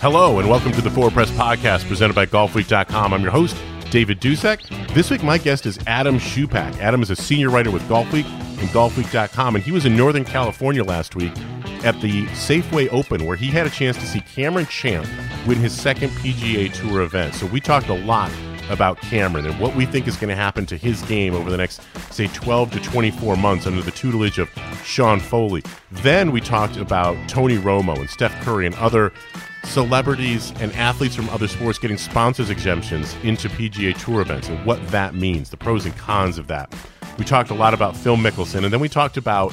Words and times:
Hello, 0.00 0.38
and 0.38 0.48
welcome 0.48 0.72
to 0.72 0.82
the 0.82 0.90
Four 0.90 1.10
Press 1.10 1.30
Podcast 1.30 1.88
presented 1.88 2.14
by 2.14 2.26
GolfWeek.com. 2.26 3.14
I'm 3.14 3.22
your 3.22 3.30
host, 3.30 3.56
David 3.90 4.20
Dusek. 4.20 4.94
This 4.94 5.10
week, 5.10 5.22
my 5.22 5.38
guest 5.38 5.64
is 5.64 5.78
Adam 5.86 6.18
Schupak. 6.18 6.78
Adam 6.78 7.02
is 7.02 7.10
a 7.10 7.16
senior 7.16 7.48
writer 7.48 7.70
with 7.70 7.82
GolfWeek 7.88 8.26
and 8.60 8.68
GolfWeek.com, 8.68 9.56
and 9.56 9.64
he 9.64 9.72
was 9.72 9.86
in 9.86 9.96
Northern 9.96 10.24
California 10.24 10.84
last 10.84 11.16
week 11.16 11.32
at 11.82 11.98
the 12.02 12.26
Safeway 12.26 12.92
Open, 12.92 13.24
where 13.26 13.36
he 13.36 13.46
had 13.46 13.66
a 13.66 13.70
chance 13.70 13.96
to 13.96 14.06
see 14.06 14.20
Cameron 14.20 14.66
Champ 14.66 15.06
win 15.46 15.58
his 15.58 15.72
second 15.72 16.10
PGA 16.10 16.72
Tour 16.72 17.00
event. 17.00 17.34
So 17.34 17.46
we 17.46 17.58
talked 17.60 17.88
a 17.88 17.94
lot 17.94 18.30
about 18.68 19.00
Cameron 19.00 19.46
and 19.46 19.58
what 19.60 19.74
we 19.76 19.86
think 19.86 20.06
is 20.08 20.16
going 20.16 20.28
to 20.28 20.36
happen 20.36 20.66
to 20.66 20.76
his 20.76 21.00
game 21.02 21.34
over 21.34 21.50
the 21.50 21.56
next, 21.56 21.80
say, 22.10 22.26
12 22.28 22.72
to 22.72 22.80
24 22.80 23.36
months 23.36 23.66
under 23.66 23.80
the 23.80 23.92
tutelage 23.92 24.38
of 24.38 24.50
Sean 24.84 25.20
Foley. 25.20 25.62
Then 25.90 26.32
we 26.32 26.40
talked 26.40 26.76
about 26.76 27.16
Tony 27.28 27.58
Romo 27.58 27.96
and 27.96 28.10
Steph 28.10 28.38
Curry 28.42 28.66
and 28.66 28.74
other 28.76 29.12
celebrities 29.66 30.52
and 30.60 30.72
athletes 30.72 31.14
from 31.14 31.28
other 31.30 31.48
sports 31.48 31.78
getting 31.78 31.98
sponsors 31.98 32.50
exemptions 32.50 33.14
into 33.22 33.48
PGA 33.48 33.96
Tour 33.98 34.20
events 34.20 34.48
and 34.48 34.64
what 34.64 34.84
that 34.88 35.14
means, 35.14 35.50
the 35.50 35.56
pros 35.56 35.84
and 35.84 35.96
cons 35.96 36.38
of 36.38 36.46
that. 36.46 36.74
We 37.18 37.24
talked 37.24 37.50
a 37.50 37.54
lot 37.54 37.74
about 37.74 37.96
Phil 37.96 38.16
Mickelson, 38.16 38.64
and 38.64 38.72
then 38.72 38.80
we 38.80 38.88
talked 38.88 39.16
about 39.16 39.52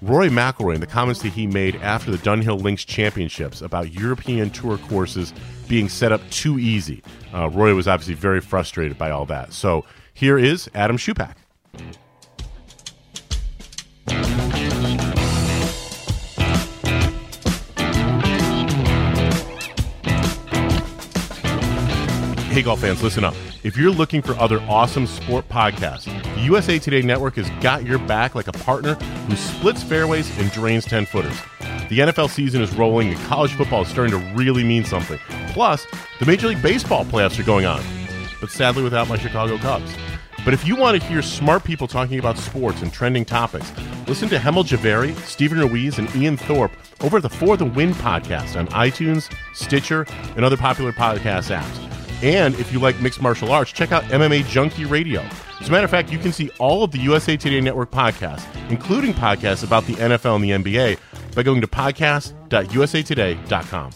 Rory 0.00 0.28
McIlroy 0.28 0.74
and 0.74 0.82
the 0.82 0.86
comments 0.86 1.22
that 1.22 1.32
he 1.32 1.46
made 1.46 1.76
after 1.76 2.10
the 2.10 2.18
Dunhill 2.18 2.60
Links 2.60 2.84
Championships 2.84 3.62
about 3.62 3.92
European 3.92 4.50
Tour 4.50 4.78
courses 4.78 5.32
being 5.68 5.88
set 5.88 6.10
up 6.12 6.20
too 6.30 6.58
easy. 6.58 7.02
Uh, 7.32 7.48
Rory 7.48 7.72
was 7.72 7.86
obviously 7.86 8.14
very 8.14 8.40
frustrated 8.40 8.98
by 8.98 9.10
all 9.10 9.26
that. 9.26 9.52
So 9.52 9.84
here 10.12 10.38
is 10.38 10.68
Adam 10.74 10.96
Schupak. 10.96 11.34
Hey, 22.52 22.60
golf 22.60 22.82
fans, 22.82 23.02
listen 23.02 23.24
up. 23.24 23.34
If 23.62 23.78
you're 23.78 23.90
looking 23.90 24.20
for 24.20 24.34
other 24.34 24.60
awesome 24.68 25.06
sport 25.06 25.48
podcasts, 25.48 26.04
the 26.34 26.40
USA 26.42 26.78
Today 26.78 27.00
Network 27.00 27.36
has 27.36 27.48
got 27.62 27.86
your 27.86 27.98
back 27.98 28.34
like 28.34 28.46
a 28.46 28.52
partner 28.52 28.92
who 28.92 29.36
splits 29.36 29.82
fairways 29.82 30.28
and 30.38 30.52
drains 30.52 30.84
10 30.84 31.06
footers. 31.06 31.34
The 31.88 32.00
NFL 32.00 32.28
season 32.28 32.60
is 32.60 32.70
rolling 32.74 33.08
and 33.08 33.18
college 33.20 33.54
football 33.54 33.80
is 33.80 33.88
starting 33.88 34.10
to 34.10 34.34
really 34.34 34.64
mean 34.64 34.84
something. 34.84 35.18
Plus, 35.54 35.86
the 36.20 36.26
Major 36.26 36.48
League 36.48 36.60
Baseball 36.60 37.06
playoffs 37.06 37.40
are 37.40 37.42
going 37.42 37.64
on, 37.64 37.82
but 38.38 38.50
sadly 38.50 38.82
without 38.82 39.08
my 39.08 39.16
Chicago 39.16 39.56
Cubs. 39.56 39.96
But 40.44 40.52
if 40.52 40.66
you 40.66 40.76
want 40.76 41.00
to 41.00 41.08
hear 41.08 41.22
smart 41.22 41.64
people 41.64 41.88
talking 41.88 42.18
about 42.18 42.36
sports 42.36 42.82
and 42.82 42.92
trending 42.92 43.24
topics, 43.24 43.72
listen 44.06 44.28
to 44.28 44.36
Hemal 44.36 44.66
Jhaveri, 44.66 45.16
Steven 45.20 45.58
Ruiz, 45.58 45.98
and 45.98 46.14
Ian 46.14 46.36
Thorpe 46.36 46.72
over 47.00 47.18
the 47.18 47.30
For 47.30 47.56
the 47.56 47.64
Win 47.64 47.94
podcast 47.94 48.58
on 48.58 48.66
iTunes, 48.68 49.34
Stitcher, 49.54 50.04
and 50.36 50.44
other 50.44 50.58
popular 50.58 50.92
podcast 50.92 51.50
apps. 51.56 51.91
And 52.22 52.54
if 52.54 52.72
you 52.72 52.78
like 52.78 53.00
mixed 53.00 53.20
martial 53.20 53.50
arts, 53.50 53.72
check 53.72 53.90
out 53.90 54.04
MMA 54.04 54.46
Junkie 54.46 54.84
Radio. 54.84 55.22
As 55.60 55.68
a 55.68 55.72
matter 55.72 55.84
of 55.84 55.90
fact, 55.90 56.12
you 56.12 56.18
can 56.18 56.32
see 56.32 56.50
all 56.58 56.84
of 56.84 56.92
the 56.92 56.98
USA 56.98 57.36
Today 57.36 57.60
Network 57.60 57.90
podcasts, 57.90 58.46
including 58.70 59.12
podcasts 59.12 59.64
about 59.64 59.84
the 59.86 59.94
NFL 59.94 60.36
and 60.36 60.44
the 60.44 60.50
NBA, 60.50 60.98
by 61.34 61.42
going 61.42 61.60
to 61.60 61.66
podcast.usatoday.com. 61.66 63.92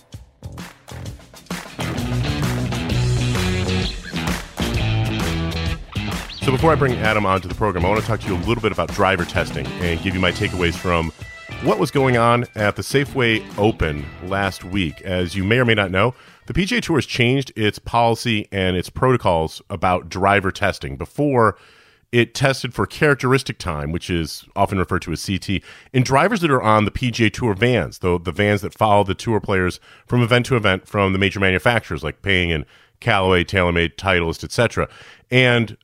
So 6.46 6.52
before 6.52 6.72
I 6.72 6.76
bring 6.76 6.94
Adam 6.94 7.26
onto 7.26 7.48
the 7.48 7.56
program, 7.56 7.84
I 7.84 7.88
want 7.88 8.00
to 8.00 8.06
talk 8.06 8.20
to 8.20 8.28
you 8.28 8.36
a 8.36 8.42
little 8.44 8.62
bit 8.62 8.70
about 8.70 8.92
driver 8.92 9.24
testing 9.24 9.66
and 9.66 10.00
give 10.02 10.14
you 10.14 10.20
my 10.20 10.30
takeaways 10.30 10.74
from 10.74 11.10
what 11.62 11.80
was 11.80 11.90
going 11.90 12.16
on 12.16 12.44
at 12.54 12.76
the 12.76 12.82
Safeway 12.82 13.44
Open 13.58 14.06
last 14.24 14.62
week. 14.62 15.02
As 15.02 15.34
you 15.34 15.42
may 15.42 15.58
or 15.58 15.64
may 15.64 15.74
not 15.74 15.90
know, 15.90 16.14
the 16.46 16.54
PGA 16.54 16.80
Tour 16.80 16.96
has 16.96 17.06
changed 17.06 17.52
its 17.56 17.78
policy 17.78 18.48
and 18.50 18.76
its 18.76 18.90
protocols 18.90 19.60
about 19.68 20.08
driver 20.08 20.50
testing. 20.50 20.96
Before, 20.96 21.56
it 22.12 22.34
tested 22.34 22.72
for 22.72 22.86
characteristic 22.86 23.58
time, 23.58 23.92
which 23.92 24.08
is 24.08 24.44
often 24.54 24.78
referred 24.78 25.02
to 25.02 25.12
as 25.12 25.26
CT, 25.26 25.62
in 25.92 26.02
drivers 26.02 26.40
that 26.40 26.50
are 26.50 26.62
on 26.62 26.84
the 26.84 26.90
PGA 26.90 27.32
Tour 27.32 27.54
vans, 27.54 27.98
though 27.98 28.18
the 28.18 28.32
vans 28.32 28.62
that 28.62 28.72
follow 28.72 29.04
the 29.04 29.14
tour 29.14 29.40
players 29.40 29.80
from 30.06 30.22
event 30.22 30.46
to 30.46 30.56
event 30.56 30.86
from 30.86 31.12
the 31.12 31.18
major 31.18 31.40
manufacturers 31.40 32.04
like 32.04 32.22
Ping 32.22 32.52
and 32.52 32.64
Callaway, 33.00 33.44
TaylorMade, 33.44 33.96
Titleist, 33.96 34.44
etc. 34.44 34.88
And 35.30 35.76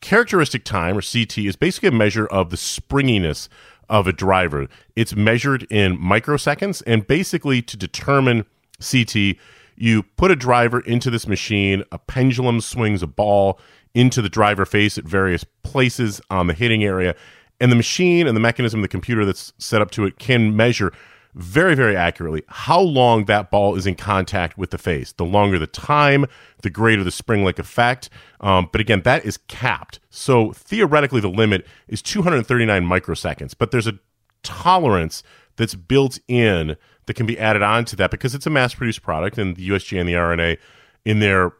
characteristic 0.00 0.64
time, 0.64 0.98
or 0.98 1.02
CT, 1.02 1.38
is 1.38 1.56
basically 1.56 1.88
a 1.88 1.92
measure 1.92 2.26
of 2.26 2.50
the 2.50 2.56
springiness 2.56 3.48
of 3.88 4.06
a 4.06 4.12
driver. 4.12 4.66
It's 4.96 5.14
measured 5.14 5.62
in 5.70 5.96
microseconds, 5.96 6.82
and 6.86 7.06
basically 7.06 7.62
to 7.62 7.76
determine 7.76 8.44
CT, 8.80 9.36
you 9.82 10.04
put 10.04 10.30
a 10.30 10.36
driver 10.36 10.78
into 10.78 11.10
this 11.10 11.26
machine, 11.26 11.82
a 11.90 11.98
pendulum 11.98 12.60
swings 12.60 13.02
a 13.02 13.06
ball 13.08 13.58
into 13.94 14.22
the 14.22 14.28
driver 14.28 14.64
face 14.64 14.96
at 14.96 15.02
various 15.02 15.44
places 15.64 16.20
on 16.30 16.46
the 16.46 16.54
hitting 16.54 16.84
area, 16.84 17.16
and 17.60 17.72
the 17.72 17.76
machine 17.76 18.28
and 18.28 18.36
the 18.36 18.40
mechanism, 18.40 18.80
the 18.82 18.86
computer 18.86 19.24
that's 19.24 19.52
set 19.58 19.82
up 19.82 19.90
to 19.90 20.04
it 20.04 20.20
can 20.20 20.54
measure 20.54 20.92
very, 21.34 21.74
very 21.74 21.96
accurately 21.96 22.44
how 22.46 22.78
long 22.80 23.24
that 23.24 23.50
ball 23.50 23.74
is 23.74 23.84
in 23.84 23.96
contact 23.96 24.56
with 24.56 24.70
the 24.70 24.78
face. 24.78 25.10
The 25.14 25.24
longer 25.24 25.58
the 25.58 25.66
time, 25.66 26.26
the 26.62 26.70
greater 26.70 27.02
the 27.02 27.10
spring 27.10 27.42
like 27.42 27.58
effect. 27.58 28.08
Um, 28.40 28.68
but 28.70 28.80
again, 28.80 29.02
that 29.02 29.24
is 29.24 29.36
capped. 29.48 29.98
So 30.10 30.52
theoretically, 30.52 31.20
the 31.20 31.28
limit 31.28 31.66
is 31.88 32.02
239 32.02 32.84
microseconds, 32.84 33.54
but 33.58 33.72
there's 33.72 33.88
a 33.88 33.98
tolerance 34.44 35.24
that's 35.56 35.74
built 35.74 36.20
in 36.28 36.76
that 37.06 37.14
can 37.14 37.26
be 37.26 37.38
added 37.38 37.62
on 37.62 37.84
to 37.86 37.96
that 37.96 38.10
because 38.10 38.34
it's 38.34 38.46
a 38.46 38.50
mass 38.50 38.74
produced 38.74 39.02
product 39.02 39.38
and 39.38 39.56
the 39.56 39.68
USGA 39.68 40.00
and 40.00 40.08
the 40.08 40.16
R&A 40.16 40.58
in 41.04 41.20
their 41.20 41.52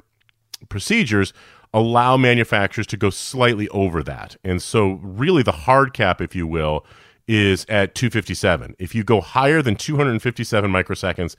procedures 0.69 1.33
allow 1.75 2.17
manufacturers 2.17 2.87
to 2.89 2.97
go 2.97 3.11
slightly 3.11 3.69
over 3.71 4.03
that. 4.03 4.37
And 4.45 4.63
so 4.63 5.01
really 5.03 5.43
the 5.43 5.53
hard 5.53 5.95
cap, 5.95 6.21
if 6.21 6.35
you 6.35 6.47
will, 6.47 6.85
is 7.27 7.65
at 7.69 7.95
257. 7.95 8.77
If 8.79 8.95
you 8.95 9.05
go 9.05 9.21
higher 9.21 9.63
than 9.63 9.77
257 9.77 10.71
microseconds, 10.71 11.37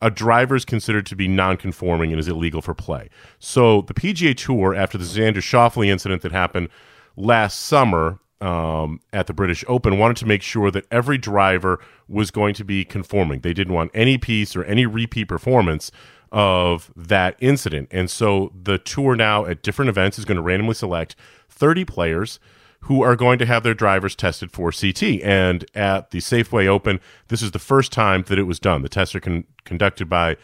a 0.00 0.10
driver 0.10 0.56
is 0.56 0.64
considered 0.64 1.06
to 1.06 1.16
be 1.16 1.28
non-conforming 1.28 2.10
and 2.10 2.20
is 2.20 2.28
illegal 2.28 2.60
for 2.60 2.74
play. 2.74 3.08
So 3.38 3.82
the 3.82 3.94
PGA 3.94 4.36
Tour, 4.36 4.74
after 4.74 4.98
the 4.98 5.04
Xander 5.04 5.36
Schauffele 5.36 5.86
incident 5.86 6.22
that 6.22 6.32
happened 6.32 6.68
last 7.16 7.60
summer, 7.60 8.18
um, 8.42 9.00
at 9.12 9.28
the 9.28 9.32
British 9.32 9.64
Open 9.68 9.98
wanted 9.98 10.16
to 10.18 10.26
make 10.26 10.42
sure 10.42 10.70
that 10.72 10.84
every 10.90 11.16
driver 11.16 11.78
was 12.08 12.30
going 12.32 12.54
to 12.54 12.64
be 12.64 12.84
conforming. 12.84 13.40
They 13.40 13.52
didn't 13.54 13.72
want 13.72 13.92
any 13.94 14.18
piece 14.18 14.56
or 14.56 14.64
any 14.64 14.84
repeat 14.84 15.28
performance 15.28 15.92
of 16.32 16.90
that 16.96 17.36
incident. 17.38 17.88
And 17.92 18.10
so 18.10 18.52
the 18.60 18.78
tour 18.78 19.14
now 19.14 19.44
at 19.44 19.62
different 19.62 19.90
events 19.90 20.18
is 20.18 20.24
going 20.24 20.36
to 20.36 20.42
randomly 20.42 20.74
select 20.74 21.14
30 21.50 21.84
players 21.84 22.40
who 22.86 23.00
are 23.02 23.14
going 23.14 23.38
to 23.38 23.46
have 23.46 23.62
their 23.62 23.74
drivers 23.74 24.16
tested 24.16 24.50
for 24.50 24.72
CT. 24.72 25.22
And 25.22 25.64
at 25.72 26.10
the 26.10 26.18
Safeway 26.18 26.66
Open, 26.66 26.98
this 27.28 27.42
is 27.42 27.52
the 27.52 27.60
first 27.60 27.92
time 27.92 28.24
that 28.26 28.40
it 28.40 28.44
was 28.44 28.58
done. 28.58 28.82
The 28.82 28.88
tests 28.88 29.14
are 29.14 29.20
con- 29.20 29.44
conducted 29.64 30.08
by 30.08 30.36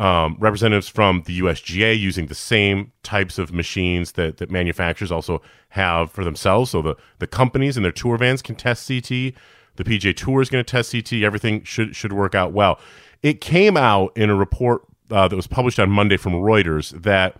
um, 0.00 0.36
representatives 0.40 0.88
from 0.88 1.24
the 1.26 1.40
USGA 1.40 1.96
using 1.96 2.26
the 2.26 2.34
same 2.34 2.90
types 3.02 3.38
of 3.38 3.52
machines 3.52 4.12
that, 4.12 4.38
that 4.38 4.50
manufacturers 4.50 5.12
also 5.12 5.42
have 5.68 6.10
for 6.10 6.24
themselves. 6.24 6.70
So 6.70 6.80
the, 6.80 6.96
the 7.18 7.26
companies 7.26 7.76
and 7.76 7.84
their 7.84 7.92
tour 7.92 8.16
vans 8.16 8.40
can 8.40 8.54
test 8.54 8.88
CT. 8.88 9.34
The 9.76 9.84
PGA 9.84 10.16
Tour 10.16 10.40
is 10.40 10.48
going 10.48 10.64
to 10.64 10.68
test 10.68 10.92
CT. 10.92 11.22
Everything 11.22 11.62
should 11.64 11.94
should 11.94 12.12
work 12.12 12.34
out 12.34 12.52
well. 12.52 12.80
It 13.22 13.40
came 13.42 13.76
out 13.76 14.16
in 14.16 14.30
a 14.30 14.34
report 14.34 14.82
uh, 15.10 15.28
that 15.28 15.36
was 15.36 15.46
published 15.46 15.78
on 15.78 15.90
Monday 15.90 16.16
from 16.16 16.32
Reuters 16.32 16.90
that 17.02 17.36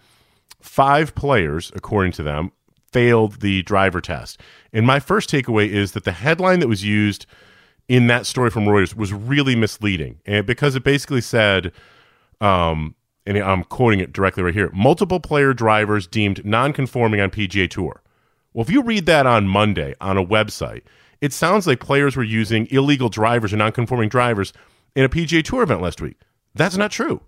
five 0.60 1.14
players, 1.14 1.72
according 1.74 2.12
to 2.12 2.22
them, 2.22 2.52
failed 2.92 3.40
the 3.40 3.62
driver 3.62 4.00
test. 4.02 4.38
And 4.72 4.86
my 4.86 5.00
first 5.00 5.30
takeaway 5.30 5.68
is 5.68 5.92
that 5.92 6.04
the 6.04 6.12
headline 6.12 6.60
that 6.60 6.68
was 6.68 6.84
used 6.84 7.24
in 7.88 8.06
that 8.08 8.26
story 8.26 8.50
from 8.50 8.66
Reuters 8.66 8.94
was 8.94 9.12
really 9.12 9.56
misleading, 9.56 10.20
and 10.26 10.46
because 10.46 10.76
it 10.76 10.84
basically 10.84 11.22
said 11.22 11.72
um, 12.40 12.94
and 13.26 13.38
I'm 13.38 13.64
quoting 13.64 14.00
it 14.00 14.12
directly 14.12 14.42
right 14.42 14.54
here 14.54 14.70
multiple 14.72 15.20
player 15.20 15.52
drivers 15.52 16.06
deemed 16.06 16.44
non 16.44 16.72
conforming 16.72 17.20
on 17.20 17.30
PGA 17.30 17.68
Tour. 17.68 18.02
Well, 18.52 18.64
if 18.64 18.70
you 18.70 18.82
read 18.82 19.06
that 19.06 19.26
on 19.26 19.46
Monday 19.46 19.94
on 20.00 20.16
a 20.16 20.24
website, 20.24 20.82
it 21.20 21.32
sounds 21.32 21.66
like 21.66 21.80
players 21.80 22.16
were 22.16 22.24
using 22.24 22.66
illegal 22.70 23.08
drivers 23.08 23.52
or 23.52 23.56
non-conforming 23.56 24.08
drivers 24.08 24.52
in 24.96 25.04
a 25.04 25.08
PGA 25.08 25.44
Tour 25.44 25.62
event 25.62 25.82
last 25.82 26.00
week. 26.00 26.18
That's 26.54 26.76
not 26.76 26.90
true. 26.90 27.20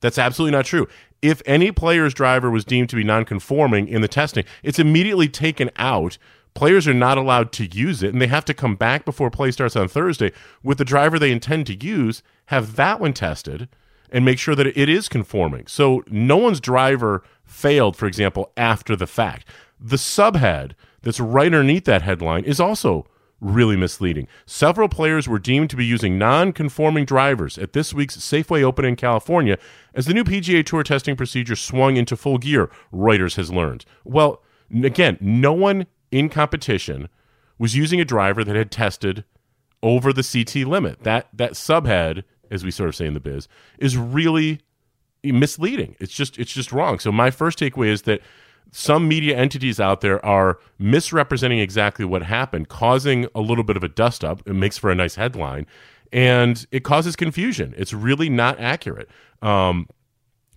That's 0.00 0.18
absolutely 0.18 0.56
not 0.56 0.66
true. 0.66 0.86
If 1.22 1.42
any 1.46 1.72
player's 1.72 2.14
driver 2.14 2.50
was 2.50 2.64
deemed 2.64 2.90
to 2.90 2.96
be 2.96 3.02
non-conforming 3.02 3.88
in 3.88 4.02
the 4.02 4.08
testing, 4.08 4.44
it's 4.62 4.78
immediately 4.78 5.28
taken 5.28 5.70
out. 5.76 6.18
Players 6.54 6.86
are 6.86 6.94
not 6.94 7.18
allowed 7.18 7.50
to 7.52 7.66
use 7.66 8.02
it, 8.02 8.12
and 8.12 8.22
they 8.22 8.28
have 8.28 8.44
to 8.44 8.54
come 8.54 8.76
back 8.76 9.04
before 9.04 9.30
play 9.30 9.50
starts 9.50 9.74
on 9.74 9.88
Thursday 9.88 10.32
with 10.62 10.78
the 10.78 10.84
driver 10.84 11.18
they 11.18 11.32
intend 11.32 11.66
to 11.66 11.84
use, 11.84 12.22
have 12.46 12.76
that 12.76 13.00
one 13.00 13.12
tested, 13.12 13.68
and 14.10 14.24
make 14.24 14.38
sure 14.38 14.54
that 14.54 14.66
it 14.66 14.88
is 14.88 15.08
conforming. 15.08 15.66
So 15.66 16.02
no 16.08 16.36
one's 16.36 16.60
driver 16.60 17.22
failed, 17.44 17.96
for 17.96 18.06
example, 18.06 18.52
after 18.56 18.96
the 18.96 19.06
fact. 19.06 19.48
The 19.80 19.96
subhead 19.96 20.72
that's 21.02 21.20
right 21.20 21.46
underneath 21.46 21.84
that 21.84 22.02
headline 22.02 22.44
is 22.44 22.60
also 22.60 23.06
really 23.40 23.76
misleading. 23.76 24.26
Several 24.46 24.88
players 24.88 25.28
were 25.28 25.38
deemed 25.38 25.70
to 25.70 25.76
be 25.76 25.86
using 25.86 26.18
non 26.18 26.52
conforming 26.52 27.04
drivers 27.04 27.56
at 27.58 27.72
this 27.72 27.94
week's 27.94 28.16
Safeway 28.16 28.62
Open 28.62 28.84
in 28.84 28.96
California 28.96 29.58
as 29.94 30.06
the 30.06 30.14
new 30.14 30.24
PGA 30.24 30.64
Tour 30.64 30.82
testing 30.82 31.16
procedure 31.16 31.56
swung 31.56 31.96
into 31.96 32.16
full 32.16 32.38
gear, 32.38 32.70
Reuters 32.92 33.36
has 33.36 33.52
learned. 33.52 33.84
Well, 34.04 34.42
again, 34.82 35.18
no 35.20 35.52
one 35.52 35.86
in 36.10 36.28
competition 36.28 37.08
was 37.58 37.76
using 37.76 38.00
a 38.00 38.04
driver 38.04 38.44
that 38.44 38.56
had 38.56 38.70
tested 38.70 39.24
over 39.82 40.12
the 40.12 40.22
CT 40.22 40.66
limit. 40.66 41.02
That 41.04 41.28
that 41.32 41.52
subhead, 41.52 42.24
as 42.50 42.64
we 42.64 42.70
sort 42.70 42.88
of 42.88 42.96
say 42.96 43.06
in 43.06 43.14
the 43.14 43.20
biz, 43.20 43.48
is 43.78 43.96
really 43.96 44.60
misleading. 45.22 45.96
It's 46.00 46.12
just 46.12 46.38
it's 46.38 46.52
just 46.52 46.72
wrong. 46.72 46.98
So 46.98 47.12
my 47.12 47.30
first 47.30 47.58
takeaway 47.58 47.88
is 47.88 48.02
that 48.02 48.20
some 48.70 49.08
media 49.08 49.36
entities 49.36 49.80
out 49.80 50.00
there 50.02 50.24
are 50.24 50.58
misrepresenting 50.78 51.58
exactly 51.58 52.04
what 52.04 52.22
happened, 52.22 52.68
causing 52.68 53.26
a 53.34 53.40
little 53.40 53.64
bit 53.64 53.76
of 53.76 53.82
a 53.82 53.88
dust 53.88 54.24
up. 54.24 54.42
It 54.46 54.54
makes 54.54 54.76
for 54.76 54.90
a 54.90 54.94
nice 54.94 55.14
headline, 55.14 55.66
and 56.12 56.66
it 56.70 56.84
causes 56.84 57.16
confusion. 57.16 57.74
It's 57.76 57.92
really 57.92 58.28
not 58.28 58.60
accurate. 58.60 59.08
Um, 59.40 59.88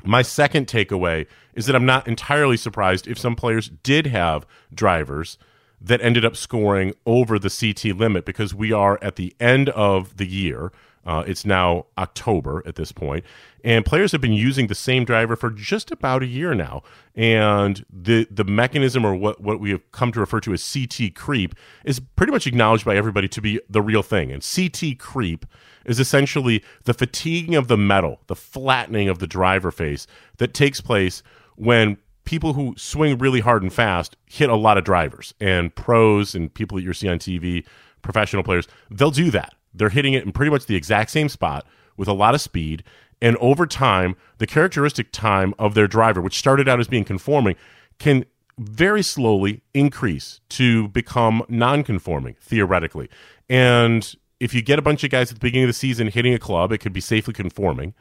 my 0.04 0.22
second 0.22 0.68
takeaway 0.68 1.28
is 1.54 1.66
that 1.68 1.76
I'm 1.76 1.86
not 1.86 2.08
entirely 2.08 2.58
surprised 2.58 3.08
if 3.08 3.18
some 3.18 3.36
players 3.36 3.70
did 3.84 4.08
have 4.08 4.46
drivers 4.74 5.38
that 5.80 6.02
ended 6.02 6.26
up 6.26 6.36
scoring 6.36 6.94
over 7.06 7.40
the 7.40 7.50
CT 7.50 7.98
limit 7.98 8.26
because 8.26 8.54
we 8.54 8.72
are 8.72 9.00
at 9.02 9.16
the 9.16 9.36
end 9.40 9.70
of 9.70 10.18
the 10.18 10.28
year. 10.28 10.72
Uh, 11.06 11.24
it's 11.26 11.46
now 11.46 11.86
October 11.98 12.62
at 12.66 12.76
this 12.76 12.92
point, 12.92 13.26
and 13.64 13.86
players 13.86 14.12
have 14.12 14.22
been 14.22 14.34
using 14.34 14.68
the 14.68 14.76
same 14.76 15.04
driver 15.04 15.36
for 15.36 15.50
just 15.50 15.92
about 15.92 16.22
a 16.22 16.28
year 16.28 16.54
now. 16.54 16.84
And 17.16 17.84
the 17.92 18.28
the 18.30 18.44
mechanism, 18.44 19.06
or 19.06 19.16
what 19.16 19.42
what 19.42 19.60
we 19.60 19.72
have 19.72 19.92
come 19.92 20.12
to 20.12 20.20
refer 20.20 20.40
to 20.42 20.54
as 20.54 20.74
CT 20.74 21.16
creep, 21.16 21.56
is 21.86 22.00
pretty 22.00 22.32
much 22.32 22.46
acknowledged 22.46 22.86
by 22.86 22.96
everybody 22.96 23.28
to 23.30 23.42
be 23.42 23.60
the 23.70 23.82
real 23.82 24.04
thing. 24.04 24.32
And 24.32 24.44
CT 24.44 25.00
creep 25.00 25.46
is 25.86 26.00
essentially 26.00 26.64
the 26.84 26.94
fatiguing 26.94 27.56
of 27.56 27.68
the 27.68 27.78
metal, 27.78 28.20
the 28.28 28.36
flattening 28.36 29.10
of 29.10 29.20
the 29.20 29.28
driver 29.28 29.72
face 29.72 30.06
that 30.38 30.54
takes 30.54 30.82
place 30.82 31.24
when 31.56 31.98
people 32.26 32.54
who 32.54 32.76
swing 32.78 33.18
really 33.18 33.40
hard 33.40 33.64
and 33.64 33.74
fast 33.74 34.16
hit 34.28 34.50
a 34.50 34.56
lot 34.56 34.78
of 34.78 34.84
drivers. 34.84 35.34
And 35.40 35.74
pros 35.74 36.36
and 36.36 36.54
people 36.54 36.78
that 36.78 36.84
you 36.84 36.94
see 36.94 37.10
on 37.10 37.18
TV, 37.18 37.66
professional 38.04 38.44
players, 38.44 38.68
they'll 38.92 39.10
do 39.10 39.32
that 39.32 39.56
they're 39.74 39.90
hitting 39.90 40.14
it 40.14 40.24
in 40.24 40.32
pretty 40.32 40.52
much 40.52 40.66
the 40.66 40.76
exact 40.76 41.12
same 41.12 41.30
spot 41.30 41.66
with 41.98 42.08
a 42.08 42.14
lot 42.14 42.36
of 42.36 42.42
speed. 42.42 42.84
And 43.22 43.38
over 43.38 43.66
time, 43.68 44.16
the 44.40 44.48
characteristic 44.48 45.12
time 45.12 45.54
of 45.60 45.74
their 45.76 45.88
driver, 45.88 46.22
which 46.22 46.38
started 46.38 46.68
out 46.68 46.80
as 46.80 46.88
being 46.88 47.04
conforming, 47.04 47.56
can 48.00 48.26
very 48.58 49.04
slowly 49.04 49.62
increase 49.74 50.42
to 50.50 50.88
become 50.90 51.44
non 51.48 51.84
conforming, 51.84 52.36
theoretically. 52.42 53.10
And 53.50 54.16
if 54.40 54.54
you 54.54 54.62
get 54.62 54.80
a 54.80 54.82
bunch 54.82 55.04
of 55.04 55.12
guys 55.12 55.32
at 55.32 55.36
the 55.36 55.46
beginning 55.46 55.66
of 55.66 55.70
the 55.70 55.74
season 55.74 56.08
hitting 56.08 56.34
a 56.34 56.40
club, 56.40 56.72
it 56.72 56.80
could 56.80 56.94
be 56.94 57.02
safely 57.02 57.34
conforming. 57.34 57.94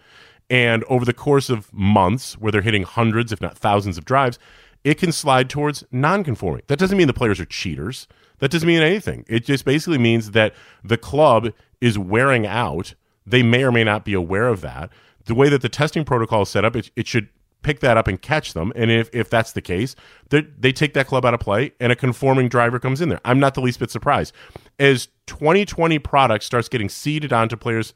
And 0.48 0.84
over 0.84 1.04
the 1.04 1.12
course 1.12 1.48
of 1.50 1.72
months, 1.72 2.36
where 2.38 2.50
they're 2.50 2.62
hitting 2.62 2.82
hundreds, 2.82 3.30
if 3.30 3.40
not 3.40 3.56
thousands 3.56 3.98
of 3.98 4.04
drives, 4.04 4.38
it 4.84 4.98
can 4.98 5.12
slide 5.12 5.50
towards 5.50 5.84
non 5.90 6.24
conforming. 6.24 6.62
That 6.68 6.78
doesn't 6.78 6.96
mean 6.96 7.06
the 7.06 7.12
players 7.12 7.40
are 7.40 7.44
cheaters. 7.44 8.08
That 8.38 8.50
doesn't 8.50 8.66
mean 8.66 8.82
anything. 8.82 9.24
It 9.28 9.44
just 9.44 9.64
basically 9.64 9.98
means 9.98 10.30
that 10.30 10.54
the 10.82 10.96
club 10.96 11.52
is 11.80 11.98
wearing 11.98 12.46
out. 12.46 12.94
They 13.26 13.42
may 13.42 13.62
or 13.62 13.72
may 13.72 13.84
not 13.84 14.04
be 14.04 14.14
aware 14.14 14.48
of 14.48 14.62
that. 14.62 14.90
The 15.26 15.34
way 15.34 15.48
that 15.50 15.60
the 15.60 15.68
testing 15.68 16.04
protocol 16.04 16.42
is 16.42 16.48
set 16.48 16.64
up, 16.64 16.74
it, 16.74 16.90
it 16.96 17.06
should 17.06 17.28
pick 17.62 17.80
that 17.80 17.98
up 17.98 18.08
and 18.08 18.20
catch 18.20 18.54
them. 18.54 18.72
And 18.74 18.90
if, 18.90 19.10
if 19.12 19.28
that's 19.28 19.52
the 19.52 19.60
case, 19.60 19.94
they 20.30 20.72
take 20.72 20.94
that 20.94 21.06
club 21.06 21.26
out 21.26 21.34
of 21.34 21.40
play 21.40 21.72
and 21.78 21.92
a 21.92 21.96
conforming 21.96 22.48
driver 22.48 22.78
comes 22.78 23.02
in 23.02 23.10
there. 23.10 23.20
I'm 23.24 23.38
not 23.38 23.54
the 23.54 23.60
least 23.60 23.80
bit 23.80 23.90
surprised. 23.90 24.34
As 24.78 25.08
2020 25.26 25.98
product 25.98 26.44
starts 26.44 26.68
getting 26.68 26.88
seeded 26.88 27.32
onto 27.32 27.56
players 27.56 27.92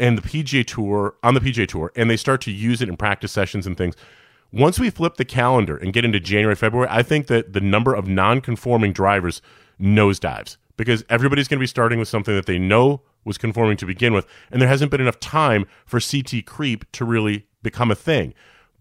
and 0.00 0.16
the 0.16 0.22
PGA 0.22 0.64
Tour 0.64 1.16
on 1.22 1.34
the 1.34 1.40
PGA 1.40 1.66
Tour, 1.66 1.92
and 1.96 2.08
they 2.08 2.16
start 2.16 2.40
to 2.42 2.50
use 2.50 2.80
it 2.80 2.88
in 2.88 2.96
practice 2.96 3.32
sessions 3.32 3.66
and 3.66 3.76
things, 3.76 3.94
once 4.52 4.78
we 4.78 4.90
flip 4.90 5.16
the 5.16 5.24
calendar 5.24 5.76
and 5.76 5.92
get 5.92 6.04
into 6.04 6.20
January, 6.20 6.54
February, 6.54 6.88
I 6.90 7.02
think 7.02 7.26
that 7.26 7.52
the 7.52 7.60
number 7.60 7.94
of 7.94 8.08
non 8.08 8.40
conforming 8.40 8.92
drivers 8.92 9.42
nosedives 9.80 10.56
because 10.76 11.04
everybody's 11.10 11.48
going 11.48 11.58
to 11.58 11.62
be 11.62 11.66
starting 11.66 11.98
with 11.98 12.08
something 12.08 12.34
that 12.34 12.46
they 12.46 12.58
know 12.58 13.02
was 13.24 13.36
conforming 13.36 13.76
to 13.76 13.84
begin 13.86 14.14
with, 14.14 14.26
and 14.50 14.60
there 14.60 14.68
hasn't 14.68 14.90
been 14.90 15.00
enough 15.00 15.20
time 15.20 15.66
for 15.84 16.00
CT 16.00 16.46
creep 16.46 16.90
to 16.92 17.04
really 17.04 17.46
become 17.62 17.90
a 17.90 17.94
thing. 17.94 18.32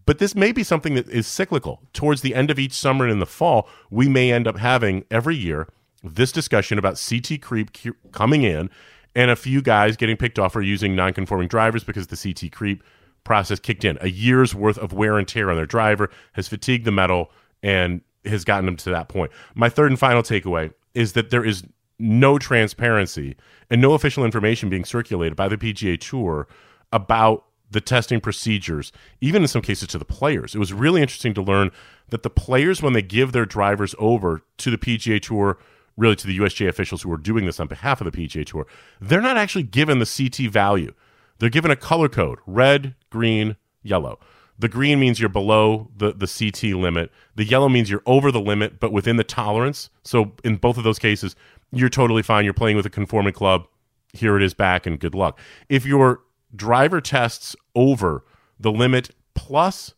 But 0.05 0.19
this 0.19 0.35
may 0.35 0.53
be 0.53 0.63
something 0.63 0.95
that 0.95 1.09
is 1.09 1.27
cyclical. 1.27 1.81
Towards 1.91 2.21
the 2.21 2.33
end 2.33 2.49
of 2.49 2.57
each 2.57 2.71
summer 2.71 3.03
and 3.03 3.11
in 3.11 3.19
the 3.19 3.25
fall, 3.25 3.67
we 3.89 4.07
may 4.07 4.31
end 4.31 4.47
up 4.47 4.57
having 4.57 5.03
every 5.11 5.35
year 5.35 5.67
this 6.01 6.31
discussion 6.31 6.77
about 6.77 7.03
CT 7.09 7.41
creep 7.41 7.71
coming 8.13 8.43
in 8.43 8.69
and 9.15 9.31
a 9.31 9.35
few 9.35 9.61
guys 9.61 9.97
getting 9.97 10.15
picked 10.15 10.39
off 10.39 10.53
for 10.53 10.61
using 10.61 10.95
non 10.95 11.11
conforming 11.11 11.49
drivers 11.49 11.83
because 11.83 12.07
the 12.07 12.15
CT 12.15 12.53
creep 12.53 12.83
process 13.27 13.59
kicked 13.59 13.83
in. 13.83 13.97
A 13.99 14.07
year's 14.07 14.55
worth 14.55 14.77
of 14.77 14.93
wear 14.93 15.17
and 15.17 15.27
tear 15.27 15.49
on 15.49 15.57
their 15.57 15.65
driver 15.65 16.09
has 16.33 16.47
fatigued 16.47 16.85
the 16.85 16.91
metal 16.91 17.29
and 17.61 17.99
has 18.23 18.45
gotten 18.45 18.65
them 18.65 18.77
to 18.77 18.89
that 18.89 19.09
point. 19.09 19.31
My 19.53 19.67
third 19.67 19.91
and 19.91 19.99
final 19.99 20.23
takeaway 20.23 20.73
is 20.95 21.11
that 21.11 21.29
there 21.29 21.43
is 21.43 21.63
no 21.99 22.39
transparency 22.39 23.35
and 23.69 23.81
no 23.81 23.93
official 23.93 24.23
information 24.23 24.69
being 24.69 24.85
circulated 24.85 25.35
by 25.35 25.49
the 25.49 25.57
PGA 25.57 25.99
Tour 25.99 26.47
about 26.93 27.43
the 27.69 27.81
testing 27.81 28.21
procedures, 28.21 28.93
even 29.19 29.41
in 29.41 29.47
some 29.49 29.61
cases 29.61 29.89
to 29.89 29.97
the 29.97 30.05
players. 30.05 30.55
It 30.55 30.59
was 30.59 30.71
really 30.71 31.01
interesting 31.01 31.33
to 31.33 31.41
learn 31.41 31.71
that 32.09 32.23
the 32.23 32.29
players, 32.29 32.81
when 32.81 32.93
they 32.93 33.01
give 33.01 33.33
their 33.33 33.45
drivers 33.45 33.93
over 33.99 34.41
to 34.59 34.71
the 34.71 34.77
PGA 34.77 35.21
Tour, 35.21 35.57
really 35.97 36.15
to 36.15 36.27
the 36.27 36.37
USGA 36.37 36.69
officials 36.69 37.01
who 37.01 37.11
are 37.11 37.17
doing 37.17 37.45
this 37.45 37.59
on 37.59 37.67
behalf 37.67 37.99
of 37.99 38.09
the 38.09 38.17
PGA 38.17 38.45
Tour, 38.45 38.65
they're 39.01 39.19
not 39.19 39.35
actually 39.35 39.63
given 39.63 39.99
the 39.99 40.05
CT 40.05 40.49
value. 40.49 40.93
They're 41.39 41.49
given 41.49 41.71
a 41.71 41.75
color 41.75 42.09
code 42.09 42.39
red, 42.45 42.95
green, 43.09 43.55
yellow. 43.83 44.19
The 44.59 44.67
green 44.67 44.99
means 44.99 45.19
you're 45.19 45.29
below 45.29 45.89
the, 45.95 46.13
the 46.13 46.27
CT 46.27 46.75
limit. 46.75 47.11
The 47.35 47.43
yellow 47.43 47.69
means 47.69 47.89
you're 47.89 48.01
over 48.07 48.31
the 48.31 48.41
limit, 48.41 48.79
but 48.79 48.91
within 48.91 49.17
the 49.17 49.23
tolerance. 49.23 49.89
So 50.03 50.33
in 50.43 50.55
both 50.55 50.77
of 50.77 50.83
those 50.83 50.97
cases, 50.97 51.35
you're 51.71 51.89
totally 51.89 52.23
fine. 52.23 52.43
You're 52.43 52.53
playing 52.53 52.75
with 52.75 52.85
a 52.85 52.89
conforming 52.89 53.33
club. 53.33 53.67
Here 54.13 54.35
it 54.35 54.41
is 54.41 54.53
back, 54.53 54.87
and 54.87 54.99
good 54.99 55.13
luck. 55.13 55.37
If 55.69 55.85
your 55.85 56.21
driver 56.55 57.01
tests 57.01 57.55
over 57.75 58.23
the 58.59 58.71
limit 58.71 59.11
plus 59.35 59.93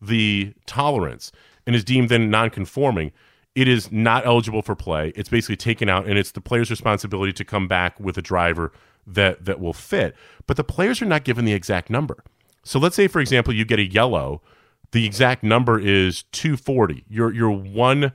the 0.00 0.54
tolerance 0.66 1.32
and 1.66 1.74
is 1.74 1.82
deemed 1.82 2.08
then 2.08 2.30
non-conforming, 2.30 3.10
it 3.54 3.66
is 3.66 3.90
not 3.90 4.26
eligible 4.26 4.62
for 4.62 4.76
play. 4.76 5.12
It's 5.16 5.28
basically 5.28 5.56
taken 5.56 5.88
out, 5.88 6.06
and 6.06 6.18
it's 6.18 6.32
the 6.32 6.40
player's 6.40 6.70
responsibility 6.70 7.32
to 7.32 7.44
come 7.44 7.66
back 7.66 7.98
with 7.98 8.16
a 8.18 8.22
driver 8.22 8.72
that 9.06 9.44
that 9.44 9.60
will 9.60 9.72
fit. 9.72 10.14
But 10.46 10.56
the 10.56 10.64
players 10.64 11.00
are 11.02 11.06
not 11.06 11.24
given 11.24 11.44
the 11.44 11.52
exact 11.52 11.90
number. 11.90 12.24
So 12.62 12.78
let's 12.78 12.96
say, 12.96 13.08
for 13.08 13.20
example, 13.20 13.54
you 13.54 13.64
get 13.64 13.78
a 13.78 13.84
yellow. 13.84 14.42
The 14.92 15.04
exact 15.04 15.42
number 15.42 15.78
is 15.78 16.22
240. 16.32 17.04
You're 17.08 17.32
you're 17.32 17.50
one, 17.50 18.12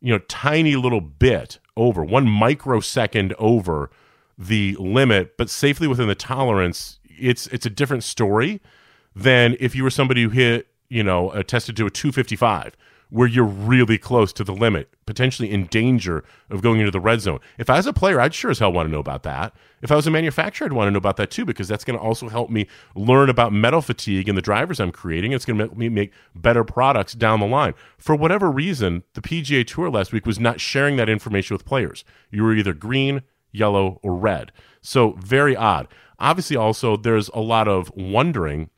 you 0.00 0.12
know, 0.12 0.18
tiny 0.28 0.76
little 0.76 1.00
bit 1.00 1.58
over, 1.76 2.04
one 2.04 2.28
microsecond 2.28 3.34
over 3.38 3.90
the 4.38 4.76
limit, 4.78 5.36
but 5.36 5.50
safely 5.50 5.86
within 5.86 6.08
the 6.08 6.14
tolerance. 6.14 6.98
It's 7.04 7.46
it's 7.48 7.66
a 7.66 7.70
different 7.70 8.04
story 8.04 8.60
than 9.14 9.56
if 9.60 9.74
you 9.74 9.82
were 9.82 9.90
somebody 9.90 10.22
who 10.22 10.30
hit, 10.30 10.68
you 10.88 11.02
know, 11.02 11.30
attested 11.32 11.76
to 11.76 11.86
a 11.86 11.90
255 11.90 12.76
where 13.10 13.28
you're 13.28 13.44
really 13.44 13.98
close 13.98 14.32
to 14.32 14.44
the 14.44 14.52
limit, 14.52 14.88
potentially 15.04 15.50
in 15.50 15.66
danger 15.66 16.24
of 16.48 16.62
going 16.62 16.78
into 16.78 16.92
the 16.92 17.00
red 17.00 17.20
zone. 17.20 17.40
If 17.58 17.68
I 17.68 17.76
was 17.76 17.86
a 17.86 17.92
player, 17.92 18.20
I'd 18.20 18.34
sure 18.34 18.50
as 18.50 18.60
hell 18.60 18.72
want 18.72 18.88
to 18.88 18.92
know 18.92 19.00
about 19.00 19.24
that. 19.24 19.52
If 19.82 19.90
I 19.90 19.96
was 19.96 20.06
a 20.06 20.10
manufacturer, 20.10 20.66
I'd 20.66 20.72
want 20.72 20.86
to 20.86 20.92
know 20.92 20.98
about 20.98 21.16
that 21.16 21.30
too, 21.30 21.44
because 21.44 21.66
that's 21.66 21.84
going 21.84 21.98
to 21.98 22.04
also 22.04 22.28
help 22.28 22.50
me 22.50 22.68
learn 22.94 23.28
about 23.28 23.52
metal 23.52 23.82
fatigue 23.82 24.28
and 24.28 24.38
the 24.38 24.42
drivers 24.42 24.78
I'm 24.78 24.92
creating. 24.92 25.32
It's 25.32 25.44
going 25.44 25.58
to 25.58 25.66
make 25.66 25.76
me 25.76 25.88
make 25.88 26.12
better 26.34 26.62
products 26.62 27.12
down 27.12 27.40
the 27.40 27.46
line. 27.46 27.74
For 27.98 28.14
whatever 28.14 28.50
reason, 28.50 29.02
the 29.14 29.20
PGA 29.20 29.66
Tour 29.66 29.90
last 29.90 30.12
week 30.12 30.24
was 30.24 30.38
not 30.38 30.60
sharing 30.60 30.96
that 30.96 31.08
information 31.08 31.54
with 31.54 31.64
players. 31.64 32.04
You 32.30 32.44
were 32.44 32.54
either 32.54 32.72
green, 32.72 33.22
yellow, 33.50 33.98
or 34.02 34.14
red. 34.14 34.52
So 34.82 35.12
very 35.18 35.56
odd. 35.56 35.88
Obviously, 36.20 36.56
also, 36.56 36.96
there's 36.96 37.28
a 37.30 37.40
lot 37.40 37.66
of 37.66 37.90
wondering 37.96 38.70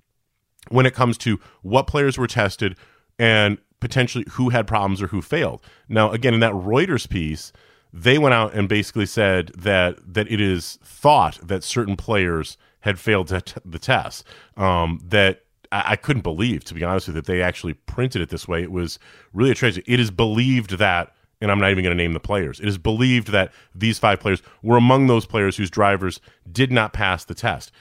when 0.69 0.87
it 0.87 0.95
comes 0.95 1.19
to 1.19 1.39
what 1.63 1.87
players 1.87 2.17
were 2.17 2.29
tested 2.29 2.77
and 3.19 3.59
potentially 3.83 4.25
who 4.31 4.51
had 4.51 4.65
problems 4.65 5.03
or 5.03 5.09
who 5.09 5.21
failed. 5.21 5.61
Now, 5.89 6.13
again, 6.13 6.35
in 6.35 6.41
that 6.41 6.53
Reuters 6.53 7.09
piece, 7.09 7.53
they 7.93 8.17
went 8.17 8.33
out 8.33 8.55
and 8.55 8.69
basically 8.69 9.07
said 9.07 9.49
that 9.57 9.99
that 10.15 10.31
it 10.31 10.41
is 10.41 10.79
thought 10.85 11.37
that 11.43 11.65
certain 11.65 11.97
players 11.97 12.57
had 12.81 13.01
failed 13.01 13.27
t- 13.29 13.61
the 13.65 13.81
test. 13.81 14.25
Um, 14.57 15.01
that 15.05 15.43
I-, 15.73 15.85
I, 15.89 15.97
couldn't 15.97 16.23
believe, 16.23 16.63
to 16.65 16.75
be 16.75 16.85
honest 16.85 17.09
with 17.09 17.17
you, 17.17 17.23
that 17.23 17.27
they 17.27 17.43
actually 17.43 17.75
printed 17.75 18.23
it 18.23 18.29
this 18.29 18.47
way. 18.47 18.63
It 18.63 18.71
was 18.71 19.01
really 19.33 19.51
a 19.51 19.55
tragedy. 19.55 19.85
It 19.93 19.99
is 19.99 20.13
believed 20.13 20.79
that, 20.79 21.13
and 21.41 21.51
I'm 21.51 21.59
not 21.59 21.73
even 21.73 21.83
going 21.83 21.97
to 21.97 22.01
name 22.03 22.13
the 22.13 22.21
players. 22.21 22.61
It 22.61 22.69
is 22.69 22.79
believed 22.79 23.33
that 23.33 23.53
these 23.75 23.99
five 23.99 24.21
players 24.21 24.43
were 24.63 24.77
among 24.77 25.09
those 25.09 25.27
players 25.27 25.57
whose 25.57 25.71
drivers 25.71 26.21
did 26.51 26.71
not 26.71 26.93
pass 26.93 27.25
the 27.25 27.35
test. 27.35 27.73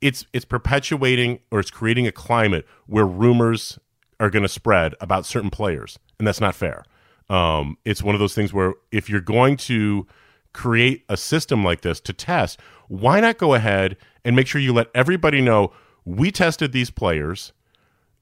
It's 0.00 0.24
it's 0.32 0.44
perpetuating 0.44 1.40
or 1.50 1.58
it's 1.58 1.70
creating 1.70 2.06
a 2.06 2.12
climate 2.12 2.64
where 2.86 3.06
rumors 3.06 3.78
are 4.20 4.30
going 4.30 4.42
to 4.42 4.48
spread 4.48 4.94
about 5.00 5.26
certain 5.26 5.50
players, 5.50 5.98
and 6.18 6.26
that's 6.26 6.40
not 6.40 6.54
fair. 6.54 6.84
Um, 7.28 7.76
it's 7.84 8.02
one 8.02 8.14
of 8.14 8.20
those 8.20 8.34
things 8.34 8.52
where 8.52 8.74
if 8.92 9.10
you're 9.10 9.20
going 9.20 9.56
to 9.58 10.06
create 10.52 11.04
a 11.08 11.16
system 11.16 11.62
like 11.64 11.82
this 11.82 12.00
to 12.00 12.12
test, 12.12 12.60
why 12.88 13.20
not 13.20 13.38
go 13.38 13.54
ahead 13.54 13.96
and 14.24 14.34
make 14.34 14.46
sure 14.46 14.60
you 14.60 14.72
let 14.72 14.88
everybody 14.94 15.40
know 15.40 15.72
we 16.04 16.30
tested 16.30 16.72
these 16.72 16.90
players, 16.90 17.52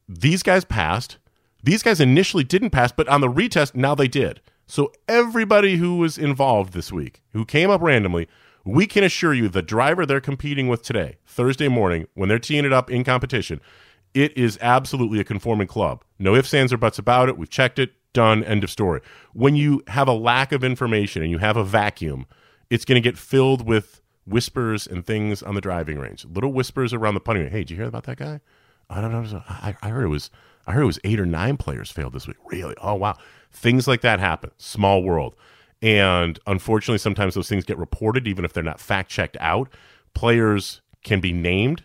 these 0.09 0.43
guys 0.43 0.65
passed, 0.65 1.19
these 1.63 1.83
guys 1.83 2.01
initially 2.01 2.45
didn't 2.45 2.71
pass, 2.71 2.93
but 2.93 3.09
on 3.09 3.21
the 3.21 3.31
retest, 3.31 3.75
now 3.75 3.95
they 3.95 4.09
did. 4.09 4.41
So 4.67 4.93
everybody 5.09 5.77
who 5.77 5.99
was 5.99 6.19
involved 6.19 6.73
this 6.73 6.91
week, 6.91 7.23
who 7.33 7.45
came 7.45 7.71
up 7.71 7.83
randomly, 7.83 8.29
we 8.65 8.87
can 8.87 9.05
assure 9.05 9.35
you 9.35 9.49
the 9.49 9.63
driver 9.63 10.07
they're 10.07 10.21
competing 10.21 10.69
with 10.69 10.83
today, 10.83 11.19
Thursday 11.27 11.69
morning, 11.69 12.07
when 12.15 12.29
they're 12.29 12.39
teeing 12.39 12.65
it 12.65 12.73
up 12.73 12.91
in 12.91 13.05
competition, 13.05 13.61
it 14.15 14.37
is 14.37 14.59
absolutely 14.61 15.21
a 15.21 15.25
conforming 15.25 15.67
club. 15.67 16.05
No 16.19 16.35
ifs, 16.35 16.55
ands, 16.55 16.73
or 16.73 16.77
buts 16.77 16.99
about 16.99 17.29
it. 17.29 17.37
We've 17.37 17.51
checked 17.51 17.79
it 17.79 17.93
done, 18.13 18.45
end 18.45 18.65
of 18.65 18.71
story. 18.71 19.01
When 19.33 19.57
you 19.57 19.83
have 19.89 20.09
a 20.09 20.13
lack 20.13 20.53
of 20.53 20.65
information 20.65 21.23
and 21.23 21.31
you 21.31 21.39
have 21.39 21.57
a 21.57 21.65
vacuum, 21.65 22.27
it's 22.71 22.85
going 22.85 23.01
to 23.01 23.07
get 23.07 23.19
filled 23.19 23.67
with 23.67 24.01
whispers 24.27 24.87
and 24.87 25.05
things 25.05 25.43
on 25.43 25.55
the 25.55 25.61
driving 25.61 25.99
range. 25.99 26.25
Little 26.25 26.53
whispers 26.53 26.95
around 26.95 27.15
the 27.15 27.21
putting 27.21 27.43
range. 27.43 27.53
Hey, 27.53 27.59
did 27.59 27.71
you 27.71 27.77
hear 27.77 27.87
about 27.87 28.05
that 28.05 28.17
guy? 28.17 28.41
I 28.89 29.01
don't 29.01 29.13
know. 29.13 29.43
I, 29.49 29.77
I 29.83 29.89
heard 29.89 30.05
it 30.05 30.09
was 30.09 30.31
I 30.67 30.73
heard 30.73 30.83
it 30.83 30.87
was 30.87 31.01
eight 31.05 31.21
or 31.21 31.27
nine 31.27 31.57
players 31.57 31.91
failed 31.91 32.13
this 32.13 32.27
week. 32.27 32.37
Really? 32.47 32.75
Oh 32.81 32.95
wow. 32.95 33.17
Things 33.53 33.87
like 33.87 34.01
that 34.03 34.21
happen. 34.21 34.51
Small 34.57 35.03
world. 35.03 35.35
And 35.83 36.39
unfortunately, 36.47 36.99
sometimes 36.99 37.35
those 37.35 37.49
things 37.49 37.65
get 37.65 37.77
reported, 37.77 38.27
even 38.27 38.45
if 38.45 38.53
they're 38.53 38.63
not 38.63 38.81
fact 38.81 39.11
checked 39.11 39.37
out. 39.41 39.69
Players 40.15 40.81
can 41.03 41.21
be 41.21 41.33
named, 41.33 41.85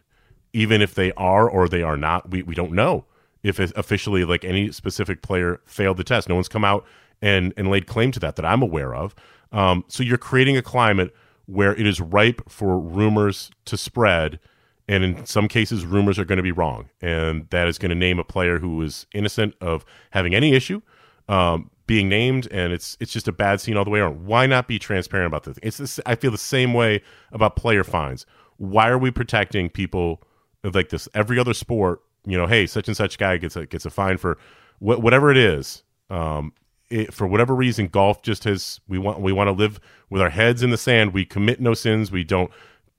even 0.53 0.81
if 0.81 0.95
they 0.95 1.11
are 1.13 1.49
or 1.49 1.67
they 1.67 1.81
are 1.81 1.97
not. 1.97 2.31
We, 2.31 2.43
we 2.43 2.55
don't 2.55 2.71
know 2.71 3.05
if 3.43 3.59
officially 3.59 4.25
like 4.25 4.43
any 4.43 4.71
specific 4.71 5.21
player 5.21 5.61
failed 5.65 5.97
the 5.97 6.03
test. 6.03 6.29
No 6.29 6.35
one's 6.35 6.49
come 6.49 6.65
out 6.65 6.85
and 7.21 7.53
and 7.57 7.69
laid 7.69 7.87
claim 7.87 8.11
to 8.11 8.19
that 8.19 8.35
that 8.35 8.45
I'm 8.45 8.61
aware 8.61 8.93
of. 8.95 9.15
Um, 9.51 9.83
so 9.87 10.03
you're 10.03 10.17
creating 10.17 10.57
a 10.57 10.61
climate 10.61 11.13
where 11.45 11.75
it 11.75 11.87
is 11.87 11.99
ripe 11.99 12.47
for 12.49 12.79
rumors 12.79 13.49
to 13.65 13.75
spread, 13.75 14.39
and 14.87 15.03
in 15.03 15.25
some 15.25 15.47
cases, 15.47 15.85
rumors 15.85 16.19
are 16.19 16.25
going 16.25 16.37
to 16.37 16.43
be 16.43 16.51
wrong, 16.51 16.89
and 17.01 17.49
that 17.49 17.67
is 17.67 17.77
going 17.79 17.89
to 17.89 17.95
name 17.95 18.19
a 18.19 18.23
player 18.23 18.59
who 18.59 18.81
is 18.81 19.07
innocent 19.13 19.55
of 19.59 19.83
having 20.11 20.35
any 20.35 20.53
issue. 20.53 20.81
Um, 21.27 21.71
being 21.89 22.07
named 22.07 22.47
and 22.51 22.71
it's 22.71 22.95
it's 22.99 23.11
just 23.11 23.27
a 23.27 23.31
bad 23.31 23.59
scene 23.59 23.75
all 23.75 23.83
the 23.83 23.89
way 23.89 23.99
around. 23.99 24.27
Why 24.27 24.45
not 24.45 24.67
be 24.67 24.77
transparent 24.77 25.25
about 25.25 25.45
this? 25.45 25.57
It's 25.63 25.77
this, 25.77 25.99
I 26.05 26.13
feel 26.13 26.29
the 26.29 26.37
same 26.37 26.71
way 26.75 27.01
about 27.31 27.55
player 27.55 27.83
fines. 27.83 28.27
Why 28.57 28.89
are 28.89 28.97
we 28.99 29.09
protecting 29.09 29.71
people 29.71 30.21
like 30.63 30.89
this? 30.89 31.07
Every 31.13 31.39
other 31.39 31.53
sport 31.53 32.01
you 32.25 32.37
know, 32.37 32.47
hey, 32.47 32.67
such 32.67 32.87
and 32.87 32.97
such 32.97 33.17
guy 33.17 33.37
gets 33.37 33.55
a 33.55 33.65
gets 33.65 33.85
a 33.85 33.89
fine 33.89 34.17
for 34.17 34.37
wh- 34.79 34.99
whatever 35.01 35.31
it 35.31 35.37
is. 35.37 35.83
Um, 36.09 36.53
it, 36.89 37.13
for 37.13 37.27
whatever 37.27 37.55
reason, 37.55 37.87
golf 37.87 38.21
just 38.21 38.43
has 38.43 38.79
we 38.87 38.97
want 38.97 39.19
we 39.19 39.31
want 39.31 39.47
to 39.47 39.51
live 39.51 39.79
with 40.09 40.21
our 40.21 40.29
heads 40.29 40.63
in 40.63 40.69
the 40.69 40.77
sand. 40.77 41.13
We 41.13 41.25
commit 41.25 41.61
no 41.61 41.73
sins. 41.73 42.11
We 42.11 42.23
don't 42.23 42.51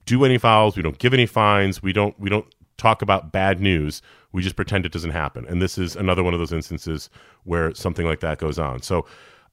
do 0.07 0.25
any 0.25 0.39
fouls. 0.39 0.77
We 0.77 0.83
don't 0.83 0.99
give 0.99 1.13
any 1.13 1.27
fines. 1.27 1.83
We 1.83 1.93
don't 1.93 2.19
we 2.19 2.31
don't 2.31 2.47
talk 2.77 3.03
about 3.03 3.33
bad 3.33 3.61
news. 3.61 4.01
We 4.33 4.43
just 4.43 4.57
pretend 4.57 4.87
it 4.87 4.93
doesn't 4.93 5.11
happen. 5.11 5.45
And 5.47 5.61
this 5.61 5.77
is 5.77 5.97
another 5.97 6.23
one 6.23 6.35
of 6.35 6.41
those 6.41 6.53
instances 6.53 7.11
where 7.45 7.75
something 7.75 8.07
like 8.07 8.21
that 8.21 8.39
goes 8.39 8.59
on. 8.59 8.81
So 8.83 9.07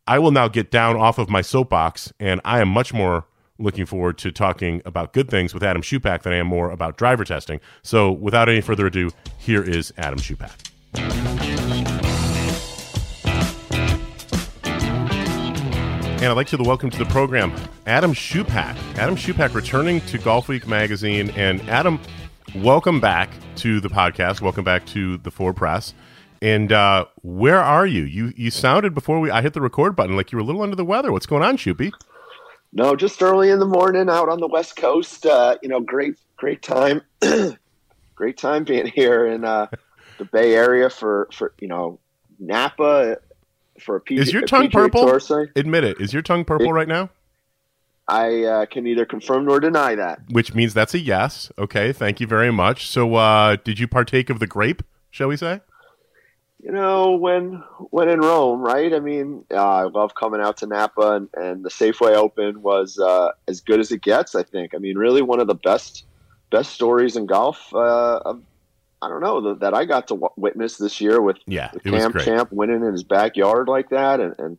I 0.05 0.19
will 0.19 0.31
now 0.31 0.47
get 0.47 0.71
down 0.71 0.95
off 0.95 1.17
of 1.17 1.29
my 1.29 1.41
soapbox, 1.41 2.13
and 2.19 2.39
I 2.45 2.61
am 2.61 2.69
much 2.69 2.93
more 2.93 3.25
looking 3.59 3.85
forward 3.85 4.17
to 4.19 4.31
talking 4.31 4.81
about 4.85 5.13
good 5.13 5.29
things 5.29 5.53
with 5.53 5.63
Adam 5.63 5.81
Schupak 5.81 6.23
than 6.23 6.33
I 6.33 6.37
am 6.37 6.47
more 6.47 6.69
about 6.69 6.97
driver 6.97 7.23
testing. 7.23 7.59
So, 7.81 8.11
without 8.11 8.49
any 8.49 8.61
further 8.61 8.87
ado, 8.87 9.11
here 9.37 9.63
is 9.63 9.93
Adam 9.97 10.19
Schupak. 10.19 10.71
And 16.17 16.25
I'd 16.25 16.35
like 16.35 16.47
to 16.47 16.57
welcome 16.57 16.89
to 16.89 16.97
the 16.97 17.05
program 17.05 17.53
Adam 17.85 18.11
Schupak. 18.11 18.75
Adam 18.97 19.15
Schupak 19.15 19.53
returning 19.53 20.01
to 20.01 20.17
Golf 20.17 20.47
Week 20.47 20.67
magazine. 20.67 21.29
And 21.31 21.61
Adam, 21.69 21.99
welcome 22.55 22.99
back 22.99 23.29
to 23.57 23.79
the 23.79 23.87
podcast. 23.87 24.41
Welcome 24.41 24.63
back 24.63 24.85
to 24.87 25.17
the 25.19 25.29
Ford 25.29 25.55
Press. 25.55 25.93
And 26.41 26.71
uh, 26.71 27.05
where 27.21 27.61
are 27.61 27.85
you? 27.85 28.03
You 28.03 28.33
you 28.35 28.51
sounded 28.51 28.93
before 28.93 29.19
we 29.19 29.29
I 29.29 29.41
hit 29.41 29.53
the 29.53 29.61
record 29.61 29.95
button 29.95 30.15
like 30.15 30.31
you 30.31 30.37
were 30.37 30.43
a 30.43 30.45
little 30.45 30.61
under 30.61 30.75
the 30.75 30.85
weather. 30.85 31.11
What's 31.11 31.25
going 31.25 31.43
on, 31.43 31.57
Shoopy? 31.57 31.91
No, 32.73 32.95
just 32.95 33.21
early 33.21 33.49
in 33.49 33.59
the 33.59 33.65
morning 33.65 34.09
out 34.09 34.29
on 34.29 34.39
the 34.39 34.47
West 34.47 34.75
Coast. 34.75 35.25
Uh, 35.25 35.57
you 35.61 35.69
know, 35.69 35.79
great, 35.79 36.17
great 36.35 36.61
time. 36.61 37.01
great 38.15 38.37
time 38.37 38.63
being 38.63 38.87
here 38.87 39.25
in 39.25 39.45
uh, 39.45 39.67
the 40.17 40.25
Bay 40.25 40.53
Area 40.53 40.89
for, 40.89 41.29
for, 41.31 41.53
you 41.59 41.67
know, 41.67 41.99
Napa 42.39 43.17
for 43.79 43.97
a 43.97 44.01
PG, 44.01 44.21
Is 44.21 44.33
your 44.33 44.43
tongue 44.43 44.69
purple? 44.69 45.19
Admit 45.55 45.83
it. 45.83 46.01
Is 46.01 46.13
your 46.13 46.21
tongue 46.21 46.45
purple 46.45 46.67
it, 46.67 46.71
right 46.71 46.87
now? 46.87 47.09
I 48.07 48.43
uh, 48.43 48.65
can 48.65 48.83
neither 48.83 49.05
confirm 49.05 49.45
nor 49.45 49.59
deny 49.59 49.95
that. 49.95 50.21
Which 50.29 50.53
means 50.53 50.73
that's 50.73 50.93
a 50.93 50.99
yes. 50.99 51.51
Okay, 51.57 51.91
thank 51.91 52.19
you 52.19 52.27
very 52.27 52.51
much. 52.51 52.87
So, 52.87 53.15
uh, 53.15 53.57
did 53.63 53.79
you 53.79 53.87
partake 53.87 54.29
of 54.29 54.39
the 54.39 54.47
grape, 54.47 54.81
shall 55.11 55.27
we 55.27 55.35
say? 55.35 55.61
You 56.59 56.71
know, 56.71 57.11
when 57.11 57.63
when 57.91 58.09
in 58.09 58.19
Rome, 58.19 58.61
right? 58.61 58.93
I 58.93 58.99
mean, 58.99 59.45
uh, 59.51 59.55
I 59.55 59.83
love 59.83 60.15
coming 60.15 60.41
out 60.41 60.57
to 60.57 60.67
Napa, 60.67 61.13
and, 61.13 61.29
and 61.33 61.63
the 61.63 61.69
Safeway 61.69 62.15
Open 62.15 62.61
was 62.61 62.97
uh, 62.97 63.31
as 63.47 63.61
good 63.61 63.79
as 63.79 63.91
it 63.91 64.01
gets. 64.01 64.33
I 64.33 64.43
think. 64.43 64.73
I 64.73 64.79
mean, 64.79 64.97
really 64.97 65.21
one 65.21 65.39
of 65.39 65.47
the 65.47 65.55
best 65.55 66.05
best 66.49 66.73
stories 66.73 67.15
in 67.15 67.27
golf. 67.27 67.73
Uh, 67.73 68.19
of, 68.25 68.41
I 69.01 69.09
don't 69.09 69.21
know 69.21 69.53
that 69.53 69.75
I 69.75 69.85
got 69.85 70.07
to 70.07 70.15
w- 70.15 70.33
witness 70.35 70.77
this 70.77 70.99
year 70.99 71.21
with, 71.21 71.37
yeah, 71.45 71.69
with 71.71 71.83
Cam 71.83 72.13
Champ 72.13 72.51
winning 72.51 72.83
in 72.83 72.91
his 72.91 73.03
backyard 73.03 73.67
like 73.67 73.89
that, 73.89 74.19
and, 74.19 74.35
and 74.39 74.57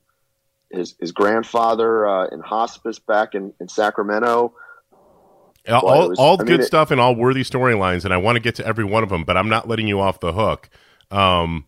his 0.71 0.95
his 1.01 1.11
grandfather 1.11 2.07
uh, 2.07 2.27
in 2.29 2.39
hospice 2.41 3.01
back 3.01 3.35
in, 3.35 3.53
in 3.61 3.69
Sacramento. 3.69 4.55
All, 5.69 6.09
was, 6.09 6.19
all 6.19 6.37
good 6.37 6.61
mean, 6.61 6.63
stuff 6.63 6.91
and 6.93 7.01
all 7.01 7.15
worthy 7.15 7.43
storylines, 7.43 8.05
and 8.05 8.15
I 8.15 8.17
want 8.17 8.37
to 8.37 8.41
get 8.41 8.55
to 8.55 8.67
every 8.67 8.85
one 8.85 9.03
of 9.03 9.11
them, 9.11 9.25
but 9.25 9.37
I'm 9.37 9.49
not 9.49 9.69
letting 9.69 9.87
you 9.89 10.01
off 10.01 10.21
the 10.21 10.33
hook. 10.33 10.71
Um, 11.11 11.67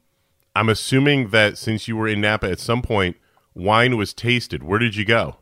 I'm 0.55 0.69
assuming 0.69 1.31
that 1.31 1.59
since 1.59 1.87
you 1.87 1.97
were 1.97 2.09
in 2.09 2.21
Napa 2.21 2.51
at 2.51 2.61
some 2.61 2.83
point, 2.83 3.17
wine 3.55 3.97
was 3.97 4.13
tasted. 4.13 4.63
Where 4.63 4.79
did 4.79 4.97
you 4.97 5.05
go? 5.05 5.37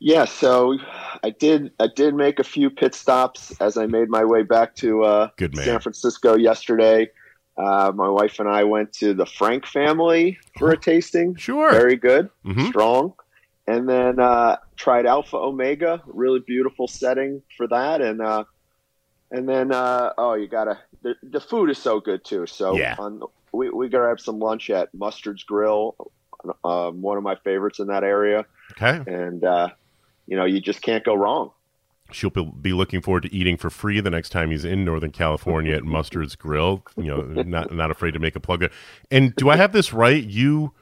Yeah, 0.00 0.24
so 0.24 0.78
I 1.22 1.30
did. 1.30 1.72
I 1.78 1.88
did 1.94 2.14
make 2.14 2.38
a 2.38 2.44
few 2.44 2.70
pit 2.70 2.94
stops 2.94 3.52
as 3.60 3.76
I 3.76 3.86
made 3.86 4.08
my 4.08 4.24
way 4.24 4.42
back 4.42 4.74
to 4.76 5.04
uh, 5.04 5.28
San 5.54 5.80
Francisco 5.80 6.36
yesterday. 6.36 7.10
Uh, 7.58 7.92
my 7.94 8.08
wife 8.08 8.40
and 8.40 8.48
I 8.48 8.64
went 8.64 8.94
to 8.94 9.12
the 9.12 9.26
Frank 9.26 9.66
family 9.66 10.38
for 10.58 10.70
a 10.70 10.76
tasting. 10.76 11.36
Sure, 11.36 11.70
very 11.70 11.96
good, 11.96 12.30
mm-hmm. 12.44 12.68
strong. 12.68 13.12
And 13.66 13.86
then 13.86 14.18
uh, 14.18 14.56
tried 14.76 15.04
Alpha 15.04 15.36
Omega, 15.36 16.02
really 16.06 16.40
beautiful 16.40 16.88
setting 16.88 17.42
for 17.58 17.68
that. 17.68 18.00
And 18.00 18.22
uh, 18.22 18.44
and 19.30 19.48
then 19.48 19.72
uh, 19.72 20.12
oh, 20.18 20.34
you 20.34 20.48
gotta 20.48 20.78
the, 21.02 21.14
the 21.22 21.40
food 21.40 21.70
is 21.70 21.78
so 21.78 22.00
good 22.00 22.24
too. 22.24 22.46
So 22.46 22.76
yeah. 22.76 22.96
on, 22.98 23.22
we 23.52 23.70
we 23.70 23.88
have 23.90 24.20
some 24.20 24.38
lunch 24.38 24.70
at 24.70 24.92
Mustard's 24.94 25.44
Grill, 25.44 25.96
um, 26.64 27.02
one 27.02 27.16
of 27.16 27.22
my 27.22 27.36
favorites 27.36 27.78
in 27.78 27.88
that 27.88 28.04
area. 28.04 28.44
Okay, 28.72 29.00
and 29.10 29.44
uh, 29.44 29.68
you 30.26 30.36
know 30.36 30.44
you 30.44 30.60
just 30.60 30.82
can't 30.82 31.04
go 31.04 31.14
wrong. 31.14 31.52
She'll 32.12 32.30
be 32.30 32.72
looking 32.72 33.02
forward 33.02 33.22
to 33.22 33.32
eating 33.32 33.56
for 33.56 33.70
free 33.70 34.00
the 34.00 34.10
next 34.10 34.30
time 34.30 34.50
he's 34.50 34.64
in 34.64 34.84
Northern 34.84 35.12
California 35.12 35.76
at 35.76 35.84
Mustard's 35.84 36.34
Grill. 36.34 36.84
You 36.96 37.04
know, 37.04 37.20
not 37.42 37.72
not 37.72 37.90
afraid 37.90 38.12
to 38.14 38.18
make 38.18 38.34
a 38.34 38.40
plug. 38.40 38.64
And 39.12 39.34
do 39.36 39.48
I 39.48 39.56
have 39.56 39.72
this 39.72 39.92
right? 39.92 40.22
You, 40.22 40.72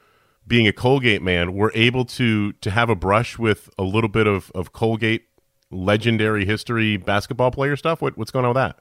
being 0.46 0.66
a 0.66 0.72
Colgate 0.72 1.22
man, 1.22 1.52
were 1.52 1.72
able 1.74 2.06
to 2.06 2.52
to 2.54 2.70
have 2.70 2.88
a 2.88 2.94
brush 2.94 3.38
with 3.38 3.68
a 3.78 3.82
little 3.82 4.08
bit 4.08 4.26
of 4.26 4.50
of 4.54 4.72
Colgate 4.72 5.28
legendary 5.70 6.44
history 6.44 6.96
basketball 6.96 7.50
player 7.50 7.76
stuff. 7.76 8.00
What, 8.02 8.16
what's 8.16 8.30
going 8.30 8.44
on 8.44 8.50
with 8.50 8.56
that? 8.56 8.78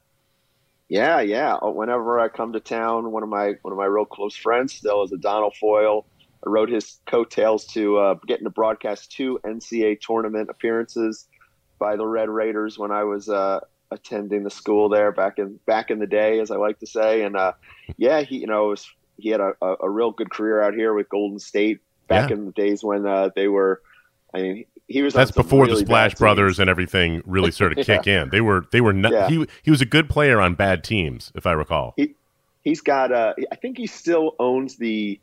Yeah, 0.89 1.19
yeah. 1.19 1.57
Oh, 1.61 1.71
whenever 1.71 2.19
I 2.19 2.29
come 2.29 2.53
to 2.53 2.59
town, 2.59 3.11
one 3.11 3.23
of 3.23 3.29
my 3.29 3.55
one 3.61 3.73
of 3.73 3.77
my 3.77 3.85
real 3.85 4.05
close 4.05 4.35
friends 4.35 4.73
still 4.73 5.03
is 5.03 5.11
Adonal 5.11 5.51
Foyle. 5.51 6.05
I 6.45 6.49
rode 6.49 6.69
his 6.69 6.99
coattails 7.05 7.65
to 7.67 7.97
uh, 7.97 8.13
getting 8.25 8.45
to 8.45 8.49
broadcast 8.49 9.11
two 9.11 9.39
NCAA 9.43 9.99
tournament 9.99 10.49
appearances 10.49 11.27
by 11.77 11.97
the 11.97 12.05
Red 12.05 12.29
Raiders 12.29 12.79
when 12.79 12.91
I 12.91 13.03
was 13.03 13.27
uh, 13.27 13.59
attending 13.91 14.43
the 14.43 14.49
school 14.49 14.87
there 14.87 15.11
back 15.11 15.39
in 15.39 15.59
back 15.65 15.91
in 15.91 15.99
the 15.99 16.07
day, 16.07 16.39
as 16.39 16.51
I 16.51 16.55
like 16.55 16.79
to 16.79 16.87
say. 16.87 17.23
And 17.23 17.35
uh, 17.35 17.53
yeah, 17.97 18.21
he 18.21 18.37
you 18.37 18.47
know 18.47 18.67
was 18.67 18.89
he 19.17 19.29
had 19.29 19.41
a, 19.41 19.53
a, 19.61 19.75
a, 19.81 19.89
real 19.89 20.11
good 20.11 20.29
career 20.29 20.61
out 20.61 20.75
here 20.75 20.93
with 20.93 21.09
Golden 21.09 21.39
State 21.39 21.79
back 22.07 22.29
yeah. 22.29 22.35
in 22.35 22.45
the 22.45 22.51
days 22.51 22.83
when 22.83 23.05
uh, 23.05 23.29
they 23.35 23.47
were. 23.47 23.81
I 24.33 24.41
mean, 24.41 24.65
he 24.87 25.01
was. 25.01 25.13
That's 25.13 25.31
before 25.31 25.65
really 25.65 25.81
the 25.81 25.85
Splash 25.85 26.15
Brothers 26.15 26.59
and 26.59 26.69
everything 26.69 27.21
really 27.25 27.51
started 27.51 27.75
to 27.75 27.81
yeah. 27.81 27.97
kick 27.97 28.07
in. 28.21 28.29
They 28.29 28.41
were 28.41 28.65
they 28.71 28.81
were 28.81 28.93
not, 28.93 29.11
yeah. 29.11 29.27
he 29.27 29.47
he 29.63 29.71
was 29.71 29.81
a 29.81 29.85
good 29.85 30.09
player 30.09 30.39
on 30.39 30.55
bad 30.55 30.83
teams, 30.83 31.31
if 31.35 31.45
I 31.45 31.53
recall. 31.53 31.93
He 31.97 32.15
he's 32.63 32.81
got 32.81 33.11
uh 33.11 33.33
I 33.51 33.55
think 33.55 33.77
he 33.77 33.87
still 33.87 34.35
owns 34.39 34.77
the 34.77 35.19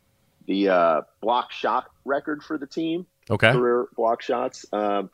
the 0.47 0.69
uh, 0.69 1.01
block 1.21 1.53
shot 1.53 1.91
record 2.05 2.43
for 2.43 2.59
the 2.59 2.67
team. 2.67 3.07
Okay, 3.31 3.53
career 3.53 3.87
block 3.97 4.23
shots. 4.23 4.67
Um, 4.73 5.11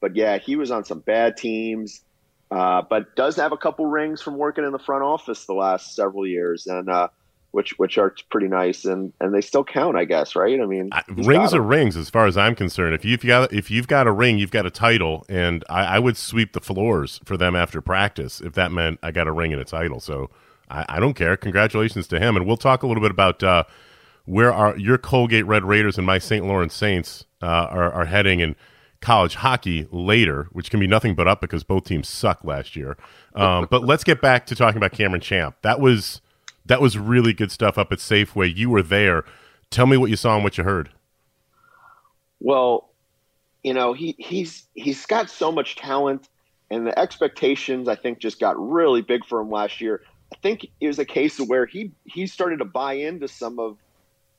but 0.00 0.16
yeah, 0.16 0.38
he 0.38 0.56
was 0.56 0.70
on 0.70 0.84
some 0.84 1.00
bad 1.00 1.36
teams. 1.36 2.02
Uh, 2.50 2.82
but 2.88 3.16
does 3.16 3.36
have 3.36 3.52
a 3.52 3.56
couple 3.56 3.86
rings 3.86 4.20
from 4.20 4.36
working 4.36 4.64
in 4.64 4.70
the 4.70 4.78
front 4.78 5.02
office 5.02 5.46
the 5.46 5.54
last 5.54 5.96
several 5.96 6.26
years, 6.26 6.66
and 6.66 6.88
uh, 6.88 7.08
which 7.54 7.78
which 7.78 7.96
are 7.98 8.14
pretty 8.30 8.48
nice, 8.48 8.84
and 8.84 9.12
and 9.20 9.32
they 9.32 9.40
still 9.40 9.64
count, 9.64 9.96
I 9.96 10.04
guess, 10.04 10.34
right? 10.34 10.60
I 10.60 10.66
mean, 10.66 10.90
rings 11.08 11.54
are 11.54 11.60
rings 11.60 11.96
as 11.96 12.10
far 12.10 12.26
as 12.26 12.36
I'm 12.36 12.54
concerned. 12.54 12.94
If 12.94 13.04
you've 13.04 13.22
got 13.22 13.52
if 13.52 13.70
you've 13.70 13.86
got 13.86 14.06
a 14.06 14.12
ring, 14.12 14.38
you've 14.38 14.50
got 14.50 14.66
a 14.66 14.70
title, 14.70 15.24
and 15.28 15.64
I, 15.70 15.84
I 15.84 15.98
would 16.00 16.16
sweep 16.16 16.52
the 16.52 16.60
floors 16.60 17.20
for 17.24 17.36
them 17.36 17.54
after 17.54 17.80
practice 17.80 18.40
if 18.40 18.54
that 18.54 18.72
meant 18.72 18.98
I 19.02 19.12
got 19.12 19.28
a 19.28 19.32
ring 19.32 19.52
and 19.52 19.62
a 19.62 19.64
title. 19.64 20.00
So 20.00 20.30
I, 20.68 20.84
I 20.88 21.00
don't 21.00 21.14
care. 21.14 21.36
Congratulations 21.36 22.08
to 22.08 22.18
him, 22.18 22.36
and 22.36 22.44
we'll 22.44 22.56
talk 22.56 22.82
a 22.82 22.88
little 22.88 23.02
bit 23.02 23.12
about 23.12 23.42
uh, 23.42 23.64
where 24.24 24.52
are 24.52 24.76
your 24.76 24.98
Colgate 24.98 25.46
Red 25.46 25.64
Raiders 25.64 25.96
and 25.96 26.06
my 26.06 26.18
St. 26.18 26.44
Lawrence 26.44 26.74
Saints 26.74 27.24
uh, 27.40 27.46
are, 27.46 27.92
are 27.92 28.06
heading 28.06 28.40
in 28.40 28.56
college 29.00 29.36
hockey 29.36 29.86
later, 29.92 30.48
which 30.50 30.70
can 30.70 30.80
be 30.80 30.86
nothing 30.86 31.14
but 31.14 31.28
up 31.28 31.40
because 31.40 31.62
both 31.62 31.84
teams 31.84 32.08
suck 32.08 32.42
last 32.42 32.74
year. 32.74 32.96
Um, 33.34 33.68
but 33.70 33.84
let's 33.84 34.02
get 34.02 34.20
back 34.20 34.46
to 34.46 34.56
talking 34.56 34.78
about 34.78 34.92
Cameron 34.92 35.20
Champ. 35.20 35.56
That 35.62 35.78
was 35.78 36.20
that 36.66 36.80
was 36.80 36.96
really 36.98 37.32
good 37.32 37.50
stuff 37.50 37.78
up 37.78 37.92
at 37.92 37.98
Safeway. 37.98 38.54
You 38.54 38.70
were 38.70 38.82
there. 38.82 39.24
Tell 39.70 39.86
me 39.86 39.96
what 39.96 40.10
you 40.10 40.16
saw 40.16 40.34
and 40.34 40.44
what 40.44 40.56
you 40.58 40.64
heard. 40.64 40.90
Well, 42.40 42.90
you 43.62 43.74
know, 43.74 43.92
he 43.92 44.14
he's 44.18 44.66
he's 44.74 45.06
got 45.06 45.30
so 45.30 45.50
much 45.50 45.76
talent 45.76 46.28
and 46.70 46.86
the 46.86 46.98
expectations 46.98 47.88
I 47.88 47.94
think 47.94 48.18
just 48.18 48.40
got 48.40 48.56
really 48.58 49.02
big 49.02 49.24
for 49.24 49.40
him 49.40 49.50
last 49.50 49.80
year. 49.80 50.02
I 50.32 50.36
think 50.42 50.66
it 50.80 50.86
was 50.86 50.98
a 50.98 51.04
case 51.04 51.38
of 51.38 51.48
where 51.48 51.66
he 51.66 51.92
he 52.04 52.26
started 52.26 52.58
to 52.58 52.64
buy 52.64 52.94
into 52.94 53.28
some 53.28 53.58
of 53.58 53.78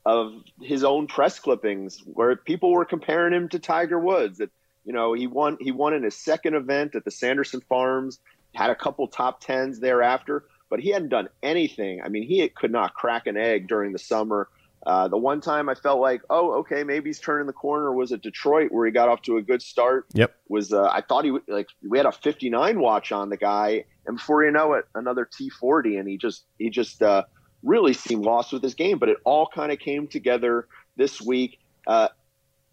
of 0.04 0.34
his 0.62 0.84
own 0.84 1.06
press 1.06 1.38
clippings 1.38 2.02
where 2.04 2.36
people 2.36 2.70
were 2.70 2.84
comparing 2.84 3.32
him 3.32 3.48
to 3.48 3.58
Tiger 3.58 3.98
Woods. 3.98 4.38
That 4.38 4.50
you 4.84 4.92
know 4.92 5.12
he 5.12 5.26
won 5.26 5.56
he 5.60 5.72
won 5.72 5.94
in 5.94 6.02
his 6.02 6.16
second 6.16 6.54
event 6.54 6.94
at 6.94 7.04
the 7.04 7.10
Sanderson 7.10 7.62
Farms, 7.68 8.20
had 8.54 8.70
a 8.70 8.74
couple 8.74 9.06
top 9.08 9.40
tens 9.40 9.80
thereafter, 9.80 10.44
but 10.68 10.80
he 10.80 10.90
hadn't 10.90 11.08
done 11.08 11.28
anything. 11.42 12.02
I 12.02 12.08
mean, 12.08 12.24
he 12.24 12.48
could 12.48 12.72
not 12.72 12.94
crack 12.94 13.26
an 13.26 13.36
egg 13.36 13.68
during 13.68 13.92
the 13.92 13.98
summer. 13.98 14.48
Uh, 14.86 15.08
the 15.08 15.16
one 15.16 15.40
time 15.40 15.68
I 15.68 15.74
felt 15.74 16.00
like, 16.00 16.22
oh, 16.30 16.60
okay, 16.60 16.84
maybe 16.84 17.08
he's 17.08 17.18
turning 17.18 17.48
the 17.48 17.52
corner 17.52 17.92
was 17.92 18.12
at 18.12 18.22
Detroit 18.22 18.70
where 18.70 18.86
he 18.86 18.92
got 18.92 19.08
off 19.08 19.20
to 19.22 19.36
a 19.36 19.42
good 19.42 19.60
start. 19.60 20.06
Yep. 20.12 20.34
Was 20.48 20.72
uh, 20.72 20.84
I 20.84 21.00
thought 21.00 21.24
he 21.24 21.32
would, 21.32 21.42
like 21.48 21.66
we 21.88 21.98
had 21.98 22.06
a 22.06 22.12
59 22.12 22.78
watch 22.78 23.10
on 23.10 23.28
the 23.28 23.36
guy, 23.36 23.84
and 24.06 24.16
before 24.16 24.44
you 24.44 24.52
know 24.52 24.74
it, 24.74 24.84
another 24.94 25.26
T40, 25.26 25.98
and 25.98 26.08
he 26.08 26.16
just 26.16 26.44
he 26.58 26.70
just 26.70 27.02
uh, 27.02 27.24
really 27.64 27.94
seemed 27.94 28.24
lost 28.24 28.52
with 28.52 28.62
his 28.62 28.74
game. 28.74 28.98
But 28.98 29.08
it 29.08 29.16
all 29.24 29.48
kind 29.52 29.72
of 29.72 29.80
came 29.80 30.06
together 30.06 30.68
this 30.96 31.20
week. 31.20 31.58
Uh, 31.84 32.08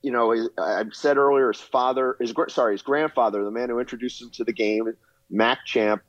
you 0.03 0.11
know, 0.11 0.49
I 0.59 0.83
said 0.91 1.17
earlier, 1.17 1.51
his 1.51 1.61
father, 1.61 2.15
his 2.19 2.31
sorry, 2.49 2.73
his 2.73 2.83
grandfather, 2.83 3.43
the 3.43 3.49
man 3.49 3.69
who 3.69 3.79
introduced 3.79 4.21
him 4.21 4.29
to 4.31 4.43
the 4.43 4.53
game, 4.53 4.93
Mac 5.31 5.65
Champ, 5.65 6.03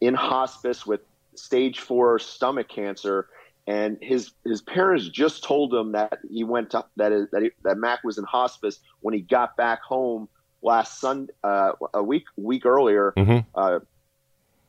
in 0.00 0.14
hospice 0.14 0.86
with 0.86 1.00
stage 1.34 1.80
four 1.80 2.18
stomach 2.18 2.68
cancer, 2.68 3.28
and 3.66 3.98
his 4.00 4.32
his 4.44 4.62
parents 4.62 5.08
just 5.08 5.44
told 5.44 5.72
him 5.72 5.92
that 5.92 6.18
he 6.30 6.44
went 6.44 6.70
to 6.70 6.84
that 6.96 7.12
is 7.12 7.28
that 7.32 7.42
he, 7.42 7.50
that 7.64 7.76
Mac 7.76 8.04
was 8.04 8.18
in 8.18 8.24
hospice 8.24 8.80
when 9.00 9.14
he 9.14 9.20
got 9.20 9.56
back 9.56 9.82
home 9.82 10.28
last 10.62 11.00
Sunday, 11.00 11.32
uh, 11.44 11.72
a 11.94 12.02
week 12.02 12.24
week 12.36 12.66
earlier. 12.66 13.12
Mm-hmm. 13.16 13.48
Uh, 13.54 13.80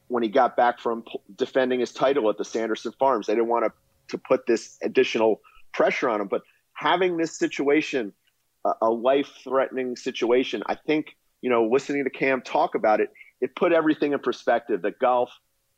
when 0.07 0.21
he 0.21 0.29
got 0.29 0.55
back 0.55 0.79
from 0.79 1.03
defending 1.35 1.79
his 1.79 1.91
title 1.91 2.29
at 2.29 2.37
the 2.37 2.45
Sanderson 2.45 2.91
Farms, 2.99 3.27
they 3.27 3.33
didn't 3.33 3.47
want 3.47 3.65
to 3.65 3.71
to 4.09 4.17
put 4.17 4.45
this 4.45 4.77
additional 4.83 5.41
pressure 5.73 6.09
on 6.09 6.21
him. 6.21 6.27
But 6.27 6.43
having 6.73 7.17
this 7.17 7.37
situation, 7.37 8.13
a, 8.65 8.73
a 8.83 8.89
life 8.89 9.31
threatening 9.43 9.95
situation, 9.95 10.61
I 10.67 10.75
think 10.75 11.15
you 11.43 11.49
know, 11.49 11.65
listening 11.65 12.05
to 12.05 12.09
Cam 12.09 12.41
talk 12.41 12.73
about 12.73 13.01
it, 13.01 13.09
it 13.41 13.55
put 13.55 13.73
everything 13.73 14.13
in 14.13 14.19
perspective. 14.19 14.81
That 14.81 14.97
golf 14.97 15.29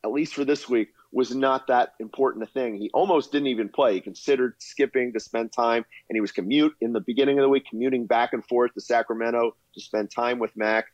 at 0.06 0.12
least 0.12 0.34
for 0.34 0.44
this 0.44 0.68
week, 0.68 0.92
was 1.12 1.34
not 1.34 1.66
that 1.66 1.94
important 1.98 2.44
a 2.44 2.46
thing. 2.46 2.76
He 2.76 2.90
almost 2.94 3.32
didn't 3.32 3.48
even 3.48 3.68
play. 3.68 3.94
He 3.94 4.00
considered 4.00 4.54
skipping 4.58 5.12
to 5.12 5.20
spend 5.20 5.52
time, 5.52 5.84
and 6.08 6.16
he 6.16 6.20
was 6.20 6.30
commute 6.30 6.74
in 6.80 6.92
the 6.92 7.00
beginning 7.00 7.38
of 7.38 7.42
the 7.42 7.48
week, 7.48 7.64
commuting 7.68 8.06
back 8.06 8.32
and 8.32 8.44
forth 8.44 8.72
to 8.74 8.80
Sacramento 8.80 9.56
to 9.74 9.80
spend 9.80 10.10
time 10.10 10.38
with 10.38 10.56
Mac, 10.56 10.86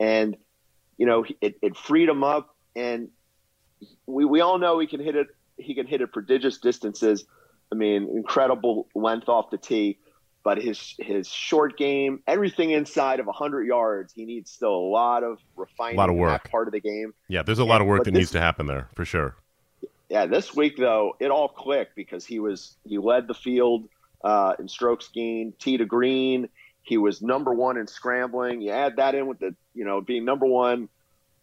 and 0.00 0.36
you 0.98 1.06
know 1.06 1.24
it, 1.40 1.56
it 1.62 1.76
freed 1.76 2.08
him 2.08 2.24
up. 2.24 2.56
And 2.74 3.08
we 4.06 4.24
we 4.24 4.40
all 4.40 4.58
know 4.58 4.78
he 4.78 4.86
can 4.86 5.00
hit 5.00 5.14
it. 5.14 5.28
He 5.56 5.74
can 5.74 5.86
hit 5.86 6.00
it 6.00 6.12
prodigious 6.12 6.58
distances. 6.58 7.24
I 7.70 7.74
mean, 7.74 8.08
incredible 8.14 8.88
length 8.94 9.28
off 9.28 9.50
the 9.50 9.58
tee 9.58 9.98
but 10.46 10.62
his 10.62 10.94
his 11.00 11.26
short 11.26 11.76
game, 11.76 12.22
everything 12.24 12.70
inside 12.70 13.18
of 13.18 13.26
100 13.26 13.64
yards, 13.64 14.12
he 14.12 14.24
needs 14.24 14.48
still 14.48 14.76
a 14.76 14.88
lot 14.90 15.24
of 15.24 15.40
refining. 15.56 15.96
A 15.96 15.98
lot 15.98 16.08
of 16.08 16.14
work. 16.14 16.48
part 16.48 16.68
of 16.68 16.72
the 16.72 16.78
game. 16.78 17.14
Yeah, 17.26 17.42
there's 17.42 17.58
a 17.58 17.64
lot 17.64 17.80
of 17.80 17.88
work 17.88 18.04
that 18.04 18.12
this, 18.12 18.20
needs 18.20 18.30
to 18.30 18.40
happen 18.40 18.66
there 18.66 18.88
for 18.94 19.04
sure. 19.04 19.34
Yeah, 20.08 20.26
this 20.26 20.54
week 20.54 20.76
though, 20.76 21.16
it 21.18 21.32
all 21.32 21.48
clicked 21.48 21.96
because 21.96 22.24
he 22.24 22.38
was 22.38 22.76
he 22.84 22.96
led 22.96 23.26
the 23.26 23.34
field 23.34 23.88
uh, 24.22 24.54
in 24.60 24.68
strokes 24.68 25.08
gained, 25.08 25.58
tee 25.58 25.78
to 25.78 25.84
green. 25.84 26.48
He 26.82 26.96
was 26.96 27.20
number 27.20 27.52
one 27.52 27.76
in 27.76 27.88
scrambling. 27.88 28.60
You 28.60 28.70
add 28.70 28.98
that 28.98 29.16
in 29.16 29.26
with 29.26 29.40
the 29.40 29.52
you 29.74 29.84
know 29.84 30.00
being 30.00 30.24
number 30.24 30.46
one 30.46 30.88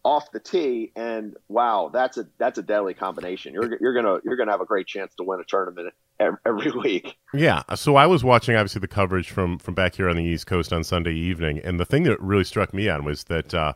off 0.02 0.32
the 0.32 0.40
tee, 0.40 0.92
and 0.96 1.36
wow, 1.48 1.90
that's 1.92 2.16
a 2.16 2.26
that's 2.38 2.56
a 2.56 2.62
deadly 2.62 2.94
combination. 2.94 3.52
You're 3.52 3.76
you're 3.82 3.92
gonna 3.92 4.20
you're 4.24 4.36
gonna 4.36 4.52
have 4.52 4.62
a 4.62 4.66
great 4.66 4.86
chance 4.86 5.14
to 5.16 5.24
win 5.24 5.40
a 5.40 5.44
tournament 5.44 5.92
every 6.20 6.70
week. 6.82 7.16
Yeah. 7.32 7.62
So 7.74 7.96
I 7.96 8.06
was 8.06 8.24
watching 8.24 8.56
obviously 8.56 8.80
the 8.80 8.88
coverage 8.88 9.30
from 9.30 9.58
from 9.58 9.74
back 9.74 9.96
here 9.96 10.08
on 10.08 10.16
the 10.16 10.24
East 10.24 10.46
Coast 10.46 10.72
on 10.72 10.84
Sunday 10.84 11.14
evening, 11.14 11.58
and 11.58 11.78
the 11.78 11.84
thing 11.84 12.04
that 12.04 12.20
really 12.20 12.44
struck 12.44 12.72
me 12.72 12.88
on 12.88 13.04
was 13.04 13.24
that 13.24 13.54
uh, 13.54 13.74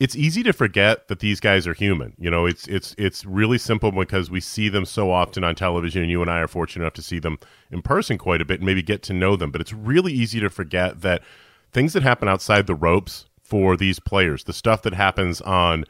it's 0.00 0.16
easy 0.16 0.42
to 0.42 0.52
forget 0.52 1.08
that 1.08 1.20
these 1.20 1.40
guys 1.40 1.66
are 1.66 1.74
human. 1.74 2.14
You 2.18 2.30
know, 2.30 2.46
it's 2.46 2.66
it's 2.66 2.94
it's 2.98 3.24
really 3.24 3.58
simple 3.58 3.92
because 3.92 4.30
we 4.30 4.40
see 4.40 4.68
them 4.68 4.84
so 4.84 5.10
often 5.10 5.44
on 5.44 5.54
television, 5.54 6.02
and 6.02 6.10
you 6.10 6.20
and 6.20 6.30
I 6.30 6.40
are 6.40 6.48
fortunate 6.48 6.84
enough 6.84 6.94
to 6.94 7.02
see 7.02 7.18
them 7.18 7.38
in 7.70 7.82
person 7.82 8.18
quite 8.18 8.40
a 8.40 8.44
bit 8.44 8.60
and 8.60 8.66
maybe 8.66 8.82
get 8.82 9.02
to 9.04 9.12
know 9.12 9.36
them. 9.36 9.50
But 9.50 9.60
it's 9.60 9.72
really 9.72 10.12
easy 10.12 10.40
to 10.40 10.50
forget 10.50 11.02
that 11.02 11.22
things 11.72 11.92
that 11.92 12.02
happen 12.02 12.28
outside 12.28 12.66
the 12.66 12.74
ropes 12.74 13.26
for 13.42 13.76
these 13.76 14.00
players, 14.00 14.44
the 14.44 14.52
stuff 14.52 14.82
that 14.82 14.94
happens 14.94 15.40
on 15.42 15.84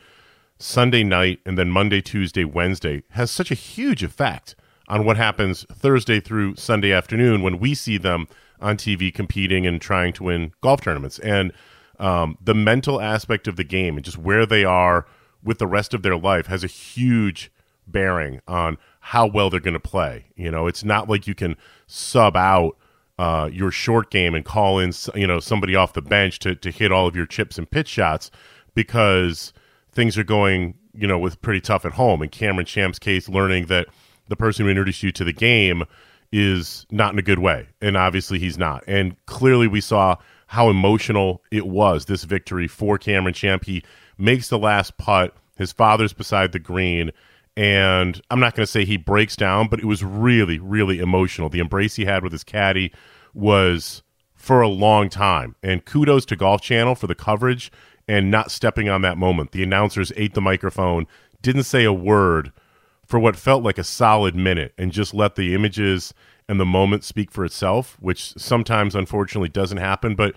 Sunday 0.58 1.04
night 1.04 1.40
and 1.46 1.56
then 1.56 1.70
Monday, 1.70 2.00
Tuesday, 2.00 2.44
Wednesday, 2.44 3.02
has 3.10 3.30
such 3.30 3.50
a 3.50 3.54
huge 3.54 4.02
effect 4.02 4.54
on 4.88 5.04
what 5.04 5.16
happens 5.16 5.64
Thursday 5.72 6.20
through 6.20 6.56
Sunday 6.56 6.92
afternoon 6.92 7.42
when 7.42 7.58
we 7.58 7.74
see 7.74 7.98
them 7.98 8.28
on 8.60 8.76
TV 8.76 9.12
competing 9.12 9.66
and 9.66 9.80
trying 9.80 10.12
to 10.14 10.24
win 10.24 10.52
golf 10.60 10.80
tournaments. 10.82 11.18
And 11.20 11.52
um, 11.98 12.36
the 12.42 12.54
mental 12.54 13.00
aspect 13.00 13.48
of 13.48 13.56
the 13.56 13.64
game 13.64 13.96
and 13.96 14.04
just 14.04 14.18
where 14.18 14.46
they 14.46 14.64
are 14.64 15.06
with 15.42 15.58
the 15.58 15.66
rest 15.66 15.94
of 15.94 16.02
their 16.02 16.16
life 16.16 16.46
has 16.46 16.64
a 16.64 16.68
huge 16.68 17.50
bearing 17.86 18.40
on 18.48 18.78
how 19.00 19.26
well 19.26 19.50
they're 19.50 19.60
going 19.60 19.74
to 19.74 19.80
play. 19.80 20.26
You 20.36 20.50
know, 20.50 20.66
it's 20.66 20.84
not 20.84 21.08
like 21.08 21.26
you 21.26 21.34
can 21.34 21.56
sub 21.86 22.36
out 22.36 22.76
uh, 23.18 23.48
your 23.52 23.70
short 23.70 24.10
game 24.10 24.34
and 24.34 24.44
call 24.44 24.78
in, 24.78 24.92
you 25.14 25.26
know, 25.26 25.40
somebody 25.40 25.74
off 25.74 25.92
the 25.92 26.02
bench 26.02 26.38
to, 26.40 26.54
to 26.56 26.70
hit 26.70 26.90
all 26.90 27.06
of 27.06 27.14
your 27.14 27.26
chips 27.26 27.58
and 27.58 27.70
pitch 27.70 27.88
shots 27.88 28.30
because 28.74 29.52
things 29.92 30.18
are 30.18 30.24
going, 30.24 30.74
you 30.94 31.06
know, 31.06 31.18
with 31.18 31.40
pretty 31.42 31.60
tough 31.60 31.84
at 31.84 31.92
home. 31.92 32.22
In 32.22 32.28
Cameron 32.28 32.66
Champ's 32.66 32.98
case, 32.98 33.28
learning 33.30 33.66
that– 33.66 33.88
the 34.28 34.36
person 34.36 34.64
who 34.64 34.70
introduced 34.70 35.02
you 35.02 35.12
to 35.12 35.24
the 35.24 35.32
game 35.32 35.84
is 36.32 36.86
not 36.90 37.12
in 37.12 37.18
a 37.18 37.22
good 37.22 37.38
way. 37.38 37.68
And 37.80 37.96
obviously 37.96 38.38
he's 38.38 38.58
not. 38.58 38.82
And 38.86 39.14
clearly 39.26 39.68
we 39.68 39.80
saw 39.80 40.16
how 40.48 40.68
emotional 40.68 41.42
it 41.50 41.66
was, 41.66 42.06
this 42.06 42.24
victory 42.24 42.66
for 42.66 42.98
Cameron 42.98 43.34
Champ. 43.34 43.64
He 43.64 43.82
makes 44.18 44.48
the 44.48 44.58
last 44.58 44.96
putt. 44.98 45.36
His 45.56 45.72
father's 45.72 46.12
beside 46.12 46.52
the 46.52 46.58
green. 46.58 47.12
And 47.56 48.20
I'm 48.30 48.40
not 48.40 48.56
going 48.56 48.64
to 48.64 48.70
say 48.70 48.84
he 48.84 48.96
breaks 48.96 49.36
down, 49.36 49.68
but 49.68 49.78
it 49.78 49.84
was 49.84 50.02
really, 50.02 50.58
really 50.58 50.98
emotional. 50.98 51.48
The 51.48 51.60
embrace 51.60 51.94
he 51.94 52.04
had 52.04 52.24
with 52.24 52.32
his 52.32 52.42
caddy 52.42 52.92
was 53.32 54.02
for 54.34 54.60
a 54.60 54.68
long 54.68 55.08
time. 55.08 55.54
And 55.62 55.84
kudos 55.84 56.24
to 56.26 56.36
Golf 56.36 56.60
Channel 56.60 56.96
for 56.96 57.06
the 57.06 57.14
coverage 57.14 57.70
and 58.08 58.30
not 58.30 58.50
stepping 58.50 58.88
on 58.88 59.02
that 59.02 59.16
moment. 59.16 59.52
The 59.52 59.62
announcers 59.62 60.12
ate 60.16 60.34
the 60.34 60.40
microphone, 60.40 61.06
didn't 61.42 61.62
say 61.64 61.84
a 61.84 61.92
word 61.92 62.52
for 63.06 63.18
what 63.18 63.36
felt 63.36 63.62
like 63.62 63.78
a 63.78 63.84
solid 63.84 64.34
minute 64.34 64.72
and 64.78 64.92
just 64.92 65.14
let 65.14 65.36
the 65.36 65.54
images 65.54 66.14
and 66.48 66.60
the 66.60 66.66
moment 66.66 67.04
speak 67.04 67.30
for 67.30 67.44
itself, 67.44 67.96
which 68.00 68.34
sometimes 68.38 68.94
unfortunately 68.94 69.48
doesn't 69.48 69.78
happen. 69.78 70.14
But 70.14 70.34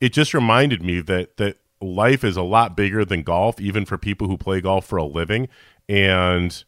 it 0.00 0.12
just 0.12 0.34
reminded 0.34 0.82
me 0.82 1.00
that 1.02 1.36
that 1.38 1.58
life 1.80 2.24
is 2.24 2.36
a 2.36 2.42
lot 2.42 2.76
bigger 2.76 3.04
than 3.04 3.22
golf, 3.22 3.60
even 3.60 3.84
for 3.84 3.98
people 3.98 4.28
who 4.28 4.36
play 4.36 4.60
golf 4.60 4.86
for 4.86 4.96
a 4.96 5.04
living. 5.04 5.48
And 5.88 6.64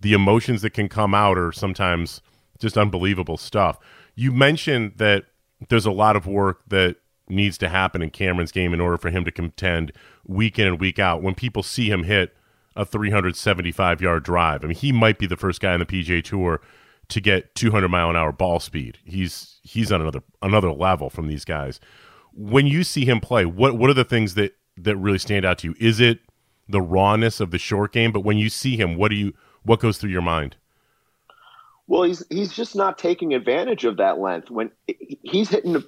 the 0.00 0.12
emotions 0.12 0.62
that 0.62 0.70
can 0.70 0.88
come 0.88 1.14
out 1.14 1.38
are 1.38 1.52
sometimes 1.52 2.20
just 2.58 2.76
unbelievable 2.76 3.36
stuff. 3.36 3.78
You 4.14 4.32
mentioned 4.32 4.94
that 4.96 5.24
there's 5.68 5.86
a 5.86 5.92
lot 5.92 6.16
of 6.16 6.26
work 6.26 6.62
that 6.68 6.96
needs 7.28 7.56
to 7.58 7.68
happen 7.68 8.02
in 8.02 8.10
Cameron's 8.10 8.52
game 8.52 8.74
in 8.74 8.80
order 8.80 8.98
for 8.98 9.10
him 9.10 9.24
to 9.24 9.30
contend 9.30 9.92
week 10.26 10.58
in 10.58 10.66
and 10.66 10.80
week 10.80 10.98
out. 10.98 11.22
When 11.22 11.34
people 11.34 11.62
see 11.62 11.90
him 11.90 12.04
hit 12.04 12.34
a 12.76 12.84
375 12.84 14.00
yard 14.00 14.22
drive, 14.22 14.64
I 14.64 14.68
mean, 14.68 14.76
he 14.76 14.92
might 14.92 15.18
be 15.18 15.26
the 15.26 15.36
first 15.36 15.60
guy 15.60 15.72
on 15.72 15.80
the 15.80 15.86
PGA 15.86 16.22
Tour 16.22 16.60
to 17.08 17.20
get 17.20 17.54
200 17.54 17.88
mile 17.88 18.10
an 18.10 18.16
hour 18.16 18.32
ball 18.32 18.60
speed. 18.60 18.98
He's 19.04 19.60
he's 19.62 19.92
on 19.92 20.00
another 20.00 20.22
another 20.40 20.72
level 20.72 21.10
from 21.10 21.28
these 21.28 21.44
guys. 21.44 21.80
When 22.32 22.66
you 22.66 22.84
see 22.84 23.04
him 23.04 23.20
play, 23.20 23.44
what 23.44 23.76
what 23.76 23.90
are 23.90 23.94
the 23.94 24.04
things 24.04 24.34
that 24.34 24.54
that 24.78 24.96
really 24.96 25.18
stand 25.18 25.44
out 25.44 25.58
to 25.58 25.68
you? 25.68 25.74
Is 25.78 26.00
it 26.00 26.20
the 26.68 26.80
rawness 26.80 27.40
of 27.40 27.50
the 27.50 27.58
short 27.58 27.92
game? 27.92 28.12
But 28.12 28.20
when 28.20 28.38
you 28.38 28.48
see 28.48 28.76
him, 28.76 28.96
what 28.96 29.10
do 29.10 29.16
you 29.16 29.34
what 29.64 29.80
goes 29.80 29.98
through 29.98 30.10
your 30.10 30.22
mind? 30.22 30.56
Well, 31.86 32.04
he's 32.04 32.24
he's 32.30 32.52
just 32.52 32.74
not 32.74 32.96
taking 32.96 33.34
advantage 33.34 33.84
of 33.84 33.98
that 33.98 34.18
length 34.18 34.50
when 34.50 34.70
he's 34.86 35.50
hitting 35.50 35.82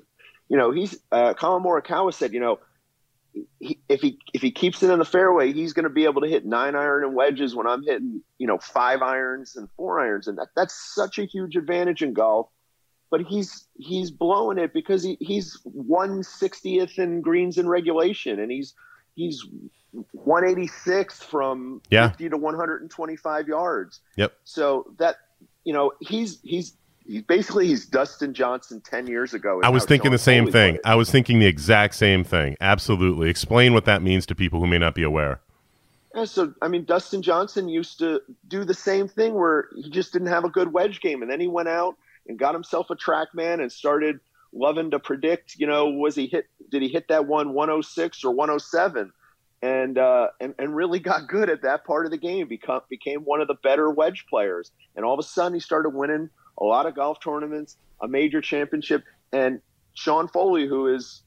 you 0.48 0.56
know, 0.56 0.70
he's 0.70 0.98
uh, 1.10 1.34
Collin 1.34 1.62
Morikawa 1.62 2.12
said, 2.12 2.32
you 2.32 2.40
know, 2.40 2.58
he, 3.58 3.78
if 3.88 4.00
he 4.00 4.18
if 4.32 4.42
he 4.42 4.50
keeps 4.50 4.82
it 4.82 4.90
in 4.90 4.98
the 4.98 5.04
fairway, 5.04 5.52
he's 5.52 5.72
going 5.72 5.84
to 5.84 5.90
be 5.90 6.04
able 6.04 6.22
to 6.22 6.28
hit 6.28 6.44
nine 6.44 6.74
iron 6.74 7.04
and 7.04 7.14
wedges 7.14 7.54
when 7.54 7.66
I'm 7.66 7.82
hitting, 7.82 8.22
you 8.38 8.46
know, 8.46 8.58
five 8.58 9.02
irons 9.02 9.56
and 9.56 9.68
four 9.76 10.00
irons, 10.00 10.28
and 10.28 10.38
that 10.38 10.48
that's 10.54 10.74
such 10.94 11.18
a 11.18 11.24
huge 11.24 11.56
advantage 11.56 12.02
in 12.02 12.12
golf. 12.12 12.48
But 13.10 13.22
he's 13.22 13.66
he's 13.76 14.10
blowing 14.10 14.58
it 14.58 14.72
because 14.72 15.02
he, 15.02 15.16
he's 15.20 15.58
one 15.64 16.22
sixtieth 16.22 16.98
in 16.98 17.20
greens 17.20 17.58
in 17.58 17.68
regulation, 17.68 18.38
and 18.40 18.50
he's 18.50 18.74
he's 19.14 19.44
186 20.12 21.22
from 21.22 21.80
yeah. 21.90 22.08
50 22.08 22.30
to 22.30 22.36
125 22.36 23.48
yards. 23.48 24.00
Yep. 24.16 24.32
So 24.44 24.94
that 24.98 25.16
you 25.64 25.72
know 25.72 25.92
he's 26.00 26.40
he's 26.42 26.76
he's 27.06 27.22
basically 27.22 27.66
he's 27.66 27.86
Dustin 27.86 28.34
Johnson 28.34 28.80
10 28.80 29.06
years 29.06 29.34
ago. 29.34 29.60
I 29.62 29.68
was 29.68 29.84
thinking 29.84 30.10
the 30.10 30.18
same 30.18 30.50
thing. 30.50 30.78
I 30.84 30.94
was 30.94 31.10
thinking 31.10 31.38
the 31.38 31.46
exact 31.46 31.94
same 31.94 32.24
thing. 32.24 32.56
Absolutely. 32.60 33.30
Explain 33.30 33.72
what 33.74 33.84
that 33.84 34.02
means 34.02 34.26
to 34.26 34.34
people 34.34 34.60
who 34.60 34.66
may 34.66 34.78
not 34.78 34.94
be 34.94 35.02
aware. 35.02 35.40
Yeah, 36.14 36.24
so 36.24 36.54
I 36.62 36.68
mean 36.68 36.84
Dustin 36.84 37.22
Johnson 37.22 37.68
used 37.68 37.98
to 37.98 38.20
do 38.46 38.64
the 38.64 38.74
same 38.74 39.08
thing 39.08 39.34
where 39.34 39.68
he 39.74 39.90
just 39.90 40.12
didn't 40.12 40.28
have 40.28 40.44
a 40.44 40.50
good 40.50 40.72
wedge 40.72 41.00
game 41.00 41.22
and 41.22 41.30
then 41.30 41.40
he 41.40 41.48
went 41.48 41.68
out 41.68 41.96
and 42.28 42.38
got 42.38 42.54
himself 42.54 42.88
a 42.90 42.96
TrackMan 42.96 43.60
and 43.60 43.70
started 43.70 44.20
loving 44.52 44.92
to 44.92 45.00
predict, 45.00 45.56
you 45.58 45.66
know, 45.66 45.88
was 45.88 46.14
he 46.14 46.26
hit 46.26 46.46
did 46.70 46.82
he 46.82 46.88
hit 46.88 47.08
that 47.08 47.26
one 47.26 47.52
106 47.52 48.24
or 48.24 48.30
107? 48.30 49.12
and 49.62 49.96
uh, 49.96 50.28
and 50.40 50.54
and 50.58 50.76
really 50.76 50.98
got 50.98 51.26
good 51.26 51.48
at 51.48 51.62
that 51.62 51.86
part 51.86 52.04
of 52.04 52.10
the 52.10 52.18
game. 52.18 52.46
Become 52.48 52.82
became 52.90 53.20
one 53.20 53.40
of 53.40 53.48
the 53.48 53.54
better 53.62 53.90
wedge 53.90 54.26
players, 54.28 54.70
and 54.94 55.06
all 55.06 55.14
of 55.14 55.18
a 55.18 55.26
sudden 55.26 55.54
he 55.54 55.60
started 55.60 55.88
winning 55.88 56.28
a 56.58 56.64
lot 56.64 56.86
of 56.86 56.94
golf 56.94 57.20
tournaments, 57.20 57.76
a 58.00 58.08
major 58.08 58.40
championship, 58.40 59.04
and 59.32 59.60
Sean 59.94 60.28
Foley, 60.28 60.66
who 60.66 60.88
is 60.88 61.22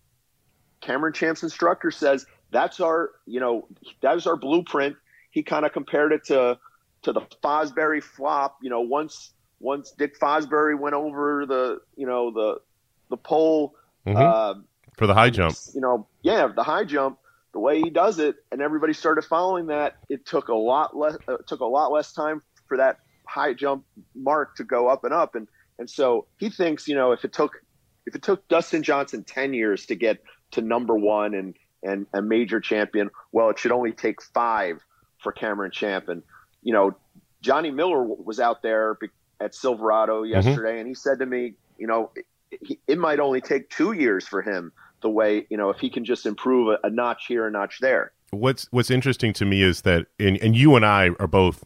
Cameron 0.81 1.13
Champ's 1.13 1.43
instructor, 1.43 1.91
says 1.91 2.25
that's 2.51 2.79
our 2.79 3.11
you 3.25 3.39
know 3.39 3.67
that 4.01 4.17
is 4.17 4.27
our 4.27 4.35
blueprint. 4.35 4.95
He 5.31 5.43
kind 5.43 5.65
of 5.65 5.73
compared 5.73 6.11
it 6.11 6.25
to 6.25 6.57
to 7.03 7.13
the 7.13 7.21
Fosbury 7.43 8.01
flop. 8.01 8.57
You 8.61 8.69
know, 8.69 8.81
once 8.81 9.33
once 9.59 9.91
Dick 9.91 10.19
Fosbury 10.19 10.77
went 10.77 10.95
over 10.95 11.45
the 11.45 11.79
you 11.95 12.05
know 12.05 12.31
the 12.31 12.61
the 13.09 13.17
pole 13.17 13.75
mm-hmm. 14.05 14.17
uh, 14.17 14.55
for 14.97 15.07
the 15.07 15.13
high 15.13 15.29
jump. 15.29 15.55
You 15.73 15.81
know, 15.81 16.07
yeah, 16.21 16.47
the 16.47 16.63
high 16.63 16.83
jump 16.83 17.19
the 17.53 17.59
way 17.59 17.81
he 17.81 17.89
does 17.89 18.19
it, 18.19 18.35
and 18.51 18.61
everybody 18.61 18.93
started 18.93 19.23
following 19.23 19.67
that. 19.67 19.95
It 20.09 20.25
took 20.25 20.49
a 20.49 20.55
lot 20.55 20.95
less 20.95 21.17
uh, 21.27 21.37
took 21.47 21.61
a 21.61 21.65
lot 21.65 21.91
less 21.91 22.13
time 22.13 22.41
for 22.67 22.77
that 22.77 22.99
high 23.27 23.53
jump 23.53 23.85
mark 24.15 24.55
to 24.57 24.63
go 24.63 24.87
up 24.87 25.03
and 25.03 25.13
up, 25.13 25.35
and 25.35 25.47
and 25.79 25.89
so 25.89 26.25
he 26.37 26.49
thinks 26.49 26.87
you 26.87 26.95
know 26.95 27.11
if 27.11 27.23
it 27.25 27.33
took 27.33 27.63
if 28.05 28.15
it 28.15 28.21
took 28.21 28.47
Dustin 28.47 28.83
Johnson 28.83 29.23
ten 29.23 29.53
years 29.53 29.85
to 29.87 29.95
get 29.95 30.23
to 30.51 30.61
number 30.61 30.95
one 30.95 31.33
and 31.33 31.55
and 31.83 32.07
a 32.13 32.21
major 32.21 32.59
champion, 32.59 33.09
well, 33.31 33.49
it 33.49 33.59
should 33.59 33.71
only 33.71 33.91
take 33.91 34.21
five 34.21 34.83
for 35.19 35.31
Cameron 35.31 35.71
Champ. 35.71 36.09
And 36.09 36.23
you 36.63 36.73
know, 36.73 36.95
Johnny 37.41 37.71
Miller 37.71 38.03
was 38.03 38.39
out 38.39 38.61
there 38.61 38.97
at 39.39 39.53
Silverado 39.53 40.23
mm-hmm. 40.23 40.33
yesterday, 40.33 40.71
mm-hmm. 40.71 40.79
and 40.79 40.87
he 40.87 40.95
said 40.95 41.19
to 41.19 41.25
me, 41.25 41.53
you 41.77 41.87
know, 41.87 42.11
it, 42.51 42.79
it 42.87 42.97
might 42.97 43.19
only 43.19 43.41
take 43.41 43.69
two 43.69 43.91
years 43.91 44.27
for 44.27 44.41
him 44.41 44.71
the 45.01 45.09
way 45.09 45.45
you 45.49 45.57
know 45.57 45.69
if 45.69 45.77
he 45.79 45.89
can 45.89 46.03
just 46.05 46.25
improve 46.25 46.69
a, 46.69 46.87
a 46.87 46.89
notch 46.89 47.25
here, 47.27 47.47
a 47.47 47.51
notch 47.51 47.79
there. 47.79 48.11
What's 48.31 48.67
What's 48.71 48.91
interesting 48.91 49.33
to 49.33 49.45
me 49.45 49.61
is 49.61 49.81
that, 49.81 50.07
and, 50.19 50.37
and 50.37 50.55
you 50.55 50.75
and 50.75 50.85
I 50.85 51.11
are 51.19 51.27
both 51.27 51.63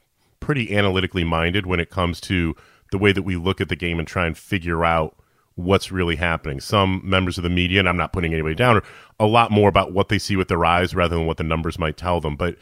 pretty 0.51 0.75
analytically 0.75 1.23
minded 1.23 1.65
when 1.65 1.79
it 1.79 1.89
comes 1.89 2.19
to 2.19 2.53
the 2.91 2.97
way 2.97 3.13
that 3.13 3.21
we 3.21 3.37
look 3.37 3.61
at 3.61 3.69
the 3.69 3.75
game 3.75 3.99
and 3.99 4.05
try 4.05 4.25
and 4.25 4.37
figure 4.37 4.83
out 4.83 5.15
what's 5.55 5.93
really 5.93 6.17
happening. 6.17 6.59
Some 6.59 6.99
members 7.05 7.37
of 7.37 7.43
the 7.43 7.49
media, 7.49 7.79
and 7.79 7.87
I'm 7.87 7.95
not 7.95 8.11
putting 8.11 8.33
anybody 8.33 8.53
down, 8.53 8.75
are 8.75 8.83
a 9.17 9.27
lot 9.27 9.49
more 9.49 9.69
about 9.69 9.93
what 9.93 10.09
they 10.09 10.19
see 10.19 10.35
with 10.35 10.49
their 10.49 10.65
eyes 10.65 10.93
rather 10.93 11.15
than 11.15 11.25
what 11.25 11.37
the 11.37 11.45
numbers 11.45 11.79
might 11.79 11.95
tell 11.95 12.19
them. 12.19 12.35
But 12.35 12.57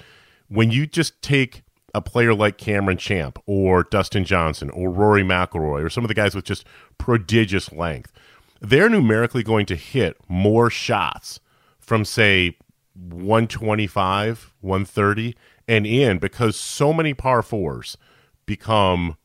when 0.49 0.69
you 0.69 0.85
just 0.85 1.19
take 1.23 1.63
a 1.95 1.99
player 1.99 2.35
like 2.35 2.59
Cameron 2.59 2.97
Champ 2.97 3.41
or 3.47 3.81
Dustin 3.85 4.23
Johnson 4.23 4.69
or 4.69 4.91
Rory 4.91 5.23
McIlroy 5.23 5.83
or 5.83 5.89
some 5.89 6.03
of 6.03 6.09
the 6.09 6.13
guys 6.13 6.35
with 6.35 6.45
just 6.45 6.67
prodigious 6.99 7.71
length, 7.71 8.11
they're 8.61 8.87
numerically 8.87 9.41
going 9.41 9.65
to 9.65 9.75
hit 9.75 10.15
more 10.27 10.69
shots 10.69 11.39
from 11.79 12.05
say 12.05 12.55
125, 12.93 14.53
130 14.61 15.35
and 15.69 15.85
in 15.85 16.17
because 16.17 16.57
so 16.57 16.91
many 16.91 17.13
par 17.13 17.43
fours 17.43 17.95
become, 18.47 19.15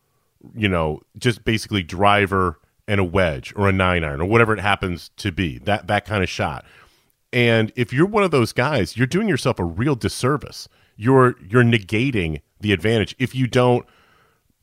you 0.55 0.69
know, 0.69 1.01
just 1.19 1.45
basically 1.45 1.83
driver 1.83 2.61
and 2.87 3.01
a 3.01 3.05
wedge 3.05 3.53
or 3.57 3.67
a 3.67 3.73
nine 3.73 4.05
iron 4.05 4.21
or 4.21 4.27
whatever 4.27 4.53
it 4.53 4.61
happens 4.61 5.11
to 5.17 5.33
be. 5.33 5.59
That 5.59 5.89
that 5.89 6.05
kind 6.05 6.23
of 6.23 6.29
shot. 6.29 6.65
And 7.33 7.73
if 7.75 7.93
you're 7.93 8.07
one 8.07 8.23
of 8.23 8.31
those 8.31 8.53
guys, 8.53 8.97
you're 8.97 9.07
doing 9.07 9.27
yourself 9.27 9.59
a 9.59 9.65
real 9.65 9.97
disservice. 9.97 10.69
You're 10.97 11.35
you're 11.49 11.65
negating 11.65 12.43
the 12.61 12.73
advantage 12.73 13.17
if 13.19 13.35
you 13.35 13.47
don't 13.47 13.87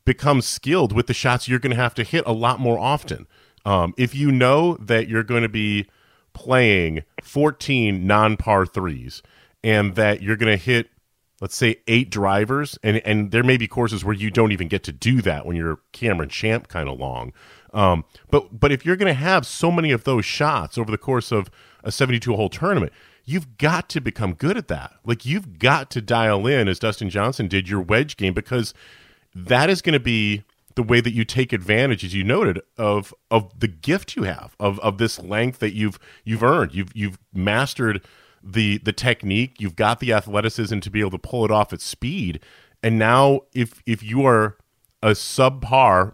become 0.05 0.41
skilled 0.41 0.93
with 0.93 1.07
the 1.07 1.13
shots 1.13 1.47
you're 1.47 1.59
going 1.59 1.75
to 1.75 1.81
have 1.81 1.95
to 1.95 2.03
hit 2.03 2.23
a 2.27 2.31
lot 2.31 2.59
more 2.59 2.77
often. 2.77 3.27
Um, 3.65 3.93
if 3.97 4.13
you 4.13 4.31
know 4.31 4.77
that 4.79 5.07
you're 5.07 5.23
going 5.23 5.43
to 5.43 5.49
be 5.49 5.87
playing 6.33 7.03
14 7.23 8.05
non 8.05 8.37
par 8.37 8.67
threes 8.67 9.23
and 9.63 9.95
that 9.95 10.21
you're 10.21 10.37
going 10.37 10.55
to 10.55 10.63
hit, 10.63 10.89
let's 11.41 11.55
say, 11.55 11.77
eight 11.87 12.09
drivers, 12.11 12.77
and, 12.83 12.97
and 13.03 13.31
there 13.31 13.43
may 13.43 13.57
be 13.57 13.67
courses 13.67 14.05
where 14.05 14.15
you 14.15 14.29
don't 14.29 14.51
even 14.51 14.67
get 14.67 14.83
to 14.83 14.91
do 14.91 15.21
that 15.23 15.45
when 15.45 15.57
you're 15.57 15.79
Cameron 15.91 16.29
Champ 16.29 16.67
kind 16.67 16.87
of 16.87 16.99
long. 16.99 17.33
Um, 17.73 18.05
but 18.29 18.59
but 18.59 18.71
if 18.71 18.85
you're 18.85 18.95
going 18.95 19.13
to 19.13 19.19
have 19.19 19.45
so 19.45 19.71
many 19.71 19.91
of 19.91 20.03
those 20.03 20.23
shots 20.23 20.77
over 20.77 20.91
the 20.91 20.97
course 20.97 21.31
of 21.31 21.49
a 21.83 21.91
72 21.91 22.33
hole 22.35 22.49
tournament, 22.49 22.93
you've 23.25 23.57
got 23.57 23.89
to 23.89 23.99
become 23.99 24.33
good 24.33 24.55
at 24.55 24.67
that. 24.67 24.93
Like 25.03 25.25
you've 25.25 25.57
got 25.57 25.89
to 25.91 26.01
dial 26.01 26.45
in, 26.45 26.67
as 26.67 26.79
Dustin 26.79 27.09
Johnson 27.09 27.47
did, 27.47 27.67
your 27.67 27.81
wedge 27.81 28.17
game 28.17 28.33
because 28.33 28.73
that 29.33 29.69
is 29.69 29.81
going 29.81 29.93
to 29.93 29.99
be 29.99 30.43
the 30.75 30.83
way 30.83 31.01
that 31.01 31.13
you 31.13 31.25
take 31.25 31.53
advantage, 31.53 32.03
as 32.03 32.13
you 32.13 32.23
noted, 32.23 32.61
of 32.77 33.13
of 33.29 33.59
the 33.59 33.67
gift 33.67 34.15
you 34.15 34.23
have 34.23 34.55
of 34.59 34.79
of 34.79 34.97
this 34.97 35.19
length 35.19 35.59
that 35.59 35.73
you've 35.73 35.97
you've 36.23 36.43
earned. 36.43 36.75
You've 36.75 36.91
you've 36.93 37.17
mastered 37.33 38.05
the 38.43 38.77
the 38.79 38.93
technique. 38.93 39.59
You've 39.59 39.75
got 39.75 39.99
the 39.99 40.13
athleticism 40.13 40.79
to 40.79 40.89
be 40.89 40.99
able 40.99 41.11
to 41.11 41.19
pull 41.19 41.45
it 41.45 41.51
off 41.51 41.73
at 41.73 41.81
speed. 41.81 42.39
And 42.83 42.97
now, 42.97 43.41
if 43.53 43.81
if 43.85 44.03
you 44.03 44.25
are 44.25 44.57
a 45.03 45.11
subpar, 45.11 46.13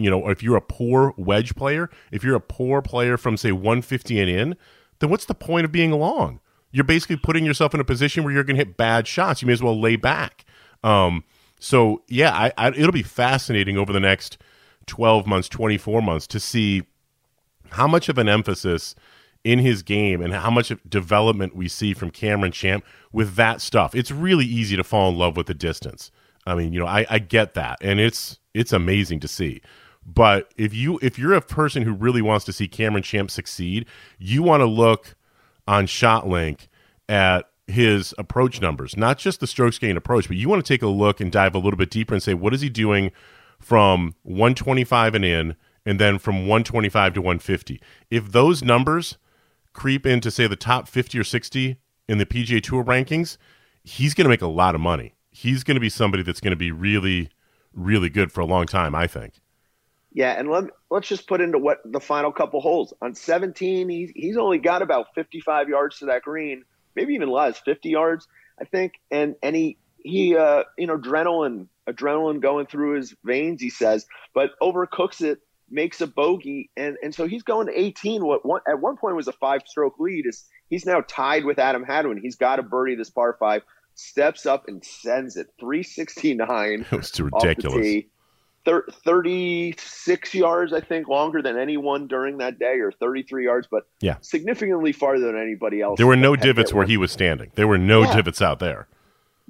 you 0.00 0.10
know, 0.10 0.28
if 0.28 0.42
you're 0.42 0.56
a 0.56 0.62
poor 0.62 1.12
wedge 1.16 1.54
player, 1.54 1.90
if 2.12 2.22
you're 2.22 2.36
a 2.36 2.40
poor 2.40 2.80
player 2.82 3.16
from 3.16 3.36
say 3.36 3.52
150 3.52 4.20
and 4.20 4.30
in, 4.30 4.56
then 5.00 5.10
what's 5.10 5.24
the 5.24 5.34
point 5.34 5.64
of 5.64 5.72
being 5.72 5.90
long? 5.92 6.40
You're 6.70 6.84
basically 6.84 7.16
putting 7.16 7.44
yourself 7.44 7.74
in 7.74 7.80
a 7.80 7.84
position 7.84 8.24
where 8.24 8.32
you're 8.32 8.44
going 8.44 8.56
to 8.56 8.64
hit 8.64 8.76
bad 8.76 9.08
shots. 9.08 9.42
You 9.42 9.46
may 9.46 9.54
as 9.54 9.62
well 9.62 9.78
lay 9.78 9.96
back. 9.96 10.44
Um, 10.84 11.24
so 11.58 12.02
yeah, 12.08 12.32
I, 12.32 12.52
I, 12.56 12.68
it'll 12.68 12.92
be 12.92 13.02
fascinating 13.02 13.76
over 13.76 13.92
the 13.92 14.00
next 14.00 14.38
twelve 14.86 15.26
months, 15.26 15.48
twenty 15.48 15.78
four 15.78 16.00
months 16.00 16.26
to 16.28 16.40
see 16.40 16.84
how 17.70 17.86
much 17.86 18.08
of 18.08 18.18
an 18.18 18.28
emphasis 18.28 18.94
in 19.44 19.58
his 19.60 19.82
game 19.82 20.20
and 20.20 20.32
how 20.32 20.50
much 20.50 20.72
development 20.88 21.56
we 21.56 21.68
see 21.68 21.94
from 21.94 22.10
Cameron 22.10 22.52
Champ 22.52 22.84
with 23.12 23.34
that 23.34 23.60
stuff. 23.60 23.94
It's 23.94 24.10
really 24.10 24.44
easy 24.44 24.76
to 24.76 24.84
fall 24.84 25.10
in 25.10 25.16
love 25.16 25.36
with 25.36 25.46
the 25.46 25.54
distance. 25.54 26.10
I 26.46 26.54
mean, 26.54 26.72
you 26.72 26.80
know, 26.80 26.86
I, 26.86 27.06
I 27.08 27.18
get 27.18 27.54
that, 27.54 27.78
and 27.80 28.00
it's 28.00 28.38
it's 28.54 28.72
amazing 28.72 29.20
to 29.20 29.28
see. 29.28 29.60
But 30.04 30.52
if 30.56 30.74
you 30.74 30.98
if 31.02 31.18
you're 31.18 31.34
a 31.34 31.42
person 31.42 31.82
who 31.82 31.92
really 31.92 32.22
wants 32.22 32.44
to 32.46 32.52
see 32.52 32.66
Cameron 32.66 33.02
Champ 33.02 33.30
succeed, 33.30 33.86
you 34.18 34.42
want 34.42 34.62
to 34.62 34.66
look 34.66 35.14
on 35.66 35.86
ShotLink 35.86 36.68
at 37.08 37.48
his 37.66 38.14
approach 38.16 38.62
numbers, 38.62 38.96
not 38.96 39.18
just 39.18 39.40
the 39.40 39.46
strokes 39.46 39.78
gained 39.78 39.98
approach, 39.98 40.26
but 40.26 40.38
you 40.38 40.48
want 40.48 40.64
to 40.64 40.72
take 40.74 40.82
a 40.82 40.86
look 40.88 41.20
and 41.20 41.30
dive 41.30 41.54
a 41.54 41.58
little 41.58 41.76
bit 41.76 41.90
deeper 41.90 42.14
and 42.14 42.22
say, 42.22 42.32
what 42.32 42.54
is 42.54 42.62
he 42.62 42.70
doing 42.70 43.12
from 43.60 44.14
125 44.22 45.14
and 45.14 45.24
in, 45.24 45.56
and 45.84 46.00
then 46.00 46.18
from 46.18 46.40
125 46.46 47.14
to 47.14 47.20
150? 47.20 47.80
If 48.10 48.32
those 48.32 48.62
numbers 48.62 49.18
creep 49.72 50.06
into, 50.06 50.30
say, 50.30 50.46
the 50.46 50.56
top 50.56 50.88
50 50.88 51.18
or 51.18 51.24
60 51.24 51.78
in 52.08 52.18
the 52.18 52.26
PGA 52.26 52.62
Tour 52.62 52.84
rankings, 52.84 53.36
he's 53.84 54.14
going 54.14 54.24
to 54.24 54.30
make 54.30 54.42
a 54.42 54.46
lot 54.46 54.74
of 54.74 54.80
money. 54.80 55.14
He's 55.30 55.64
going 55.64 55.76
to 55.76 55.80
be 55.80 55.88
somebody 55.88 56.22
that's 56.22 56.40
going 56.40 56.52
to 56.52 56.56
be 56.56 56.70
really, 56.70 57.30
really 57.72 58.10
good 58.10 58.32
for 58.32 58.40
a 58.40 58.46
long 58.46 58.66
time, 58.66 58.94
I 58.94 59.06
think. 59.06 59.34
Yeah, 60.12 60.32
and 60.32 60.48
let 60.48 60.64
let's 60.90 61.06
just 61.06 61.28
put 61.28 61.40
into 61.40 61.58
what 61.58 61.78
the 61.84 62.00
final 62.00 62.32
couple 62.32 62.60
holes 62.60 62.94
on 63.02 63.14
17. 63.14 63.88
He's 63.88 64.10
he's 64.16 64.36
only 64.36 64.58
got 64.58 64.82
about 64.82 65.14
55 65.14 65.68
yards 65.68 65.98
to 65.98 66.06
that 66.06 66.22
green, 66.22 66.64
maybe 66.96 67.14
even 67.14 67.28
less, 67.28 67.58
50 67.58 67.90
yards, 67.90 68.26
I 68.60 68.64
think. 68.64 68.94
And 69.10 69.36
and 69.42 69.54
he 69.54 69.76
he 69.98 70.36
uh 70.36 70.64
you 70.78 70.86
know 70.86 70.96
adrenaline 70.96 71.68
adrenaline 71.88 72.40
going 72.40 72.66
through 72.66 72.96
his 72.96 73.14
veins, 73.22 73.60
he 73.60 73.70
says, 73.70 74.06
but 74.34 74.50
overcooks 74.62 75.20
it, 75.20 75.40
makes 75.70 76.00
a 76.00 76.06
bogey, 76.06 76.70
and 76.76 76.96
and 77.02 77.14
so 77.14 77.26
he's 77.26 77.42
going 77.42 77.66
to 77.66 77.78
18. 77.78 78.24
What 78.24 78.44
one, 78.44 78.60
at 78.68 78.80
one 78.80 78.96
point 78.96 79.16
was 79.16 79.28
a 79.28 79.32
five 79.32 79.62
stroke 79.66 79.98
lead 79.98 80.26
is 80.26 80.44
he's 80.70 80.86
now 80.86 81.02
tied 81.06 81.44
with 81.44 81.58
Adam 81.58 81.84
Hadwin. 81.84 82.18
He's 82.20 82.36
got 82.36 82.58
a 82.58 82.62
birdie 82.62 82.94
this 82.94 83.10
par 83.10 83.36
five, 83.38 83.62
steps 83.94 84.46
up 84.46 84.68
and 84.68 84.84
sends 84.84 85.36
it 85.36 85.48
369. 85.60 86.86
It 86.90 86.96
was 86.96 87.10
too 87.10 87.24
ridiculous. 87.32 88.04
36 88.66 90.34
yards, 90.34 90.72
I 90.72 90.80
think, 90.80 91.08
longer 91.08 91.40
than 91.40 91.56
anyone 91.56 92.06
during 92.06 92.38
that 92.38 92.58
day, 92.58 92.80
or 92.80 92.92
33 92.92 93.44
yards, 93.44 93.66
but 93.70 93.86
yeah, 94.00 94.16
significantly 94.20 94.92
farther 94.92 95.26
than 95.26 95.40
anybody 95.40 95.80
else. 95.80 95.96
There 95.96 96.06
were 96.06 96.16
no 96.16 96.36
divots 96.36 96.72
where 96.72 96.86
he 96.86 96.96
was 96.96 97.10
standing. 97.10 97.50
There 97.54 97.66
were 97.66 97.78
no 97.78 98.02
yeah. 98.02 98.16
divots 98.16 98.42
out 98.42 98.58
there. 98.58 98.86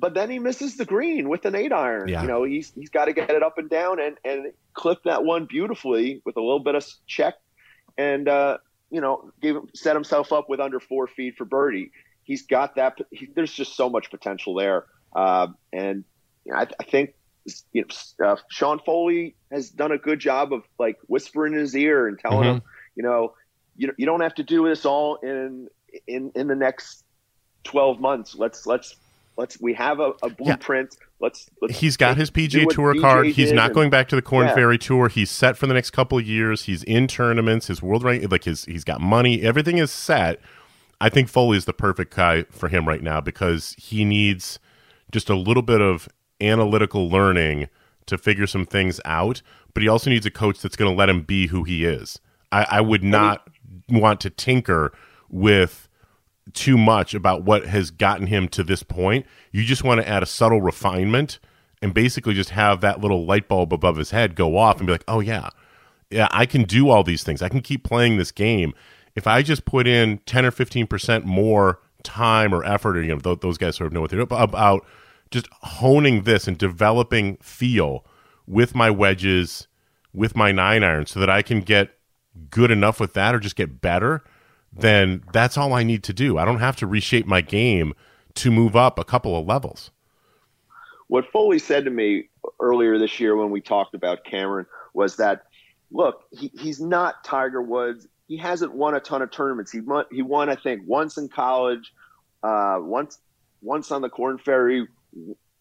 But 0.01 0.15
then 0.15 0.31
he 0.31 0.39
misses 0.39 0.77
the 0.77 0.85
green 0.85 1.29
with 1.29 1.45
an 1.45 1.57
eight 1.57 1.73
iron. 1.73 2.09
Yeah. 2.09 2.23
You 2.23 2.29
know, 2.29 2.45
he's 2.45 2.73
he's 2.73 2.89
got 2.89 3.07
to 3.07 3.13
get 3.13 3.31
it 3.31 3.43
up 3.43 3.59
and 3.59 3.69
down 3.69 4.01
and 4.01 4.17
and 4.25 4.53
clip 4.73 5.03
that 5.05 5.25
one 5.25 5.47
beautifully 5.47 6.23
with 6.25 6.37
a 6.37 6.41
little 6.41 6.61
bit 6.61 6.77
of 6.77 6.87
check, 7.09 7.35
and 7.97 8.29
uh, 8.29 8.59
you 8.91 9.01
know, 9.01 9.33
gave 9.43 9.57
him, 9.57 9.69
set 9.75 9.97
himself 9.97 10.33
up 10.33 10.49
with 10.49 10.61
under 10.61 10.79
four 10.79 11.09
feet 11.09 11.37
for 11.37 11.45
birdie. 11.45 11.91
He's 12.23 12.43
got 12.43 12.77
that. 12.77 12.99
He, 13.11 13.27
there's 13.35 13.53
just 13.53 13.77
so 13.77 13.91
much 13.91 14.11
potential 14.11 14.55
there, 14.55 14.87
uh, 15.17 15.49
and 15.73 16.05
you 16.45 16.53
know, 16.53 16.59
I, 16.59 16.69
I 16.79 16.85
think 16.85 17.15
you 17.73 17.85
know, 18.21 18.27
uh, 18.27 18.37
Sean 18.51 18.79
Foley 18.79 19.35
has 19.51 19.71
done 19.71 19.91
a 19.91 19.99
good 19.99 20.21
job 20.21 20.53
of 20.53 20.63
like 20.79 20.99
whispering 21.09 21.55
in 21.55 21.59
his 21.59 21.75
ear 21.75 22.07
and 22.07 22.19
telling 22.19 22.45
mm-hmm. 22.45 22.57
him, 22.59 22.63
you 22.95 23.03
know, 23.03 23.35
you 23.77 23.93
you 23.97 24.07
don't 24.07 24.21
have 24.21 24.35
to 24.37 24.45
do 24.45 24.69
this 24.69 24.85
all 24.85 25.17
in 25.17 25.69
in 26.07 26.31
in 26.37 26.47
the 26.47 26.55
next 26.55 27.03
twelve 27.65 27.99
months. 27.99 28.37
Let's 28.37 28.65
let's 28.65 28.95
let's 29.39 29.59
we 29.61 29.73
have 29.75 30.01
a, 30.01 30.13
a 30.23 30.29
blueprint. 30.29 30.97
Yeah. 30.99 31.07
Let's, 31.21 31.49
let's, 31.63 31.79
He's 31.79 31.97
got 31.97 32.17
his 32.17 32.31
PGA 32.31 32.69
Tour 32.69 32.95
BJ 32.95 33.01
card. 33.01 33.27
He's 33.29 33.53
not 33.53 33.67
and, 33.67 33.75
going 33.75 33.91
back 33.91 34.09
to 34.09 34.17
the 34.17 34.23
Corn 34.23 34.47
yeah. 34.47 34.55
Ferry 34.55 34.79
Tour. 34.79 35.09
He's 35.09 35.31
set 35.31 35.57
for 35.57 35.67
the 35.67 35.75
next 35.75 35.91
couple 35.91 36.19
of 36.19 36.27
years. 36.27 36.65
He's 36.65 36.83
in 36.83 37.07
tournaments. 37.07 37.69
His 37.69 37.81
world 37.81 38.05
rank, 38.05 38.31
like 38.31 38.45
his, 38.45 38.67
he's 38.67 38.85
got 38.85 39.01
money. 39.01 39.41
Everything 39.43 39.79
is 39.79 39.91
set. 39.91 40.41
I 41.01 41.09
think 41.09 41.29
Foley 41.29 41.57
is 41.57 41.65
the 41.65 41.73
perfect 41.73 42.15
guy 42.15 42.43
for 42.51 42.69
him 42.69 42.87
right 42.87 43.03
now 43.03 43.21
because 43.21 43.75
he 43.79 44.05
needs 44.05 44.59
just 45.11 45.31
a 45.31 45.37
little 45.37 45.63
bit 45.63 45.81
of 45.81 46.09
analytical 46.41 47.09
learning 47.09 47.69
to 48.07 48.19
figure 48.19 48.47
some 48.47 48.67
things 48.67 49.01
out, 49.05 49.43
but 49.75 49.83
he 49.83 49.89
also 49.89 50.11
needs 50.11 50.27
a 50.27 50.31
coach 50.31 50.61
that's 50.61 50.77
going 50.77 50.91
to 50.91 50.97
let 50.97 51.09
him 51.09 51.23
be 51.23 51.47
who 51.49 51.63
he 51.65 51.85
is. 51.85 52.21
I, 52.51 52.67
I 52.71 52.81
would 52.81 53.05
not 53.05 53.49
want 53.89 54.21
to 54.23 54.31
tinker 54.31 54.93
with 55.29 55.88
too 56.55 56.79
much 56.79 57.15
about 57.15 57.43
what 57.43 57.67
has 57.67 57.91
gotten 57.91 58.27
him 58.27 58.49
to 58.49 58.63
this 58.63 58.83
point. 58.83 59.27
You 59.53 59.65
just 59.65 59.85
want 59.85 60.01
to 60.01 60.09
add 60.09 60.23
a 60.23 60.27
subtle 60.27 60.61
refinement 60.61 61.39
and 61.81 61.95
basically 61.95 62.35
just 62.35 62.51
have 62.51 62.81
that 62.81 63.01
little 63.01 63.25
light 63.25 63.49
bulb 63.49 63.73
above 63.73 63.97
his 63.97 64.11
head 64.11 64.35
go 64.35 64.57
off 64.57 64.79
and 64.79 64.87
be 64.87 64.93
like, 64.93 65.05
oh, 65.09 65.21
yeah, 65.21 65.49
yeah, 66.11 66.29
I 66.31 66.47
can 66.47 66.63
do 66.65 66.89
all 66.89 67.03
these 67.03 67.23
things. 67.23 67.43
I 67.43 67.49
can 67.49 67.61
keep 67.61 67.85
playing 67.85 68.17
this 68.17 68.33
game. 68.33 68.75
If 69.15 69.27
I 69.27 69.43
just 69.43 69.65
put 69.65 69.87
in 69.87 70.19
10 70.27 70.45
or 70.45 70.51
15% 70.51 71.25
more 71.25 71.81
time 72.03 72.55
or 72.55 72.65
effort, 72.65 72.97
or, 72.97 73.03
you 73.03 73.09
know, 73.09 73.19
th- 73.19 73.41
those 73.41 73.59
guys 73.59 73.77
sort 73.77 73.89
of 73.89 73.93
know 73.93 74.01
what 74.01 74.11
they're 74.11 74.25
doing, 74.25 74.41
about 74.41 74.87
just 75.31 75.49
honing 75.63 76.23
this 76.23 76.49
and 76.49 76.57
developing 76.57 77.37
feel 77.39 78.05
with 78.47 78.75
my 78.75 78.91
wedges, 78.91 79.67
with 80.15 80.35
my 80.35 80.53
nine 80.53 80.83
iron, 80.83 81.07
so 81.07 81.21
that 81.21 81.29
I 81.29 81.43
can 81.43 81.61
get 81.61 81.91
good 82.51 82.71
enough 82.71 83.01
with 83.01 83.13
that 83.15 83.35
or 83.35 83.39
just 83.39 83.57
get 83.57 83.81
better, 83.81 84.23
then 84.73 85.23
that's 85.33 85.57
all 85.57 85.73
I 85.73 85.83
need 85.83 86.03
to 86.05 86.13
do. 86.13 86.39
I 86.39 86.45
don't 86.45 86.61
have 86.61 86.77
to 86.77 86.87
reshape 86.87 87.27
my 87.27 87.41
game 87.41 87.95
to 88.35 88.51
move 88.51 88.77
up 88.77 88.99
a 88.99 89.05
couple 89.05 89.37
of 89.37 89.47
levels. 89.47 89.91
What 91.09 91.31
Foley 91.33 91.59
said 91.59 91.85
to 91.87 91.91
me 91.91 92.29
earlier 92.61 92.99
this 92.99 93.19
year 93.19 93.35
when 93.35 93.51
we 93.51 93.61
talked 93.61 93.95
about 93.95 94.25
Cameron 94.25 94.67
was 94.95 95.17
that, 95.17 95.45
look, 95.91 96.25
he, 96.31 96.51
he's 96.59 96.81
not 96.81 97.25
Tiger 97.25 97.63
Woods. 97.63 98.07
He 98.29 98.37
hasn't 98.37 98.75
won 98.75 98.95
a 98.95 99.01
ton 99.01 99.23
of 99.23 99.31
tournaments. 99.31 99.73
He 99.73 99.81
won, 99.81 100.05
he 100.13 100.23
won 100.23 100.51
I 100.51 100.57
think, 100.57 100.83
once 100.87 101.17
in 101.17 101.29
college, 101.29 101.93
uh, 102.43 102.79
once 102.81 103.19
once 103.63 103.91
on 103.91 104.03
the 104.03 104.09
Corn 104.09 104.39
Ferry, 104.39 104.87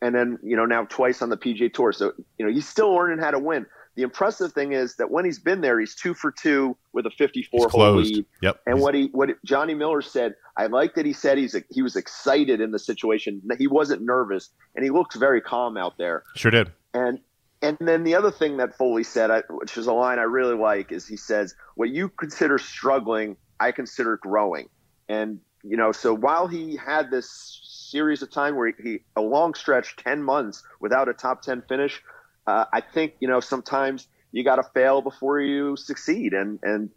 and 0.02 0.14
then 0.14 0.38
you 0.44 0.56
know 0.56 0.66
now 0.66 0.86
twice 0.86 1.22
on 1.22 1.30
the 1.30 1.38
PGA 1.38 1.74
Tour. 1.74 1.94
So 1.94 2.14
you 2.38 2.46
know 2.46 2.52
he's 2.52 2.68
still 2.68 2.94
learning 2.94 3.20
how 3.20 3.32
to 3.32 3.40
win. 3.40 3.66
The 3.98 4.04
impressive 4.04 4.54
thing 4.54 4.74
is 4.74 4.98
that 4.98 5.10
when 5.10 5.26
he's 5.26 5.40
been 5.40 5.62
there, 5.62 5.80
he's 5.80 5.96
two 5.96 6.14
for 6.14 6.32
two 6.32 6.78
with 6.94 7.08
a 7.08 7.10
54 7.10 7.68
hole 7.68 7.96
lead. 7.96 8.26
Yep. 8.44 8.62
And 8.68 8.80
what 8.80 8.94
he 8.94 9.10
what 9.12 9.32
Johnny 9.44 9.74
Miller 9.74 10.04
said, 10.04 10.36
I 10.56 10.68
like 10.68 10.94
that 10.94 11.06
he 11.08 11.14
said 11.14 11.40
he's 11.40 11.56
he 11.72 11.82
was 11.82 11.96
excited 11.96 12.62
in 12.62 12.70
the 12.70 12.78
situation. 12.78 13.42
He 13.58 13.66
wasn't 13.66 14.04
nervous, 14.04 14.52
and 14.76 14.86
he 14.86 14.92
looks 14.92 15.16
very 15.16 15.42
calm 15.42 15.78
out 15.78 15.98
there. 15.98 16.22
Sure 16.36 16.52
did. 16.52 16.72
And 16.94 17.20
and 17.64 17.76
then 17.82 18.04
the 18.04 18.14
other 18.14 18.30
thing 18.30 18.58
that 18.58 18.78
Foley 18.78 19.04
said, 19.04 19.32
which 19.50 19.76
is 19.76 19.88
a 19.88 19.94
line 19.94 20.20
I 20.20 20.24
really 20.24 20.56
like, 20.56 20.92
is 20.92 21.08
he 21.08 21.18
says, 21.18 21.56
"What 21.74 21.90
you 21.90 22.10
consider 22.10 22.60
struggling, 22.60 23.36
I 23.60 23.72
consider 23.72 24.18
growing." 24.18 24.70
And 25.10 25.40
you 25.64 25.76
know, 25.76 25.92
so 25.92 26.14
while 26.14 26.46
he 26.46 26.76
had 26.78 27.10
this 27.10 27.64
series 27.90 28.22
of 28.22 28.30
time 28.30 28.56
where 28.56 28.72
he, 28.84 29.00
a 29.16 29.22
long 29.22 29.54
stretch, 29.54 29.96
10 29.96 30.22
months 30.22 30.64
without 30.80 31.10
a 31.10 31.14
top 31.14 31.42
10 31.42 31.64
finish. 31.68 32.02
Uh, 32.48 32.66
I 32.72 32.82
think, 32.82 33.16
you 33.20 33.28
know, 33.28 33.42
sometimes 33.42 34.08
you 34.32 34.44
got 34.44 34.56
to 34.56 34.64
fail 34.64 35.02
before 35.02 35.40
you 35.40 35.76
succeed. 35.76 36.34
And, 36.34 36.60
and, 36.64 36.90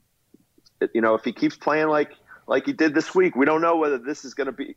you 0.95 1.01
know, 1.01 1.15
if 1.15 1.25
he 1.25 1.33
keeps 1.33 1.57
playing 1.57 1.89
like, 1.89 2.13
like 2.47 2.67
he 2.67 2.73
did 2.73 2.95
this 2.95 3.15
week, 3.15 3.35
we 3.37 3.45
don't 3.45 3.61
know 3.61 3.77
whether 3.77 3.99
this 3.99 4.25
is 4.25 4.33
going 4.33 4.47
to 4.47 4.53
be, 4.53 4.77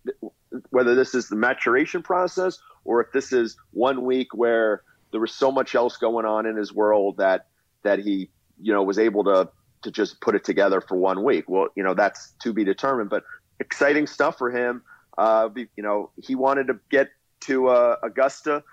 whether 0.72 0.96
this 0.96 1.14
is 1.16 1.30
the 1.30 1.36
maturation 1.36 2.02
process 2.02 2.60
or 2.84 3.02
if 3.02 3.12
this 3.12 3.32
is 3.32 3.56
one 3.72 4.04
week 4.04 4.34
where 4.34 4.82
there 5.12 5.22
was 5.22 5.32
so 5.32 5.52
much 5.52 5.76
else 5.76 5.98
going 5.98 6.26
on 6.26 6.46
in 6.46 6.56
his 6.56 6.74
world 6.74 7.18
that, 7.18 7.48
that 7.84 8.00
he, 8.00 8.30
you 8.60 8.74
know, 8.74 8.84
was 8.84 8.98
able 8.98 9.24
to, 9.24 9.50
to 9.84 9.92
just 9.92 10.22
put 10.22 10.34
it 10.34 10.44
together 10.44 10.82
for 10.82 10.98
one 10.98 11.24
week. 11.24 11.46
Well, 11.48 11.68
you 11.76 11.84
know, 11.84 11.94
that's 11.94 12.34
to 12.42 12.52
be 12.52 12.64
determined, 12.64 13.10
but 13.10 13.24
exciting 13.60 14.08
stuff 14.08 14.38
for 14.38 14.50
him. 14.50 14.82
Uh, 15.18 15.50
you 15.56 15.84
know, 15.84 16.10
he 16.18 16.34
wanted 16.34 16.68
to 16.68 16.80
get 16.90 17.10
to 17.42 17.68
uh, 17.68 17.98
Augusta 18.02 18.64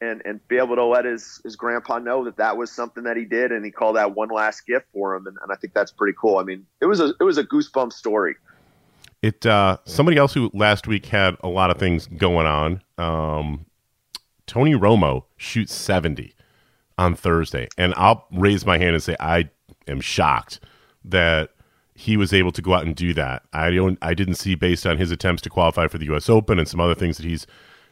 and 0.00 0.22
and 0.24 0.46
be 0.48 0.56
able 0.58 0.76
to 0.76 0.84
let 0.84 1.04
his 1.04 1.40
his 1.44 1.56
grandpa 1.56 1.98
know 1.98 2.24
that 2.24 2.36
that 2.36 2.56
was 2.56 2.70
something 2.70 3.04
that 3.04 3.16
he 3.16 3.24
did, 3.24 3.52
and 3.52 3.64
he 3.64 3.70
called 3.70 3.96
that 3.96 4.14
one 4.14 4.28
last 4.28 4.66
gift 4.66 4.86
for 4.92 5.14
him, 5.14 5.26
and, 5.26 5.36
and 5.42 5.52
I 5.52 5.56
think 5.56 5.74
that's 5.74 5.90
pretty 5.90 6.16
cool. 6.20 6.38
I 6.38 6.44
mean, 6.44 6.66
it 6.80 6.86
was 6.86 7.00
a 7.00 7.14
it 7.20 7.24
was 7.24 7.38
a 7.38 7.44
goosebump 7.44 7.92
story. 7.92 8.36
It 9.22 9.44
uh, 9.46 9.78
somebody 9.84 10.16
else 10.16 10.32
who 10.32 10.50
last 10.54 10.86
week 10.86 11.06
had 11.06 11.36
a 11.40 11.48
lot 11.48 11.70
of 11.70 11.78
things 11.78 12.06
going 12.06 12.46
on. 12.46 12.82
Um, 12.98 13.66
Tony 14.46 14.74
Romo 14.74 15.24
shoots 15.36 15.74
seventy 15.74 16.34
on 16.96 17.14
Thursday, 17.14 17.68
and 17.76 17.94
I'll 17.96 18.26
raise 18.32 18.64
my 18.64 18.78
hand 18.78 18.94
and 18.94 19.02
say 19.02 19.16
I 19.18 19.50
am 19.86 20.00
shocked 20.00 20.60
that 21.04 21.50
he 21.94 22.16
was 22.16 22.32
able 22.32 22.52
to 22.52 22.62
go 22.62 22.74
out 22.74 22.86
and 22.86 22.94
do 22.94 23.12
that. 23.14 23.42
I 23.52 23.70
don't 23.72 23.98
I 24.00 24.14
didn't 24.14 24.34
see 24.34 24.54
based 24.54 24.86
on 24.86 24.98
his 24.98 25.10
attempts 25.10 25.42
to 25.42 25.50
qualify 25.50 25.88
for 25.88 25.98
the 25.98 26.14
US 26.14 26.28
Open 26.28 26.58
and 26.58 26.68
some 26.68 26.80
other 26.80 26.94
things 26.94 27.16
that 27.16 27.26
he's 27.26 27.44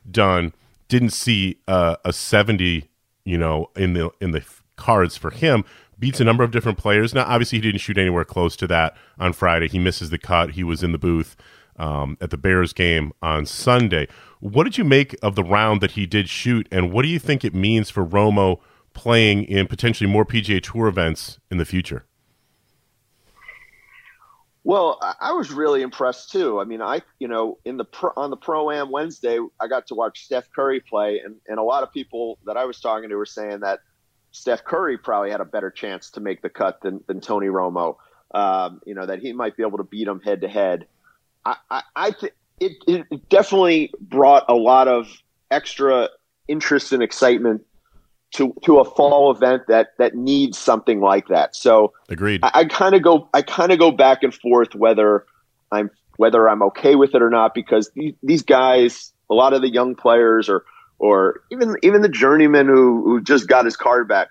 done, 0.08 0.52
didn't 0.88 1.10
see 1.10 1.58
uh, 1.66 1.96
a 2.04 2.12
70, 2.12 2.88
you 3.24 3.38
know, 3.38 3.70
in 3.76 3.92
the 3.94 4.10
in 4.20 4.30
the 4.32 4.44
cards 4.76 5.16
for 5.16 5.30
him. 5.30 5.64
Beats 5.98 6.20
a 6.20 6.24
number 6.24 6.44
of 6.44 6.50
different 6.50 6.76
players. 6.76 7.14
Now, 7.14 7.24
obviously, 7.24 7.58
he 7.58 7.62
didn't 7.62 7.80
shoot 7.80 7.96
anywhere 7.96 8.24
close 8.24 8.54
to 8.56 8.66
that 8.66 8.94
on 9.18 9.32
Friday. 9.32 9.68
He 9.68 9.78
misses 9.78 10.10
the 10.10 10.18
cut. 10.18 10.50
He 10.50 10.62
was 10.62 10.82
in 10.82 10.92
the 10.92 10.98
booth 10.98 11.36
um, 11.78 12.18
at 12.20 12.30
the 12.30 12.36
Bears 12.36 12.72
game 12.72 13.12
on 13.22 13.46
Sunday. 13.46 14.08
What 14.40 14.64
did 14.64 14.78
you 14.78 14.84
make 14.84 15.16
of 15.22 15.34
the 15.34 15.44
round 15.44 15.80
that 15.80 15.92
he 15.92 16.06
did 16.06 16.28
shoot, 16.28 16.68
and 16.70 16.92
what 16.92 17.02
do 17.02 17.08
you 17.08 17.18
think 17.18 17.44
it 17.44 17.54
means 17.54 17.90
for 17.90 18.04
Romo 18.04 18.60
playing 18.92 19.44
in 19.44 19.66
potentially 19.66 20.08
more 20.08 20.24
PGA 20.24 20.62
Tour 20.62 20.86
events 20.86 21.38
in 21.50 21.58
the 21.58 21.64
future? 21.64 22.05
Well, 24.66 24.98
I 25.20 25.30
was 25.30 25.52
really 25.52 25.82
impressed 25.82 26.32
too. 26.32 26.58
I 26.60 26.64
mean, 26.64 26.82
I 26.82 27.02
you 27.20 27.28
know 27.28 27.58
in 27.64 27.76
the 27.76 27.84
pro, 27.84 28.10
on 28.16 28.30
the 28.30 28.36
pro 28.36 28.72
am 28.72 28.90
Wednesday, 28.90 29.38
I 29.60 29.68
got 29.68 29.86
to 29.86 29.94
watch 29.94 30.24
Steph 30.24 30.50
Curry 30.50 30.80
play, 30.80 31.20
and 31.24 31.36
and 31.46 31.60
a 31.60 31.62
lot 31.62 31.84
of 31.84 31.92
people 31.92 32.40
that 32.46 32.56
I 32.56 32.64
was 32.64 32.80
talking 32.80 33.08
to 33.08 33.14
were 33.14 33.26
saying 33.26 33.60
that 33.60 33.78
Steph 34.32 34.64
Curry 34.64 34.98
probably 34.98 35.30
had 35.30 35.40
a 35.40 35.44
better 35.44 35.70
chance 35.70 36.10
to 36.10 36.20
make 36.20 36.42
the 36.42 36.48
cut 36.48 36.80
than 36.82 37.00
than 37.06 37.20
Tony 37.20 37.46
Romo. 37.46 37.98
Um, 38.34 38.80
you 38.84 38.96
know 38.96 39.06
that 39.06 39.20
he 39.20 39.32
might 39.32 39.56
be 39.56 39.62
able 39.62 39.78
to 39.78 39.84
beat 39.84 40.08
him 40.08 40.20
head 40.20 40.40
to 40.40 40.48
head. 40.48 40.88
I 41.44 41.56
I, 41.70 41.82
I 41.94 42.10
think 42.10 42.32
it, 42.58 42.72
it 42.88 43.28
definitely 43.28 43.92
brought 44.00 44.46
a 44.48 44.54
lot 44.56 44.88
of 44.88 45.06
extra 45.48 46.08
interest 46.48 46.92
and 46.92 47.04
excitement 47.04 47.64
to 48.36 48.54
to 48.64 48.78
a 48.78 48.84
fall 48.84 49.30
event 49.30 49.62
that 49.68 49.88
that 49.98 50.14
needs 50.14 50.58
something 50.58 51.00
like 51.00 51.28
that. 51.28 51.56
So 51.56 51.92
agreed. 52.08 52.40
I, 52.42 52.50
I 52.54 52.64
kind 52.66 52.94
of 52.94 53.02
go 53.02 53.28
I 53.34 53.42
kind 53.42 53.72
of 53.72 53.78
go 53.78 53.90
back 53.90 54.22
and 54.22 54.34
forth 54.34 54.74
whether 54.74 55.24
I'm 55.72 55.90
whether 56.16 56.48
I'm 56.48 56.62
okay 56.62 56.94
with 56.94 57.14
it 57.14 57.22
or 57.22 57.30
not 57.30 57.54
because 57.54 57.90
these, 57.94 58.14
these 58.22 58.42
guys, 58.42 59.12
a 59.30 59.34
lot 59.34 59.52
of 59.52 59.62
the 59.62 59.70
young 59.70 59.94
players 59.94 60.48
or 60.48 60.64
or 60.98 61.40
even 61.50 61.76
even 61.82 62.02
the 62.02 62.08
journeyman 62.08 62.66
who 62.66 63.02
who 63.04 63.22
just 63.22 63.48
got 63.48 63.64
his 63.64 63.76
card 63.76 64.08
back, 64.08 64.28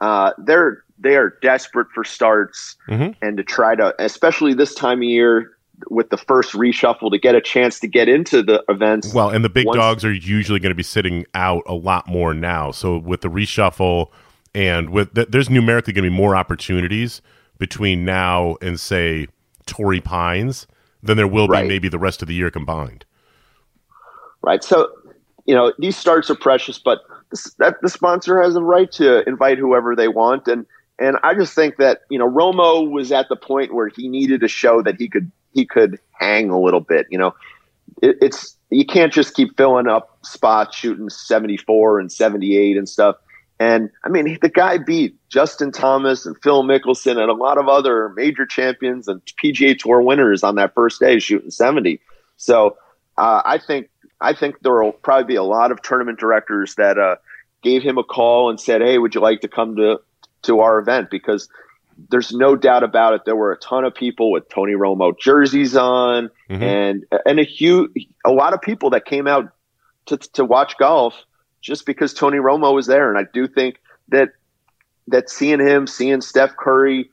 uh, 0.00 0.32
they're 0.38 0.84
they 1.00 1.16
are 1.16 1.34
desperate 1.42 1.86
for 1.94 2.04
starts 2.04 2.76
Mhm. 2.88 3.14
and 3.22 3.36
to 3.36 3.44
try 3.44 3.76
to, 3.76 3.94
especially 4.00 4.52
this 4.52 4.74
time 4.74 4.98
of 4.98 5.04
year 5.04 5.52
with 5.90 6.10
the 6.10 6.16
first 6.16 6.52
reshuffle, 6.52 7.10
to 7.10 7.18
get 7.18 7.34
a 7.34 7.40
chance 7.40 7.78
to 7.80 7.86
get 7.86 8.08
into 8.08 8.42
the 8.42 8.64
events. 8.68 9.12
Well, 9.14 9.30
and 9.30 9.44
the 9.44 9.48
big 9.48 9.66
Once- 9.66 9.76
dogs 9.76 10.04
are 10.04 10.12
usually 10.12 10.58
going 10.60 10.70
to 10.70 10.76
be 10.76 10.82
sitting 10.82 11.24
out 11.34 11.62
a 11.66 11.74
lot 11.74 12.08
more 12.08 12.34
now. 12.34 12.70
So 12.72 12.98
with 12.98 13.20
the 13.20 13.28
reshuffle 13.28 14.08
and 14.54 14.90
with 14.90 15.14
th- 15.14 15.28
there's 15.30 15.48
numerically 15.50 15.92
going 15.92 16.04
to 16.04 16.10
be 16.10 16.16
more 16.16 16.34
opportunities 16.34 17.22
between 17.58 18.04
now 18.04 18.56
and 18.62 18.78
say 18.80 19.26
Torrey 19.66 20.00
Pines 20.00 20.66
than 21.02 21.16
there 21.16 21.28
will 21.28 21.46
Right. 21.48 21.62
be 21.62 21.68
maybe 21.68 21.88
the 21.88 21.98
rest 21.98 22.22
of 22.22 22.28
the 22.28 22.34
year 22.34 22.50
combined. 22.50 23.04
right? 24.42 24.62
So, 24.62 24.88
you 25.46 25.54
know, 25.54 25.72
these 25.78 25.96
starts 25.96 26.30
are 26.30 26.34
precious, 26.34 26.78
but 26.78 27.00
this, 27.30 27.52
that 27.58 27.76
the 27.82 27.88
sponsor 27.88 28.42
has 28.42 28.56
a 28.56 28.62
right 28.62 28.90
to 28.92 29.26
invite 29.28 29.58
whoever 29.58 29.94
they 29.96 30.08
want, 30.08 30.46
and 30.48 30.66
and 30.98 31.16
I 31.22 31.34
just 31.34 31.54
think 31.54 31.76
that 31.76 32.00
you 32.08 32.18
know 32.18 32.28
Romo 32.28 32.90
was 32.90 33.12
at 33.12 33.28
the 33.28 33.36
point 33.36 33.74
where 33.74 33.88
he 33.88 34.08
needed 34.08 34.40
to 34.40 34.48
show 34.48 34.82
that 34.82 34.96
he 34.98 35.08
could 35.08 35.30
he 35.58 35.66
could 35.66 35.98
hang 36.12 36.50
a 36.50 36.60
little 36.60 36.80
bit. 36.80 37.06
You 37.10 37.18
know, 37.18 37.34
it, 38.00 38.16
it's 38.22 38.56
you 38.70 38.86
can't 38.86 39.12
just 39.12 39.34
keep 39.34 39.56
filling 39.56 39.88
up 39.88 40.18
spots, 40.24 40.76
shooting 40.76 41.10
seventy 41.10 41.56
four 41.56 41.98
and 41.98 42.12
seventy 42.12 42.56
eight 42.56 42.76
and 42.76 42.88
stuff. 42.88 43.16
And 43.60 43.90
I 44.04 44.08
mean, 44.08 44.38
the 44.40 44.48
guy 44.48 44.78
beat 44.78 45.16
Justin 45.28 45.72
Thomas 45.72 46.26
and 46.26 46.36
Phil 46.42 46.62
Mickelson 46.62 47.18
and 47.18 47.28
a 47.28 47.34
lot 47.34 47.58
of 47.58 47.68
other 47.68 48.10
major 48.10 48.46
champions 48.46 49.08
and 49.08 49.20
PGA 49.42 49.76
Tour 49.76 50.00
winners 50.00 50.44
on 50.44 50.54
that 50.54 50.74
first 50.74 51.00
day 51.00 51.18
shooting 51.18 51.50
70. 51.50 52.00
So 52.36 52.76
uh, 53.16 53.42
I 53.44 53.58
think 53.58 53.88
I 54.20 54.32
think 54.32 54.60
there 54.60 54.80
will 54.80 54.92
probably 54.92 55.24
be 55.24 55.34
a 55.34 55.42
lot 55.42 55.72
of 55.72 55.82
tournament 55.82 56.20
directors 56.20 56.76
that 56.76 56.98
uh, 56.98 57.16
gave 57.62 57.82
him 57.82 57.98
a 57.98 58.04
call 58.04 58.48
and 58.48 58.60
said, 58.60 58.80
"Hey, 58.80 58.98
would 58.98 59.14
you 59.14 59.20
like 59.20 59.40
to 59.40 59.48
come 59.48 59.74
to 59.76 60.00
to 60.42 60.60
our 60.60 60.78
event?" 60.78 61.10
Because 61.10 61.48
there's 62.10 62.32
no 62.32 62.54
doubt 62.56 62.84
about 62.84 63.14
it. 63.14 63.22
There 63.24 63.34
were 63.36 63.52
a 63.52 63.58
ton 63.58 63.84
of 63.84 63.94
people 63.94 64.30
with 64.30 64.48
Tony 64.48 64.74
Romo 64.74 65.18
jerseys 65.18 65.76
on, 65.76 66.30
Mhm. 66.48 66.62
and 66.62 67.04
and 67.26 67.38
a 67.40 67.44
huge 67.44 67.90
a 68.24 68.30
lot 68.30 68.52
of 68.54 68.60
people 68.62 68.90
that 68.90 69.04
came 69.04 69.26
out 69.26 69.50
to 70.06 70.16
to 70.16 70.44
watch 70.44 70.76
golf 70.78 71.14
just 71.60 71.84
because 71.86 72.14
Tony 72.14 72.38
Romo 72.38 72.72
was 72.72 72.86
there. 72.86 73.08
And 73.10 73.18
I 73.18 73.28
do 73.32 73.46
think 73.48 73.80
that 74.08 74.30
that 75.08 75.28
seeing 75.28 75.58
him, 75.60 75.86
seeing 75.86 76.20
Steph 76.20 76.56
Curry, 76.56 77.10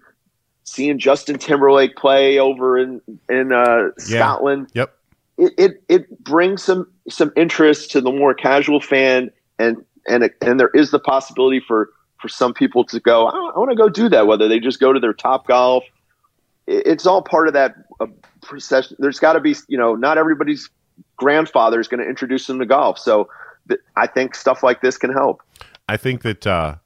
seeing 0.64 1.00
Justin 1.00 1.38
Timberlake 1.40 1.96
play 1.96 2.38
over 2.40 2.78
in 2.78 3.02
in 3.30 3.52
uh, 3.52 3.90
Scotland, 3.98 4.68
Yep. 4.76 4.94
it, 5.38 5.54
it 5.58 5.84
it 5.90 6.24
brings 6.24 6.62
some 6.64 6.88
some 7.10 7.32
interest 7.36 7.92
to 7.92 8.02
the 8.02 8.12
more 8.12 8.34
casual 8.36 8.80
fan, 8.80 9.32
and 9.58 9.84
and 10.08 10.30
and 10.42 10.60
there 10.60 10.70
is 10.76 10.92
the 10.92 11.00
possibility 11.00 11.60
for 11.60 11.90
for 12.26 12.30
some 12.30 12.56
people 12.56 12.84
to 12.84 13.00
go. 13.00 13.28
I, 13.28 13.32
I 13.32 13.60
want 13.60 13.70
to 13.70 13.76
go 13.76 13.88
do 13.88 14.10
that. 14.10 14.26
Whether 14.26 14.48
they 14.48 14.60
just 14.60 14.80
go 14.80 14.92
to 14.92 15.00
their 15.00 15.14
Top 15.14 15.48
Golf, 15.48 15.84
it, 16.66 16.88
it's 16.88 17.06
all 17.06 17.22
part 17.22 17.48
of 17.48 17.54
that 17.54 17.76
uh, 18.00 18.08
procession. 18.42 18.98
There's 19.00 19.20
got 19.20 19.34
to 19.34 19.40
be 19.40 19.56
you 19.68 19.78
know 19.78 19.94
not 19.94 20.18
everybody's 20.18 20.70
grandfather 21.18 21.80
is 21.80 21.88
going 21.88 22.00
to 22.00 22.10
introduce 22.10 22.48
them 22.48 22.58
to 22.60 22.66
golf, 22.66 22.98
so 22.98 23.30
th- 23.70 23.80
I 23.96 24.08
think 24.08 24.34
stuff 24.34 24.64
like 24.64 24.82
this 24.82 24.98
can 24.98 25.14
help. 25.14 25.44
I 25.88 25.98
think 25.98 26.24
that 26.24 26.48
uh, 26.48 26.78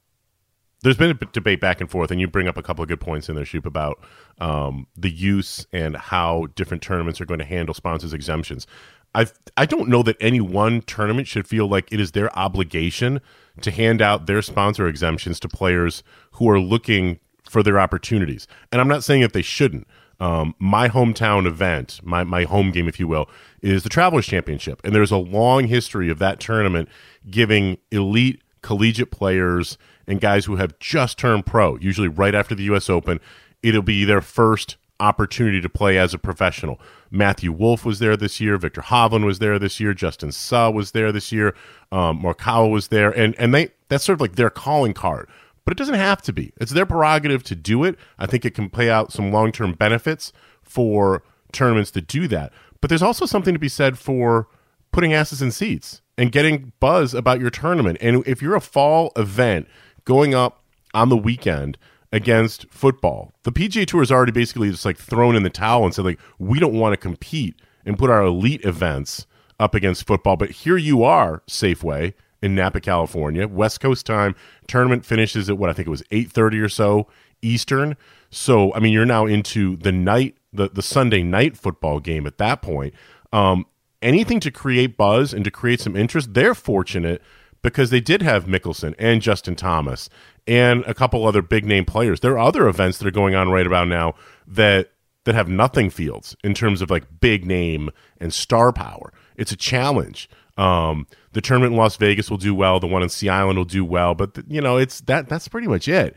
there's 0.82 0.98
been 0.98 1.12
a 1.12 1.26
debate 1.32 1.62
back 1.62 1.80
and 1.80 1.90
forth, 1.90 2.12
and 2.12 2.20
you 2.20 2.28
bring 2.28 2.50
up 2.50 2.58
a 2.58 2.62
couple 2.62 2.84
of 2.84 2.90
good 2.90 3.00
points 3.00 3.30
in 3.30 3.36
there, 3.36 3.46
Shoop, 3.46 3.66
about 3.66 4.04
um, 4.40 4.88
the 4.98 5.10
use 5.10 5.66
and 5.72 5.96
how 5.96 6.48
different 6.56 6.84
tournaments 6.84 7.22
are 7.22 7.26
going 7.26 7.40
to 7.40 7.46
handle 7.46 7.74
sponsors' 7.74 8.14
exemptions. 8.14 8.68
I 9.16 9.28
I 9.58 9.66
don't 9.66 9.90
know 9.90 10.04
that 10.04 10.18
any 10.20 10.40
one 10.40 10.82
tournament 10.82 11.28
should 11.28 11.48
feel 11.48 11.68
like 11.68 11.92
it 11.92 12.00
is 12.00 12.12
their 12.12 12.36
obligation 12.38 13.22
to 13.62 13.72
hand 13.72 14.02
out 14.02 14.26
their 14.26 14.42
sponsor 14.42 14.88
exemptions 14.88 15.40
to 15.42 15.50
players 15.50 16.04
who 16.34 16.50
are 16.50 16.60
looking 16.60 17.20
for 17.50 17.64
their 17.64 17.80
opportunities. 17.80 18.48
And 18.72 18.80
I'm 18.80 18.88
not 18.88 19.04
saying 19.04 19.22
that 19.22 19.34
they 19.34 19.42
shouldn't. 19.42 19.88
Um, 20.20 20.54
my 20.60 20.90
hometown 20.90 21.48
event, 21.48 22.02
my, 22.04 22.24
my 22.24 22.44
home 22.44 22.72
game, 22.72 22.88
if 22.88 23.00
you 23.00 23.08
will, 23.08 23.30
is 23.62 23.84
the 23.84 23.90
Travelers 23.90 24.26
Championship. 24.26 24.82
And 24.84 24.94
there's 24.94 25.12
a 25.12 25.18
long 25.18 25.68
history 25.68 26.10
of 26.10 26.20
that 26.20 26.40
tournament 26.40 26.90
giving 27.30 27.78
elite 27.92 28.42
collegiate 28.62 29.12
players 29.12 29.78
and 30.08 30.20
guys 30.20 30.46
who 30.46 30.58
have 30.58 30.78
just 30.80 31.18
turned 31.18 31.46
pro, 31.46 31.78
usually 31.78 32.08
right 32.08 32.36
after 32.36 32.54
the 32.54 32.64
U.S. 32.64 32.90
Open, 32.90 33.20
it'll 33.64 33.82
be 33.82 34.04
their 34.04 34.22
first 34.22 34.76
opportunity 35.00 35.62
to 35.62 35.70
play 35.70 35.98
as 35.98 36.14
a 36.14 36.18
professional. 36.18 36.80
Matthew 37.12 37.52
Wolff 37.52 37.86
was 37.86 38.00
there 38.00 38.18
this 38.18 38.40
year. 38.40 38.58
Viktor 38.58 38.82
Hovland 38.82 39.26
was 39.26 39.40
there 39.40 39.58
this 39.58 39.80
year. 39.80 39.94
Justin 39.94 40.32
Suh 40.32 40.72
was 40.72 40.92
there 40.92 41.12
this 41.12 41.32
year. 41.32 41.56
Um, 41.92 42.22
was 42.24 42.88
there, 42.90 43.12
and 43.12 43.36
and 43.40 43.54
they 43.54 43.70
that's 43.88 44.04
sort 44.04 44.18
of 44.18 44.22
like 44.22 44.36
their 44.36 44.50
calling 44.50 44.94
card. 44.94 45.30
But 45.66 45.74
it 45.74 45.78
doesn't 45.78 45.96
have 45.96 46.22
to 46.24 46.34
be. 46.34 46.52
It's 46.58 46.72
their 46.72 46.86
prerogative 46.86 47.44
to 47.44 47.56
do 47.56 47.84
it. 47.84 47.98
I 48.18 48.26
think 48.26 48.44
it 48.44 48.56
can 48.56 48.70
play 48.70 48.90
out 48.90 49.12
some 49.12 49.32
long 49.32 49.52
term 49.52 49.74
benefits 49.74 50.34
for 50.64 51.24
tournaments 51.52 51.92
to 51.92 52.02
do 52.02 52.28
that. 52.28 52.54
But 52.82 52.90
there's 52.90 53.04
also 53.04 53.26
something 53.26 53.54
to 53.54 53.60
be 53.60 53.70
said 53.70 53.98
for 53.98 54.48
putting 54.92 55.14
asses 55.14 55.42
in 55.42 55.52
seats 55.52 56.02
and 56.18 56.32
getting 56.32 56.74
buzz 56.80 57.14
about 57.14 57.40
your 57.40 57.50
tournament. 57.50 57.98
And 58.02 58.26
if 58.28 58.42
you're 58.42 58.56
a 58.56 58.62
fall 58.62 59.12
event 59.16 59.68
going 60.06 60.34
up 60.34 60.64
on 60.94 61.10
the 61.10 61.18
weekend 61.18 61.78
against 62.12 62.66
football, 62.72 63.34
the 63.44 63.52
PGA 63.52 63.86
Tour 63.86 64.02
is 64.02 64.12
already 64.12 64.32
basically 64.32 64.72
just 64.72 64.86
like 64.86 64.98
thrown 64.98 65.36
in 65.36 65.44
the 65.44 65.50
towel 65.50 65.86
and 65.86 65.94
said 65.94 66.06
like 66.06 66.20
we 66.38 66.60
don't 66.60 66.74
want 66.74 66.94
to 66.94 66.98
compete 66.98 67.56
and 67.86 67.98
put 67.98 68.10
our 68.10 68.24
elite 68.24 68.64
events 68.66 69.26
up 69.60 69.76
against 69.76 70.08
football. 70.08 70.38
But 70.38 70.52
here 70.52 70.78
you 70.78 71.04
are, 71.04 71.44
Safeway 71.48 72.14
in 72.42 72.56
Napa, 72.56 72.80
California, 72.80 73.48
West 73.48 73.80
Coast 73.80 74.06
time. 74.06 74.36
Tournament 74.68 75.06
finishes 75.06 75.50
at 75.50 75.58
what 75.58 75.70
I 75.70 75.74
think 75.74 75.88
it 75.88 75.92
was 75.92 76.04
eight 76.12 76.32
thirty 76.32 76.60
or 76.60 76.70
so 76.70 77.08
Eastern. 77.42 77.96
So 78.30 78.74
I 78.74 78.80
mean, 78.80 78.94
you're 78.94 79.06
now 79.06 79.26
into 79.26 79.76
the 79.78 79.92
night, 79.92 80.38
the 80.54 80.70
the 80.70 80.82
Sunday 80.82 81.24
night 81.24 81.58
football 81.58 82.00
game 82.00 82.26
at 82.26 82.38
that 82.38 82.62
point. 82.62 82.94
Um, 83.32 83.66
anything 84.02 84.40
to 84.42 84.52
create 84.52 84.98
buzz 84.98 85.34
and 85.34 85.44
to 85.46 85.52
create 85.52 85.80
some 85.80 85.96
interest, 85.96 86.34
they're 86.34 86.56
fortunate 86.56 87.22
because 87.62 87.90
they 87.90 88.02
did 88.02 88.22
have 88.22 88.46
Mickelson 88.46 88.96
and 88.98 89.22
Justin 89.22 89.56
Thomas 89.56 90.10
and 90.48 90.84
a 90.86 90.94
couple 90.94 91.26
other 91.26 91.42
big 91.42 91.66
name 91.66 91.86
players. 91.86 92.20
There 92.20 92.34
are 92.34 92.48
other 92.48 92.68
events 92.68 92.98
that 92.98 93.08
are 93.08 93.12
going 93.12 93.36
on 93.36 93.50
right 93.50 93.68
about 93.68 93.88
now 93.88 94.16
that 94.48 94.92
that 95.26 95.36
have 95.36 95.50
nothing 95.50 95.90
fields 95.90 96.36
in 96.44 96.54
terms 96.54 96.82
of 96.82 96.90
like 96.90 97.04
big 97.20 97.46
name 97.46 97.92
and 98.20 98.34
star 98.34 98.72
power. 98.72 99.14
It's 99.36 99.52
a 99.52 99.58
challenge. 99.58 100.30
Um, 100.58 101.08
the 101.34 101.42
tournament 101.42 101.74
in 101.74 101.78
Las 101.78 101.98
Vegas 101.98 102.30
will 102.30 102.38
do 102.38 102.56
well. 102.56 102.80
The 102.80 102.88
one 102.88 103.04
in 103.04 103.10
Sea 103.10 103.30
Island 103.30 103.58
will 103.58 103.66
do 103.66 103.86
well, 103.86 104.16
but 104.16 104.40
you 104.48 104.60
know, 104.60 104.78
it's 104.78 105.02
that. 105.02 105.30
That's 105.30 105.48
pretty 105.48 105.68
much 105.68 105.88
it. 105.88 106.16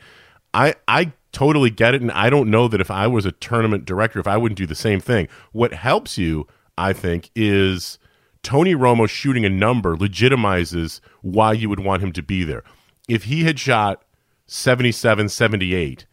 I 0.55 0.75
I 0.89 1.13
totally 1.33 1.71
get 1.71 1.95
it, 1.95 2.03
and 2.03 2.11
I 2.13 2.31
don't 2.31 2.51
know 2.51 2.69
that 2.69 2.81
if 2.81 2.91
I 2.91 3.07
was 3.07 3.27
a 3.27 3.33
tournament 3.33 3.85
director, 3.85 4.19
if 4.19 4.27
I 4.27 4.37
wouldn't 4.37 4.59
do 4.59 4.67
the 4.67 4.75
same 4.75 5.01
thing. 5.01 5.29
What 5.53 5.73
helps 5.75 6.19
you, 6.19 6.47
I 6.77 6.93
think, 6.93 7.31
is 7.35 7.99
Tony 8.43 8.75
Romo 8.75 9.09
shooting 9.09 9.45
a 9.45 9.51
number 9.51 9.97
legitimizes 9.97 11.01
why 11.21 11.53
you 11.53 11.69
would 11.69 11.81
want 11.81 12.03
him 12.03 12.13
to 12.13 12.23
be 12.23 12.45
there. 12.45 12.65
If 13.09 13.25
he 13.25 13.45
had 13.45 13.59
shot 13.59 14.05
77, 14.47 15.29
78, 15.29 16.07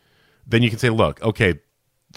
then 0.45 0.63
you 0.63 0.69
can 0.69 0.79
say, 0.79 0.89
look, 0.89 1.21
okay, 1.21 1.59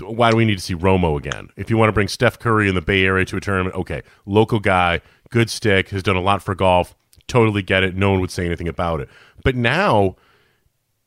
why 0.01 0.31
do 0.31 0.37
we 0.37 0.45
need 0.45 0.59
to 0.59 0.65
see 0.65 0.75
Romo 0.75 1.19
again? 1.19 1.51
If 1.57 1.69
you 1.71 1.77
want 1.77 1.89
to 1.89 1.93
bring 1.93 2.09
Steph 2.09 2.39
Curry 2.39 2.69
in 2.69 2.75
the 2.75 2.81
Bay 2.81 3.05
Area 3.05 3.25
to 3.27 3.37
a 3.37 3.41
tournament, 3.41 3.75
okay, 3.77 4.03
local 4.25 4.59
guy, 4.59 5.01
good 5.31 5.51
stick, 5.51 5.91
has 5.91 6.03
done 6.03 6.17
a 6.17 6.21
lot 6.21 6.43
for 6.43 6.55
golf, 6.55 6.95
totally 7.27 7.63
get 7.63 7.83
it. 7.83 7.97
No 7.97 8.11
one 8.11 8.21
would 8.21 8.31
say 8.31 8.47
anything 8.47 8.69
about 8.69 9.01
it. 9.01 9.09
But 9.45 9.57
now, 9.57 10.17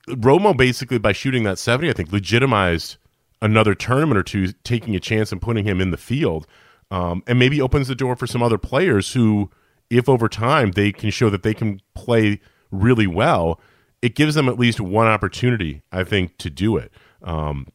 Romo 0.07 0.55
basically, 0.55 0.99
by 0.99 1.13
shooting 1.13 1.43
that 1.43 1.57
70, 1.57 1.89
I 1.89 1.93
think, 1.93 2.11
legitimized 2.11 2.97
another 3.41 3.75
tournament 3.75 4.17
or 4.17 4.23
two, 4.23 4.51
taking 4.63 4.95
a 4.95 4.99
chance 4.99 5.31
and 5.31 5.41
putting 5.41 5.65
him 5.65 5.81
in 5.81 5.91
the 5.91 5.97
field, 5.97 6.47
um, 6.91 7.23
and 7.27 7.39
maybe 7.39 7.61
opens 7.61 7.87
the 7.87 7.95
door 7.95 8.15
for 8.15 8.27
some 8.27 8.43
other 8.43 8.57
players 8.57 9.13
who, 9.13 9.49
if 9.89 10.07
over 10.07 10.29
time 10.29 10.71
they 10.71 10.91
can 10.91 11.09
show 11.09 11.29
that 11.29 11.43
they 11.43 11.53
can 11.53 11.81
play 11.93 12.39
really 12.71 13.07
well, 13.07 13.59
it 14.01 14.15
gives 14.15 14.35
them 14.35 14.47
at 14.47 14.59
least 14.59 14.79
one 14.79 15.07
opportunity, 15.07 15.81
I 15.91 16.03
think, 16.03 16.37
to 16.37 16.49
do 16.49 16.77
it. 16.77 16.91
Um, 17.23 17.67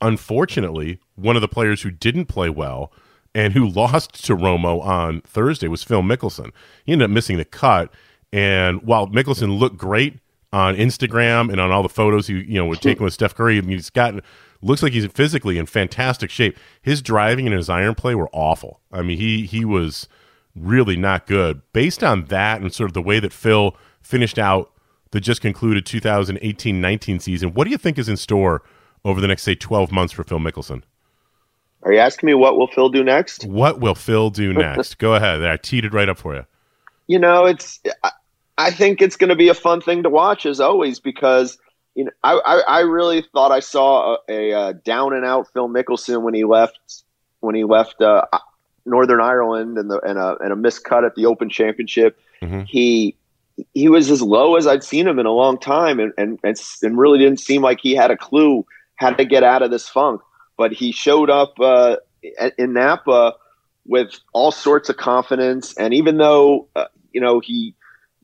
unfortunately, 0.00 1.00
one 1.14 1.36
of 1.36 1.42
the 1.42 1.48
players 1.48 1.82
who 1.82 1.90
didn't 1.90 2.26
play 2.26 2.50
well 2.50 2.92
and 3.34 3.52
who 3.52 3.66
lost 3.68 4.24
to 4.26 4.36
Romo 4.36 4.82
on 4.82 5.22
Thursday 5.22 5.68
was 5.68 5.82
Phil 5.82 6.02
Mickelson. 6.02 6.50
He 6.84 6.92
ended 6.92 7.06
up 7.06 7.10
missing 7.10 7.38
the 7.38 7.44
cut, 7.44 7.92
and 8.32 8.82
while 8.82 9.06
Mickelson 9.06 9.58
looked 9.58 9.78
great 9.78 10.18
on 10.52 10.76
Instagram 10.76 11.50
and 11.50 11.60
on 11.60 11.70
all 11.70 11.82
the 11.82 11.88
photos 11.88 12.28
he 12.28 12.34
you 12.34 12.54
know 12.54 12.66
were 12.66 12.76
taken 12.76 13.04
with 13.04 13.14
Steph 13.14 13.34
Curry, 13.34 13.58
I 13.58 13.60
mean, 13.60 13.76
he's 13.76 13.90
gotten 13.90 14.20
looks 14.66 14.82
like 14.82 14.92
he's 14.92 15.06
physically 15.06 15.58
in 15.58 15.66
fantastic 15.66 16.30
shape. 16.30 16.58
His 16.82 17.02
driving 17.02 17.46
and 17.46 17.56
his 17.56 17.68
iron 17.68 17.94
play 17.94 18.14
were 18.14 18.30
awful. 18.32 18.80
I 18.92 19.02
mean, 19.02 19.18
he 19.18 19.46
he 19.46 19.64
was 19.64 20.08
really 20.54 20.96
not 20.96 21.26
good. 21.26 21.62
Based 21.72 22.02
on 22.02 22.26
that 22.26 22.60
and 22.60 22.72
sort 22.72 22.90
of 22.90 22.94
the 22.94 23.02
way 23.02 23.20
that 23.20 23.32
Phil 23.32 23.76
finished 24.00 24.38
out 24.38 24.72
the 25.12 25.20
just 25.20 25.40
concluded 25.40 25.84
2018-19 25.84 27.22
season, 27.22 27.54
what 27.54 27.64
do 27.64 27.70
you 27.70 27.78
think 27.78 27.98
is 27.98 28.08
in 28.08 28.16
store 28.16 28.62
over 29.04 29.20
the 29.20 29.28
next 29.28 29.42
say 29.42 29.54
12 29.54 29.92
months 29.92 30.12
for 30.12 30.24
Phil 30.24 30.38
Mickelson? 30.38 30.82
Are 31.82 31.92
you 31.92 32.00
asking 32.00 32.26
me 32.26 32.34
what 32.34 32.56
will 32.56 32.66
Phil 32.66 32.88
do 32.88 33.04
next? 33.04 33.44
What 33.44 33.80
will 33.80 33.94
Phil 33.94 34.30
do 34.30 34.52
next? 34.54 34.98
Go 34.98 35.14
ahead. 35.14 35.44
I 35.44 35.56
teed 35.56 35.84
it 35.84 35.92
right 35.92 36.08
up 36.08 36.18
for 36.18 36.34
you. 36.34 36.44
You 37.06 37.20
know, 37.20 37.46
it's. 37.46 37.80
I, 38.02 38.10
I 38.58 38.70
think 38.70 39.02
it's 39.02 39.16
going 39.16 39.28
to 39.28 39.36
be 39.36 39.48
a 39.48 39.54
fun 39.54 39.80
thing 39.82 40.02
to 40.02 40.08
watch 40.08 40.46
as 40.46 40.60
always 40.60 40.98
because 40.98 41.58
you 41.96 42.04
know, 42.04 42.10
I, 42.22 42.34
I, 42.34 42.60
I 42.60 42.80
really 42.80 43.22
thought 43.22 43.50
I 43.50 43.60
saw 43.60 44.18
a, 44.28 44.50
a, 44.52 44.74
down 44.74 45.14
and 45.14 45.24
out 45.24 45.48
Phil 45.52 45.68
Mickelson 45.68 46.22
when 46.22 46.34
he 46.34 46.44
left 46.44 46.78
when 47.40 47.54
he 47.54 47.64
left 47.64 48.00
uh, 48.02 48.22
Northern 48.84 49.20
Ireland 49.20 49.78
and 49.78 49.90
the 49.90 49.98
and 50.00 50.18
a 50.18 50.36
and 50.40 50.52
a 50.52 50.56
missed 50.56 50.84
cut 50.84 51.04
at 51.04 51.14
the 51.14 51.24
Open 51.24 51.48
Championship. 51.48 52.18
Mm-hmm. 52.42 52.62
He 52.66 53.16
he 53.72 53.88
was 53.88 54.10
as 54.10 54.20
low 54.20 54.56
as 54.56 54.66
I'd 54.66 54.84
seen 54.84 55.08
him 55.08 55.18
in 55.18 55.24
a 55.24 55.32
long 55.32 55.58
time, 55.58 55.98
and, 55.98 56.12
and 56.18 56.38
and 56.44 56.98
really 56.98 57.18
didn't 57.18 57.40
seem 57.40 57.62
like 57.62 57.80
he 57.80 57.94
had 57.94 58.10
a 58.10 58.16
clue 58.16 58.66
how 58.96 59.10
to 59.10 59.24
get 59.24 59.42
out 59.42 59.62
of 59.62 59.70
this 59.70 59.88
funk. 59.88 60.20
But 60.58 60.72
he 60.72 60.92
showed 60.92 61.30
up 61.30 61.58
uh, 61.58 61.96
in 62.58 62.74
Napa 62.74 63.36
with 63.86 64.18
all 64.34 64.52
sorts 64.52 64.90
of 64.90 64.98
confidence, 64.98 65.74
and 65.78 65.94
even 65.94 66.18
though 66.18 66.68
uh, 66.76 66.86
you 67.12 67.22
know 67.22 67.40
he 67.40 67.74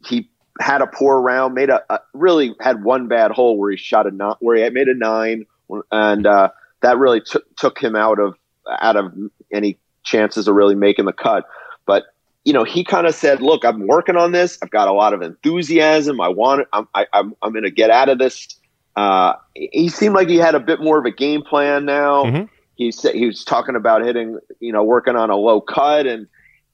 he 0.05 0.29
had 0.61 0.83
a 0.83 0.87
poor 0.87 1.21
round, 1.21 1.55
made 1.55 1.71
a, 1.71 1.83
a, 1.91 2.01
really 2.13 2.55
had 2.61 2.85
one 2.85 3.09
bad 3.09 3.31
hole 3.31 3.59
where 3.59 3.71
he 3.71 3.77
shot 3.77 4.07
a 4.07 4.11
not 4.11 4.39
where 4.41 4.57
he 4.57 4.69
made 4.71 4.89
a 4.89 4.95
nine, 4.95 5.47
and 5.91 6.27
uh, 6.27 6.51
that 6.83 6.99
really 6.99 7.21
t- 7.21 7.41
took 7.57 7.79
him 7.79 7.97
out 7.97 8.19
of 8.19 8.35
out 8.69 8.97
of 8.97 9.13
any 9.53 9.79
chances 10.03 10.49
of 10.49 10.55
really 10.55 10.75
making 10.75 11.07
the 11.07 11.13
cut. 11.13 11.47
But 11.87 12.05
you 12.45 12.53
know, 12.53 12.65
he 12.65 12.85
kind 12.85 13.07
of 13.07 13.15
said, 13.15 13.41
"Look, 13.41 13.65
I'm 13.65 13.87
working 13.87 14.17
on 14.17 14.33
this. 14.33 14.59
I've 14.63 14.71
got 14.71 14.89
a 14.89 14.93
lot 14.93 15.15
of 15.15 15.23
enthusiasm. 15.23 16.21
I 16.21 16.29
want. 16.29 16.63
It. 16.63 16.69
I'm. 16.73 16.89
I, 16.95 17.07
I'm. 17.13 17.35
I'm 17.43 17.53
going 17.53 17.65
to 17.65 17.71
get 17.71 17.91
out 17.91 18.09
of 18.09 18.19
this." 18.19 18.49
Uh, 18.95 19.35
he 19.55 19.89
seemed 19.89 20.15
like 20.15 20.29
he 20.29 20.37
had 20.37 20.55
a 20.55 20.61
bit 20.61 20.81
more 20.81 20.99
of 20.99 21.07
a 21.07 21.11
game 21.11 21.43
plan 21.43 21.87
now. 21.87 22.25
Mm-hmm. 22.25 22.45
He 22.75 22.93
said 22.93 23.15
he 23.15 23.27
was 23.27 23.43
talking 23.45 23.75
about 23.75 24.05
hitting, 24.05 24.39
you 24.61 24.73
know, 24.73 24.85
working 24.85 25.17
on 25.17 25.31
a 25.31 25.37
low 25.37 25.61
cut, 25.61 26.07
and 26.07 26.27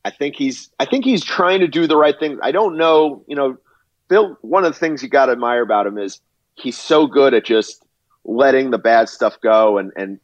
I 0.05 0.11
think 0.11 0.37
he's. 0.37 0.71
I 0.81 0.85
think 0.87 1.05
he's 1.05 1.23
trying 1.23 1.61
to 1.61 1.69
do 1.69 1.87
the 1.87 1.97
right 1.97 2.19
thing. 2.19 2.39
I 2.43 2.51
don't 2.51 2.77
know, 2.77 3.23
you 3.29 3.37
know, 3.37 3.59
Phil. 4.09 4.37
One 4.43 4.65
of 4.65 4.73
the 4.73 4.79
things 4.79 5.03
you 5.03 5.09
got 5.09 5.27
to 5.27 5.33
admire 5.33 5.63
about 5.63 5.87
him 5.87 5.99
is 5.99 6.21
he's 6.55 6.77
so 6.77 7.07
good 7.07 7.35
at 7.35 7.45
just 7.45 7.85
letting 8.25 8.71
the 8.71 8.79
bad 8.79 9.09
stuff 9.09 9.41
go 9.41 9.79
and 9.79 9.93
and 9.97 10.21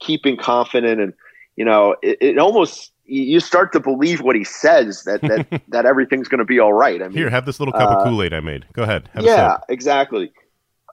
keeping 0.00 0.36
confident 0.36 1.00
and 1.00 1.12
you 1.56 1.64
know 1.64 1.94
it, 2.02 2.18
it 2.20 2.38
almost 2.38 2.92
you 3.08 3.40
start 3.40 3.72
to 3.72 3.80
believe 3.80 4.20
what 4.20 4.36
he 4.36 4.44
says 4.44 5.04
that 5.04 5.20
that, 5.22 5.62
that 5.68 5.86
everything's 5.86 6.28
going 6.28 6.40
to 6.40 6.44
be 6.44 6.58
all 6.58 6.72
right. 6.72 7.00
I 7.02 7.08
mean, 7.08 7.16
here, 7.16 7.30
have 7.30 7.46
this 7.46 7.58
little 7.58 7.72
cup 7.72 7.90
uh, 7.90 7.96
of 7.96 8.04
Kool 8.04 8.22
Aid 8.22 8.34
I 8.34 8.40
made. 8.40 8.66
Go 8.74 8.82
ahead. 8.82 9.08
yeah, 9.18 9.58
exactly. 9.68 10.30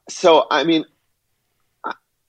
So, 0.07 0.45
I 0.49 0.63
mean, 0.63 0.85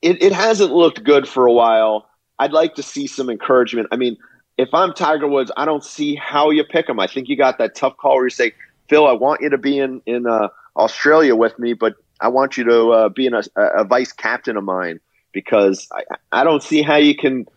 it, 0.01 0.21
it 0.21 0.33
hasn't 0.33 0.71
looked 0.71 1.03
good 1.03 1.27
for 1.27 1.45
a 1.45 1.53
while. 1.53 2.09
I'd 2.39 2.51
like 2.51 2.75
to 2.75 2.83
see 2.83 3.07
some 3.07 3.29
encouragement. 3.29 3.87
I 3.91 3.95
mean, 3.95 4.17
if 4.57 4.73
I'm 4.73 4.93
Tiger 4.93 5.27
Woods, 5.27 5.51
I 5.55 5.65
don't 5.65 5.83
see 5.83 6.15
how 6.15 6.49
you 6.49 6.63
pick 6.63 6.89
him. 6.89 6.99
I 6.99 7.07
think 7.07 7.29
you 7.29 7.37
got 7.37 7.57
that 7.59 7.75
tough 7.75 7.95
call 7.97 8.15
where 8.15 8.25
you 8.25 8.31
say, 8.31 8.53
Phil, 8.89 9.07
I 9.07 9.13
want 9.13 9.41
you 9.41 9.49
to 9.49 9.57
be 9.57 9.79
in 9.79 10.01
in 10.05 10.27
uh, 10.27 10.49
Australia 10.75 11.35
with 11.35 11.57
me, 11.59 11.73
but 11.73 11.95
I 12.19 12.29
want 12.29 12.57
you 12.57 12.63
to 12.65 12.89
uh, 12.89 13.09
be 13.09 13.27
in 13.27 13.33
a, 13.33 13.43
a, 13.55 13.83
vice 13.83 14.11
captain 14.11 14.57
of 14.57 14.63
mine 14.63 14.99
because 15.31 15.87
I, 15.91 16.03
I 16.31 16.43
don't 16.43 16.63
see 16.63 16.81
how 16.81 16.95
you 16.95 17.15
can 17.15 17.47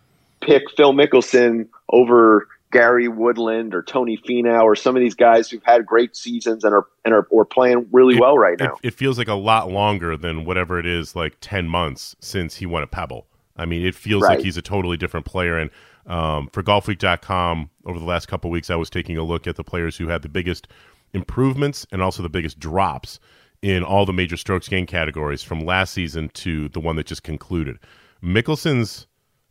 pick 0.41 0.71
Phil 0.77 0.93
Mickelson 0.93 1.69
over 1.89 2.47
Gary 2.73 3.09
Woodland 3.09 3.75
or 3.75 3.83
Tony 3.83 4.19
Finau 4.19 4.63
or 4.63 4.77
some 4.77 4.97
of 4.97 5.01
these 5.01 5.15
guys 5.15 5.51
who've 5.51 5.63
had 5.65 5.87
great 5.87 6.17
seasons 6.17 6.65
and 6.65 6.75
are 6.75 6.87
and 7.05 7.15
are, 7.15 7.27
are 7.37 7.45
playing 7.45 7.87
really 7.91 8.17
it, 8.17 8.21
well 8.21 8.39
right 8.39 8.59
now. 8.59 8.75
It, 8.83 8.89
it, 8.89 8.95
feels 8.95 9.19
like 9.19 9.29
a 9.29 9.35
lot 9.35 9.71
longer 9.71 10.17
than 10.17 10.45
whatever 10.45 10.79
it 10.79 10.87
is, 10.87 11.17
like 11.17 11.37
ten 11.41 11.69
months 11.69 12.15
since 12.21 12.57
he 12.57 12.67
won 12.67 12.83
a 12.83 12.87
Pebble. 12.87 13.27
I 13.57 13.67
mean, 13.67 13.85
it 13.85 13.95
feels 13.95 14.23
right. 14.23 14.37
like 14.37 14.45
he's 14.45 14.57
a 14.57 14.63
totally 14.63 14.97
different 14.97 15.27
player. 15.27 15.59
And 15.59 15.71
um, 16.07 16.49
for 16.53 16.63
GolfWeek.com, 16.63 17.71
over 17.85 17.99
the 17.99 18.05
last 18.05 18.27
couple 18.27 18.51
weeks, 18.51 18.71
I 18.71 18.77
was 18.77 18.89
taking 18.89 19.19
a 19.19 19.23
look 19.23 19.47
at 19.47 19.57
the 19.57 19.65
players 19.65 19.99
who 19.99 20.09
had 20.09 20.23
the 20.23 20.29
biggest 20.29 20.67
improvements 21.13 21.87
and 21.93 22.03
also 22.03 22.23
the 22.23 22.29
biggest 22.29 22.59
drops 22.59 23.19
in 23.63 23.83
all 23.83 24.07
the 24.07 24.13
major 24.13 24.37
strokes 24.37 24.69
gain 24.69 24.87
categories 24.87 25.43
from 25.43 25.61
last 25.61 25.93
season 25.93 26.31
to 26.31 26.69
the 26.71 26.81
one 26.81 26.97
that 26.97 27.07
just 27.07 27.23
concluded. 27.23 27.79
Mickelson's 28.23 29.07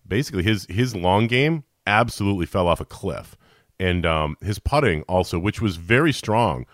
basically 0.08 0.44
his 0.44 0.66
his 0.70 0.96
long 0.96 1.28
game 1.28 1.64
absolutely 1.86 2.46
fell 2.46 2.68
off 2.68 2.80
a 2.80 2.86
cliff, 2.86 3.36
and 3.80 4.06
um, 4.06 4.38
his 4.42 4.60
putting 4.60 5.02
also, 5.04 5.40
which 5.40 5.62
was 5.62 5.76
very 5.76 6.12
strong 6.12 6.66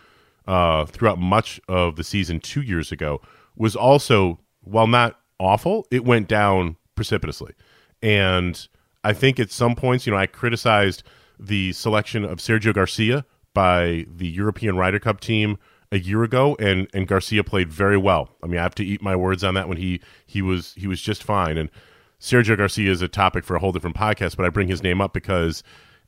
uh, 0.48 0.86
throughout 0.86 1.20
much 1.20 1.60
of 1.68 1.96
the 1.96 2.04
season 2.04 2.40
two 2.40 2.62
years 2.62 2.92
ago, 2.92 3.22
was 3.56 3.76
also 3.76 4.40
while 4.62 4.88
not 4.88 5.20
awful, 5.40 5.86
it 5.92 6.04
went 6.06 6.28
down 6.28 6.78
precipitously, 6.96 7.54
and 8.02 8.68
I 9.04 9.14
think 9.14 9.40
at 9.40 9.52
some 9.52 9.76
points, 9.76 10.08
you 10.08 10.12
know, 10.12 10.18
I 10.18 10.26
criticized 10.26 11.04
the 11.40 11.74
selection 11.74 12.24
of 12.24 12.40
Sergio 12.40 12.74
Garcia 12.74 13.26
by 13.56 14.06
the 14.08 14.28
European 14.28 14.78
Ryder 14.78 15.00
Cup 15.00 15.20
team 15.20 15.58
a 15.92 15.98
year 15.98 16.24
ago, 16.24 16.56
and 16.60 16.88
and 16.94 17.08
Garcia 17.08 17.44
played 17.44 17.72
very 17.72 17.98
well. 17.98 18.30
I 18.44 18.48
mean, 18.48 18.60
I 18.60 18.64
have 18.64 18.76
to 18.76 18.86
eat 18.86 19.02
my 19.02 19.16
words 19.16 19.44
on 19.44 19.56
that 19.56 19.68
when 19.68 19.78
he 19.78 20.02
he 20.28 20.44
was 20.44 20.76
he 20.78 20.86
was 20.86 21.02
just 21.02 21.24
fine, 21.24 21.58
and 21.58 21.72
Sergio 22.20 22.56
Garcia 22.56 22.92
is 22.92 23.02
a 23.02 23.08
topic 23.08 23.44
for 23.44 23.56
a 23.56 23.60
whole 23.60 23.72
different 23.72 23.96
podcast, 23.96 24.38
but 24.38 24.46
I 24.46 24.50
bring 24.50 24.68
his 24.68 24.84
name 24.84 25.02
up 25.02 25.14
because 25.14 25.64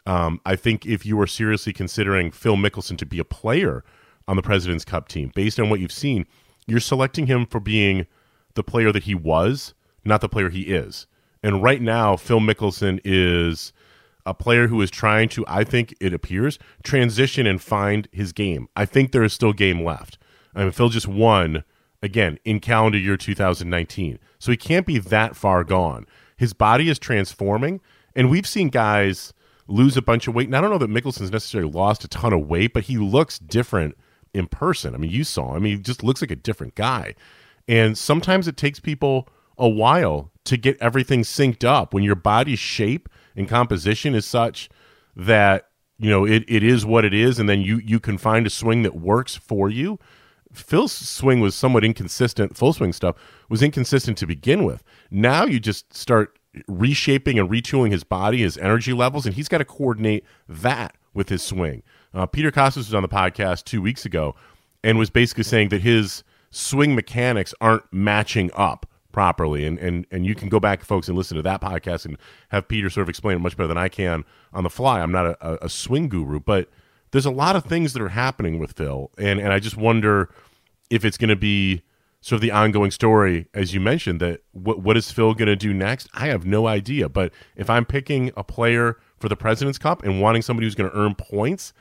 um, 0.05 0.39
I 0.45 0.55
think 0.55 0.85
if 0.85 1.05
you 1.05 1.19
are 1.19 1.27
seriously 1.27 1.73
considering 1.73 2.31
Phil 2.31 2.55
Mickelson 2.55 2.97
to 2.99 3.05
be 3.05 3.19
a 3.19 3.25
player 3.25 3.83
on 4.27 4.35
the 4.35 4.41
President's 4.41 4.85
Cup 4.85 5.07
team, 5.07 5.31
based 5.35 5.59
on 5.59 5.69
what 5.69 5.79
you've 5.79 5.91
seen, 5.91 6.25
you're 6.65 6.79
selecting 6.79 7.27
him 7.27 7.45
for 7.45 7.59
being 7.59 8.07
the 8.55 8.63
player 8.63 8.91
that 8.91 9.03
he 9.03 9.15
was, 9.15 9.73
not 10.03 10.21
the 10.21 10.29
player 10.29 10.49
he 10.49 10.63
is. 10.63 11.07
And 11.43 11.61
right 11.61 11.81
now, 11.81 12.15
Phil 12.15 12.39
Mickelson 12.39 12.99
is 13.05 13.71
a 14.27 14.33
player 14.33 14.67
who 14.67 14.81
is 14.81 14.91
trying 14.91 15.29
to, 15.29 15.45
I 15.47 15.63
think 15.63 15.95
it 15.99 16.13
appears, 16.13 16.59
transition 16.83 17.47
and 17.47 17.61
find 17.61 18.07
his 18.11 18.33
game. 18.33 18.67
I 18.75 18.85
think 18.85 19.11
there 19.11 19.23
is 19.23 19.33
still 19.33 19.53
game 19.53 19.83
left. 19.83 20.17
I 20.53 20.63
mean, 20.63 20.71
Phil 20.71 20.89
just 20.89 21.07
won 21.07 21.63
again 22.03 22.37
in 22.45 22.59
calendar 22.59 22.97
year 22.97 23.17
2019. 23.17 24.19
So 24.37 24.51
he 24.51 24.57
can't 24.57 24.85
be 24.85 24.99
that 24.99 25.35
far 25.35 25.63
gone. 25.63 26.05
His 26.35 26.53
body 26.53 26.89
is 26.89 26.99
transforming, 26.99 27.81
and 28.15 28.29
we've 28.29 28.47
seen 28.47 28.69
guys 28.69 29.33
lose 29.67 29.97
a 29.97 30.01
bunch 30.01 30.27
of 30.27 30.35
weight. 30.35 30.47
And 30.47 30.55
I 30.55 30.61
don't 30.61 30.69
know 30.69 30.77
that 30.77 30.89
Mickelson's 30.89 31.31
necessarily 31.31 31.71
lost 31.71 32.03
a 32.03 32.07
ton 32.07 32.33
of 32.33 32.47
weight, 32.47 32.73
but 32.73 32.83
he 32.83 32.97
looks 32.97 33.39
different 33.39 33.97
in 34.33 34.47
person. 34.47 34.93
I 34.93 34.97
mean, 34.97 35.11
you 35.11 35.23
saw 35.23 35.55
him. 35.55 35.63
He 35.63 35.77
just 35.77 36.03
looks 36.03 36.21
like 36.21 36.31
a 36.31 36.35
different 36.35 36.75
guy. 36.75 37.15
And 37.67 37.97
sometimes 37.97 38.47
it 38.47 38.55
takes 38.55 38.79
people 38.79 39.27
a 39.57 39.67
while 39.67 40.31
to 40.45 40.57
get 40.57 40.77
everything 40.79 41.21
synced 41.21 41.63
up 41.63 41.93
when 41.93 42.03
your 42.03 42.15
body's 42.15 42.59
shape 42.59 43.09
and 43.35 43.49
composition 43.49 44.15
is 44.15 44.25
such 44.25 44.69
that 45.15 45.69
you 45.97 46.09
know 46.09 46.25
it, 46.25 46.43
it 46.47 46.63
is 46.63 46.85
what 46.85 47.03
it 47.05 47.13
is 47.13 47.39
and 47.39 47.49
then 47.49 47.61
you 47.61 47.77
you 47.77 47.99
can 47.99 48.17
find 48.17 48.45
a 48.45 48.49
swing 48.49 48.83
that 48.83 48.95
works 48.95 49.35
for 49.35 49.69
you 49.69 49.99
Phil's 50.53 50.91
swing 50.91 51.39
was 51.39 51.55
somewhat 51.55 51.83
inconsistent. 51.83 52.57
Full 52.57 52.73
swing 52.73 52.93
stuff 52.93 53.15
was 53.49 53.61
inconsistent 53.61 54.17
to 54.17 54.25
begin 54.25 54.63
with. 54.63 54.83
Now 55.11 55.45
you 55.45 55.59
just 55.59 55.93
start 55.93 56.39
reshaping 56.67 57.37
and 57.37 57.49
retooling 57.49 57.91
his 57.91 58.03
body, 58.03 58.39
his 58.39 58.57
energy 58.57 58.93
levels, 58.93 59.25
and 59.25 59.35
he's 59.35 59.47
got 59.47 59.59
to 59.59 59.65
coordinate 59.65 60.25
that 60.47 60.95
with 61.13 61.29
his 61.29 61.43
swing. 61.43 61.83
Uh, 62.13 62.25
Peter 62.25 62.51
Kostis 62.51 62.77
was 62.77 62.93
on 62.93 63.03
the 63.03 63.09
podcast 63.09 63.65
two 63.65 63.81
weeks 63.81 64.05
ago 64.05 64.35
and 64.83 64.97
was 64.97 65.09
basically 65.09 65.43
saying 65.43 65.69
that 65.69 65.81
his 65.81 66.23
swing 66.49 66.95
mechanics 66.95 67.53
aren't 67.59 67.83
matching 67.91 68.49
up 68.53 68.85
properly. 69.17 69.65
And, 69.65 69.79
and, 69.79 70.05
and 70.11 70.25
you 70.25 70.35
can 70.35 70.47
go 70.47 70.59
back, 70.59 70.83
folks, 70.83 71.07
and 71.07 71.17
listen 71.17 71.37
to 71.37 71.43
that 71.43 71.61
podcast 71.61 72.05
and 72.05 72.17
have 72.49 72.67
Peter 72.67 72.89
sort 72.89 73.03
of 73.03 73.09
explain 73.09 73.37
it 73.37 73.39
much 73.39 73.57
better 73.57 73.67
than 73.67 73.77
I 73.77 73.89
can 73.89 74.23
on 74.53 74.63
the 74.63 74.69
fly. 74.69 75.01
I'm 75.01 75.11
not 75.11 75.25
a, 75.25 75.65
a 75.65 75.69
swing 75.69 76.09
guru, 76.09 76.39
but– 76.39 76.69
there's 77.11 77.25
a 77.25 77.31
lot 77.31 77.55
of 77.55 77.65
things 77.65 77.93
that 77.93 78.01
are 78.01 78.09
happening 78.09 78.59
with 78.59 78.73
Phil, 78.73 79.11
and 79.17 79.39
and 79.39 79.53
I 79.53 79.59
just 79.59 79.77
wonder 79.77 80.29
if 80.89 81.05
it's 81.05 81.17
going 81.17 81.29
to 81.29 81.35
be 81.35 81.83
sort 82.21 82.37
of 82.37 82.41
the 82.41 82.51
ongoing 82.51 82.91
story, 82.91 83.47
as 83.53 83.73
you 83.73 83.79
mentioned. 83.79 84.19
That 84.19 84.41
what 84.51 84.81
what 84.81 84.97
is 84.97 85.11
Phil 85.11 85.33
going 85.33 85.47
to 85.47 85.55
do 85.55 85.73
next? 85.73 86.09
I 86.13 86.27
have 86.27 86.45
no 86.45 86.67
idea. 86.67 87.09
But 87.09 87.31
if 87.55 87.69
I'm 87.69 87.85
picking 87.85 88.31
a 88.35 88.43
player 88.43 88.97
for 89.19 89.29
the 89.29 89.35
President's 89.35 89.77
Cup 89.77 90.03
and 90.03 90.21
wanting 90.21 90.41
somebody 90.41 90.67
who's 90.67 90.75
going 90.75 90.91
to 90.91 90.97
earn 90.97 91.15
points, 91.15 91.73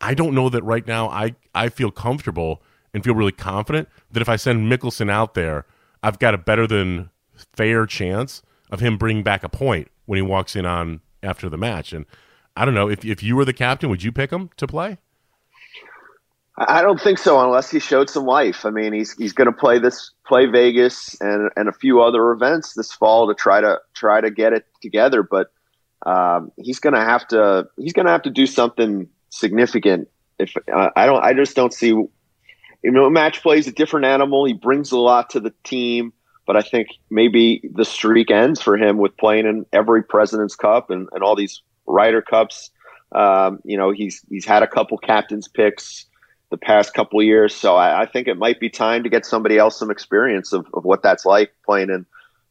I 0.00 0.14
don't 0.14 0.34
know 0.34 0.48
that 0.50 0.62
right 0.62 0.86
now. 0.86 1.08
I 1.08 1.34
I 1.54 1.68
feel 1.68 1.90
comfortable 1.90 2.62
and 2.92 3.02
feel 3.02 3.14
really 3.14 3.32
confident 3.32 3.88
that 4.12 4.20
if 4.20 4.28
I 4.28 4.36
send 4.36 4.70
Mickelson 4.70 5.10
out 5.10 5.34
there, 5.34 5.64
I've 6.02 6.18
got 6.18 6.34
a 6.34 6.38
better 6.38 6.66
than 6.66 7.10
fair 7.54 7.86
chance 7.86 8.42
of 8.70 8.80
him 8.80 8.96
bringing 8.96 9.22
back 9.22 9.42
a 9.42 9.48
point 9.48 9.88
when 10.06 10.16
he 10.16 10.22
walks 10.22 10.56
in 10.56 10.66
on 10.66 11.00
after 11.22 11.48
the 11.48 11.56
match. 11.56 11.92
And 11.92 12.06
I 12.56 12.64
don't 12.64 12.74
know 12.74 12.88
if 12.88 13.04
if 13.04 13.22
you 13.22 13.36
were 13.36 13.44
the 13.44 13.52
captain, 13.52 13.90
would 13.90 14.02
you 14.02 14.12
pick 14.12 14.30
him 14.30 14.50
to 14.56 14.66
play? 14.66 14.98
I 16.58 16.82
don't 16.82 17.00
think 17.00 17.18
so, 17.18 17.40
unless 17.40 17.70
he 17.70 17.78
showed 17.78 18.10
some 18.10 18.26
life. 18.26 18.66
I 18.66 18.70
mean, 18.70 18.92
he's 18.92 19.14
he's 19.14 19.32
going 19.32 19.46
to 19.46 19.52
play 19.52 19.78
this 19.78 20.10
play 20.26 20.46
Vegas 20.46 21.16
and 21.20 21.50
and 21.56 21.68
a 21.68 21.72
few 21.72 22.02
other 22.02 22.32
events 22.32 22.74
this 22.74 22.92
fall 22.92 23.28
to 23.28 23.34
try 23.34 23.60
to 23.60 23.78
try 23.94 24.20
to 24.20 24.30
get 24.30 24.52
it 24.52 24.66
together. 24.82 25.22
But 25.22 25.50
um, 26.04 26.52
he's 26.58 26.78
going 26.78 26.94
to 26.94 27.00
have 27.00 27.26
to 27.28 27.68
he's 27.78 27.94
going 27.94 28.06
to 28.06 28.12
have 28.12 28.22
to 28.22 28.30
do 28.30 28.46
something 28.46 29.08
significant. 29.30 30.08
If 30.38 30.54
uh, 30.72 30.90
I 30.96 31.06
don't, 31.06 31.22
I 31.22 31.32
just 31.32 31.56
don't 31.56 31.72
see. 31.72 31.94
You 32.82 32.90
know, 32.90 33.10
match 33.10 33.42
play 33.42 33.58
is 33.58 33.66
a 33.66 33.72
different 33.72 34.06
animal. 34.06 34.44
He 34.44 34.54
brings 34.54 34.92
a 34.92 34.98
lot 34.98 35.30
to 35.30 35.40
the 35.40 35.52
team, 35.64 36.12
but 36.46 36.56
I 36.56 36.62
think 36.62 36.88
maybe 37.10 37.60
the 37.74 37.84
streak 37.84 38.30
ends 38.30 38.60
for 38.60 38.76
him 38.76 38.98
with 38.98 39.16
playing 39.16 39.46
in 39.46 39.66
every 39.72 40.02
President's 40.02 40.56
Cup 40.56 40.90
and, 40.90 41.08
and 41.12 41.22
all 41.22 41.36
these 41.36 41.62
Ryder 41.86 42.22
Cups. 42.22 42.70
Um, 43.12 43.60
you 43.64 43.76
know, 43.76 43.90
he's 43.90 44.24
he's 44.28 44.46
had 44.46 44.62
a 44.62 44.68
couple 44.68 44.96
captains 44.98 45.48
picks. 45.48 46.06
the 46.50 46.56
past 46.56 46.94
couple 46.94 47.22
years. 47.22 47.54
So 47.54 47.76
I, 47.76 48.02
I, 48.02 48.06
think 48.06 48.26
it 48.26 48.36
might 48.36 48.58
be 48.58 48.68
time 48.68 49.04
to 49.04 49.08
get 49.08 49.24
somebody 49.24 49.56
else 49.56 49.78
some 49.78 49.90
experience 49.90 50.52
of, 50.52 50.66
of 50.74 50.84
what 50.84 51.02
that's 51.02 51.24
like 51.24 51.52
playing 51.64 51.90
in 51.90 52.06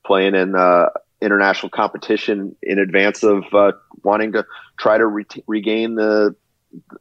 playing 0.06 0.36
in 0.36 0.56
uh, 0.56 0.88
international 1.22 1.70
competition 1.70 2.56
in 2.64 2.80
advance 2.80 3.24
of 3.24 3.44
uh, 3.54 3.74
wanting 4.04 4.32
to 4.34 4.46
try 4.78 4.98
to 4.98 5.06
re- 5.06 5.26
regain 5.48 5.96
the 5.96 6.36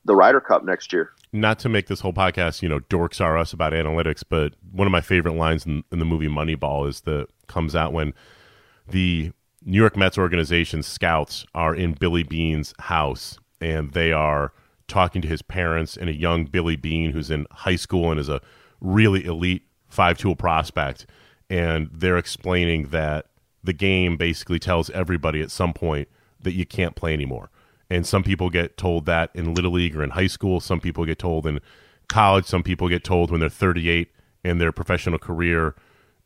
the 0.05 0.15
Ryder 0.15 0.41
Cup 0.41 0.65
next 0.65 0.93
year. 0.93 1.11
Not 1.33 1.59
to 1.61 1.69
make 1.69 1.87
this 1.87 2.01
whole 2.01 2.13
podcast, 2.13 2.63
you 2.63 2.69
know, 2.69 2.81
dorks 2.81 3.21
are 3.21 3.37
us 3.37 3.53
about 3.53 3.73
analytics, 3.73 4.23
but 4.29 4.55
one 4.73 4.87
of 4.87 4.93
my 4.93 5.01
favorite 5.01 5.35
lines 5.35 5.67
in, 5.67 5.85
in 5.93 5.99
the 5.99 6.05
movie 6.05 6.29
Moneyball 6.29 6.89
is 6.89 7.01
the 7.01 7.27
comes 7.47 7.77
out 7.77 7.93
when 7.93 8.15
the 8.89 9.33
New 9.65 9.79
York 9.79 9.97
Mets 9.97 10.17
organization 10.17 10.83
scouts 10.83 11.45
are 11.55 11.75
in 11.75 11.93
Billy 11.93 12.23
Beane's 12.23 12.73
house 12.79 13.39
and 13.61 13.93
they 13.93 14.13
are 14.13 14.53
talking 14.87 15.21
to 15.21 15.29
his 15.29 15.43
parents 15.43 15.97
and 15.97 16.09
a 16.09 16.15
young 16.15 16.47
Billy 16.47 16.77
Beane 16.77 17.11
who's 17.11 17.31
in 17.31 17.47
high 17.51 17.77
school 17.77 18.11
and 18.11 18.19
is 18.19 18.29
a 18.29 18.41
really 18.81 19.25
elite 19.25 19.65
five 19.89 20.17
tool 20.17 20.37
prospect. 20.37 21.07
And 21.51 21.91
they're 21.93 22.19
explaining 22.19 22.89
that 22.89 23.27
the 23.63 23.73
game 23.73 24.17
basically 24.17 24.59
tells 24.59 24.89
everybody 24.91 25.43
at 25.43 25.51
some 25.51 25.73
point 25.73 26.09
that 26.41 26.53
you 26.53 26.65
can't 26.65 26.95
play 26.95 27.13
anymore. 27.13 27.51
And 27.91 28.07
some 28.07 28.23
people 28.23 28.51
get 28.51 28.77
told 28.77 29.07
that 29.07 29.31
in 29.35 29.55
Little 29.55 29.73
League 29.73 29.97
or 29.97 30.03
in 30.03 30.11
high 30.11 30.27
school. 30.27 30.61
Some 30.61 30.81
people 30.81 31.05
get 31.05 31.19
told 31.19 31.47
in 31.47 31.61
college. 32.09 32.45
Some 32.45 32.63
people 32.63 32.89
get 32.89 33.05
told 33.05 33.31
when 33.31 33.41
they're 33.41 33.49
38 33.49 34.11
and 34.45 34.61
their 34.61 34.73
professional 34.73 35.19
career 35.19 35.75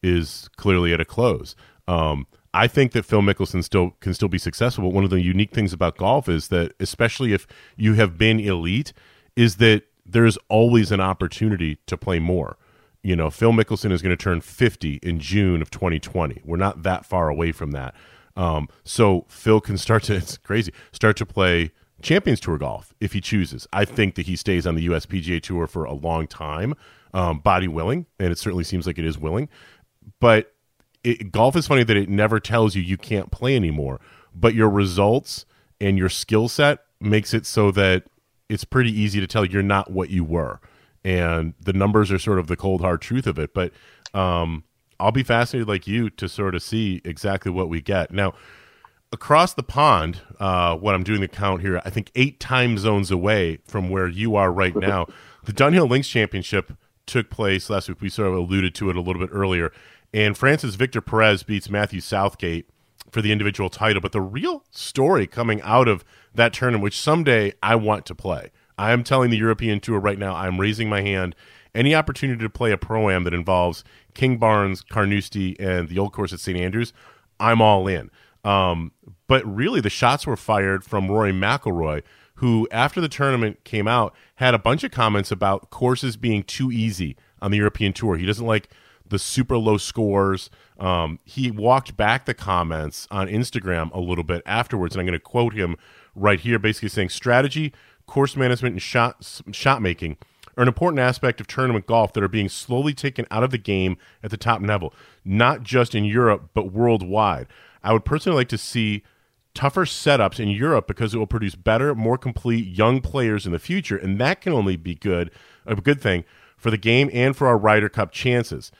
is 0.02 0.48
clearly 0.56 0.92
at 0.92 1.00
a 1.00 1.04
close. 1.04 1.54
Um, 1.86 2.26
I 2.54 2.66
think 2.66 2.92
that 2.92 3.04
Phil 3.04 3.22
Mickelson 3.22 3.64
still 3.64 3.92
can 4.00 4.12
still 4.12 4.28
be 4.28 4.38
successful. 4.38 4.84
But 4.84 4.94
one 4.94 5.04
of 5.04 5.10
the 5.10 5.20
unique 5.20 5.52
things 5.52 5.72
about 5.72 5.96
golf 5.96 6.28
is 6.28 6.48
that, 6.48 6.74
especially 6.80 7.32
if 7.32 7.46
you 7.76 7.94
have 7.94 8.18
been 8.18 8.38
elite, 8.38 8.92
is 9.36 9.56
that 9.56 9.84
there's 10.04 10.36
always 10.48 10.92
an 10.92 11.00
opportunity 11.00 11.78
to 11.86 11.96
play 11.96 12.18
more. 12.18 12.58
You 13.02 13.16
know, 13.16 13.30
Phil 13.30 13.52
Mickelson 13.52 13.90
is 13.90 14.02
going 14.02 14.16
to 14.16 14.22
turn 14.22 14.40
50 14.40 15.00
in 15.02 15.18
June 15.18 15.62
of 15.62 15.70
2020. 15.70 16.42
We're 16.44 16.56
not 16.56 16.82
that 16.82 17.04
far 17.04 17.28
away 17.28 17.52
from 17.52 17.72
that. 17.72 17.94
Um, 18.36 18.68
so 18.84 19.26
Phil 19.28 19.60
can 19.60 19.78
start 19.78 20.04
to, 20.04 20.14
it's 20.16 20.36
crazy, 20.38 20.72
start 20.92 21.16
to 21.18 21.26
play 21.26 21.72
Champions 22.02 22.40
Tour 22.40 22.58
golf 22.58 22.94
if 23.00 23.12
he 23.12 23.20
chooses. 23.20 23.66
I 23.72 23.84
think 23.84 24.16
that 24.16 24.26
he 24.26 24.36
stays 24.36 24.66
on 24.66 24.74
the 24.74 24.82
US 24.82 25.06
PGA 25.06 25.40
Tour 25.42 25.66
for 25.66 25.84
a 25.84 25.92
long 25.92 26.26
time, 26.26 26.74
um, 27.14 27.38
body 27.38 27.68
willing, 27.68 28.06
and 28.18 28.32
it 28.32 28.38
certainly 28.38 28.64
seems 28.64 28.86
like 28.86 28.98
it 28.98 29.04
is 29.04 29.18
willing. 29.18 29.48
But 30.20 30.54
it, 31.04 31.32
golf 31.32 31.56
is 31.56 31.66
funny 31.66 31.84
that 31.84 31.96
it 31.96 32.08
never 32.08 32.40
tells 32.40 32.74
you 32.74 32.82
you 32.82 32.96
can't 32.96 33.30
play 33.30 33.56
anymore, 33.56 34.00
but 34.34 34.54
your 34.54 34.68
results 34.68 35.46
and 35.80 35.98
your 35.98 36.08
skill 36.08 36.48
set 36.48 36.80
makes 37.00 37.34
it 37.34 37.46
so 37.46 37.70
that 37.72 38.04
it's 38.48 38.64
pretty 38.64 38.92
easy 38.92 39.20
to 39.20 39.26
tell 39.26 39.44
you're 39.44 39.62
not 39.62 39.90
what 39.90 40.10
you 40.10 40.24
were. 40.24 40.60
And 41.04 41.54
the 41.60 41.72
numbers 41.72 42.12
are 42.12 42.18
sort 42.18 42.38
of 42.38 42.46
the 42.46 42.56
cold 42.56 42.80
hard 42.80 43.00
truth 43.00 43.26
of 43.26 43.38
it. 43.38 43.52
But 43.54 43.72
um, 44.14 44.64
I'll 45.02 45.12
be 45.12 45.22
fascinated, 45.22 45.68
like 45.68 45.86
you, 45.86 46.10
to 46.10 46.28
sort 46.28 46.54
of 46.54 46.62
see 46.62 47.00
exactly 47.04 47.50
what 47.50 47.68
we 47.68 47.80
get. 47.80 48.12
Now, 48.12 48.34
across 49.12 49.52
the 49.54 49.62
pond, 49.62 50.20
uh, 50.38 50.76
what 50.76 50.94
I'm 50.94 51.02
doing 51.02 51.20
the 51.20 51.28
count 51.28 51.60
here, 51.60 51.82
I 51.84 51.90
think 51.90 52.10
eight 52.14 52.40
time 52.40 52.78
zones 52.78 53.10
away 53.10 53.58
from 53.66 53.90
where 53.90 54.08
you 54.08 54.36
are 54.36 54.52
right 54.52 54.74
now, 54.76 55.06
the 55.44 55.52
Dunhill 55.52 55.88
Links 55.88 56.08
Championship 56.08 56.72
took 57.06 57.30
place 57.30 57.68
last 57.68 57.88
week. 57.88 58.00
We 58.00 58.08
sort 58.08 58.28
of 58.28 58.34
alluded 58.34 58.74
to 58.76 58.90
it 58.90 58.96
a 58.96 59.00
little 59.00 59.20
bit 59.20 59.30
earlier. 59.32 59.72
And 60.14 60.36
Francis 60.36 60.76
Victor 60.76 61.00
Perez 61.00 61.42
beats 61.42 61.68
Matthew 61.68 62.00
Southgate 62.00 62.68
for 63.10 63.22
the 63.22 63.32
individual 63.32 63.70
title. 63.70 64.00
But 64.00 64.12
the 64.12 64.20
real 64.20 64.64
story 64.70 65.26
coming 65.26 65.60
out 65.62 65.88
of 65.88 66.04
that 66.34 66.52
tournament, 66.52 66.82
which 66.82 66.98
someday 66.98 67.52
I 67.62 67.74
want 67.74 68.06
to 68.06 68.14
play, 68.14 68.50
I 68.78 68.92
am 68.92 69.04
telling 69.04 69.30
the 69.30 69.36
European 69.36 69.80
Tour 69.80 70.00
right 70.00 70.18
now, 70.18 70.34
I'm 70.34 70.60
raising 70.60 70.88
my 70.88 71.02
hand. 71.02 71.34
Any 71.74 71.94
opportunity 71.94 72.42
to 72.42 72.50
play 72.50 72.70
a 72.72 72.76
pro 72.76 73.08
am 73.08 73.24
that 73.24 73.34
involves 73.34 73.82
Kingsbarns, 74.14 74.86
Carnoustie, 74.88 75.58
and 75.58 75.88
the 75.88 75.98
old 75.98 76.12
course 76.12 76.32
at 76.32 76.40
St. 76.40 76.58
Andrews, 76.58 76.92
I'm 77.40 77.62
all 77.62 77.86
in. 77.88 78.10
Um, 78.44 78.92
but 79.26 79.44
really, 79.46 79.80
the 79.80 79.90
shots 79.90 80.26
were 80.26 80.36
fired 80.36 80.84
from 80.84 81.10
Rory 81.10 81.32
McIlroy, 81.32 82.02
who, 82.36 82.68
after 82.70 83.00
the 83.00 83.08
tournament 83.08 83.64
came 83.64 83.88
out, 83.88 84.14
had 84.36 84.54
a 84.54 84.58
bunch 84.58 84.84
of 84.84 84.90
comments 84.90 85.30
about 85.30 85.70
courses 85.70 86.16
being 86.16 86.42
too 86.42 86.70
easy 86.70 87.16
on 87.40 87.50
the 87.50 87.56
European 87.58 87.92
Tour. 87.92 88.16
He 88.16 88.26
doesn't 88.26 88.46
like 88.46 88.68
the 89.06 89.18
super 89.18 89.56
low 89.56 89.76
scores. 89.76 90.50
Um, 90.78 91.18
he 91.24 91.50
walked 91.50 91.96
back 91.96 92.24
the 92.24 92.34
comments 92.34 93.06
on 93.10 93.28
Instagram 93.28 93.92
a 93.92 94.00
little 94.00 94.24
bit 94.24 94.42
afterwards, 94.44 94.94
and 94.94 95.00
I'm 95.00 95.06
going 95.06 95.18
to 95.18 95.24
quote 95.24 95.54
him 95.54 95.76
right 96.14 96.40
here, 96.40 96.58
basically 96.58 96.88
saying 96.88 97.10
strategy, 97.10 97.72
course 98.06 98.36
management, 98.36 98.74
and 98.74 98.82
shot 98.82 99.42
shot 99.52 99.80
making 99.80 100.16
are 100.56 100.62
an 100.62 100.68
important 100.68 101.00
aspect 101.00 101.40
of 101.40 101.46
tournament 101.46 101.86
golf 101.86 102.12
that 102.12 102.22
are 102.22 102.28
being 102.28 102.48
slowly 102.48 102.94
taken 102.94 103.26
out 103.30 103.42
of 103.42 103.50
the 103.50 103.58
game 103.58 103.96
at 104.22 104.30
the 104.30 104.36
top 104.36 104.60
level, 104.62 104.94
not 105.24 105.62
just 105.62 105.94
in 105.94 106.04
Europe 106.04 106.50
but 106.54 106.72
worldwide. 106.72 107.46
I 107.82 107.92
would 107.92 108.04
personally 108.04 108.36
like 108.36 108.48
to 108.48 108.58
see 108.58 109.02
tougher 109.54 109.84
setups 109.84 110.40
in 110.40 110.48
Europe 110.48 110.86
because 110.86 111.14
it 111.14 111.18
will 111.18 111.26
produce 111.26 111.54
better, 111.54 111.94
more 111.94 112.16
complete 112.16 112.66
young 112.66 113.00
players 113.00 113.44
in 113.44 113.52
the 113.52 113.58
future, 113.58 113.96
and 113.96 114.18
that 114.18 114.40
can 114.40 114.52
only 114.52 114.76
be 114.76 114.94
good, 114.94 115.30
a 115.66 115.74
good 115.76 116.00
thing 116.00 116.24
for 116.56 116.70
the 116.70 116.78
game 116.78 117.10
and 117.12 117.36
for 117.36 117.46
our 117.46 117.58
Ryder 117.58 117.88
Cup 117.88 118.12
chances 118.12 118.70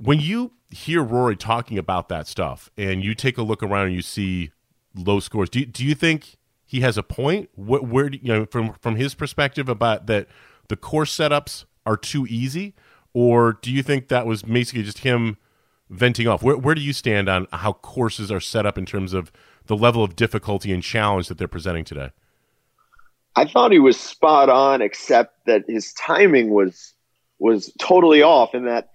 when 0.00 0.18
you 0.18 0.52
hear 0.70 1.02
Rory 1.02 1.36
talking 1.36 1.76
about 1.76 2.08
that 2.08 2.26
stuff 2.26 2.70
and 2.76 3.04
you 3.04 3.14
take 3.14 3.36
a 3.36 3.42
look 3.42 3.62
around 3.62 3.86
and 3.86 3.94
you 3.94 4.02
see 4.02 4.50
low 4.94 5.20
scores, 5.20 5.50
do 5.50 5.64
do 5.64 5.84
you 5.84 5.94
think 5.94 6.36
he 6.64 6.80
has 6.80 6.96
a 6.96 7.02
point? 7.02 7.50
Where 7.54 8.08
do, 8.08 8.18
you 8.20 8.28
know 8.28 8.46
from 8.46 8.72
from 8.80 8.96
his 8.96 9.14
perspective 9.14 9.68
about 9.68 10.06
that 10.06 10.28
the 10.70 10.76
course 10.76 11.14
setups 11.14 11.64
are 11.84 11.96
too 11.96 12.26
easy, 12.28 12.74
or 13.12 13.58
do 13.60 13.72
you 13.72 13.82
think 13.82 14.08
that 14.08 14.24
was 14.24 14.42
basically 14.42 14.84
just 14.84 14.98
him 14.98 15.36
venting 15.90 16.28
off? 16.28 16.42
Where 16.42 16.56
where 16.56 16.74
do 16.74 16.80
you 16.80 16.92
stand 16.92 17.28
on 17.28 17.48
how 17.52 17.74
courses 17.74 18.30
are 18.30 18.40
set 18.40 18.64
up 18.64 18.78
in 18.78 18.86
terms 18.86 19.12
of 19.12 19.30
the 19.66 19.76
level 19.76 20.02
of 20.02 20.16
difficulty 20.16 20.72
and 20.72 20.82
challenge 20.82 21.28
that 21.28 21.38
they're 21.38 21.48
presenting 21.48 21.84
today? 21.84 22.10
I 23.36 23.46
thought 23.46 23.72
he 23.72 23.80
was 23.80 23.98
spot 23.98 24.48
on, 24.48 24.80
except 24.80 25.46
that 25.46 25.64
his 25.66 25.92
timing 25.94 26.50
was 26.50 26.94
was 27.40 27.72
totally 27.78 28.22
off, 28.22 28.54
in 28.54 28.66
that 28.66 28.90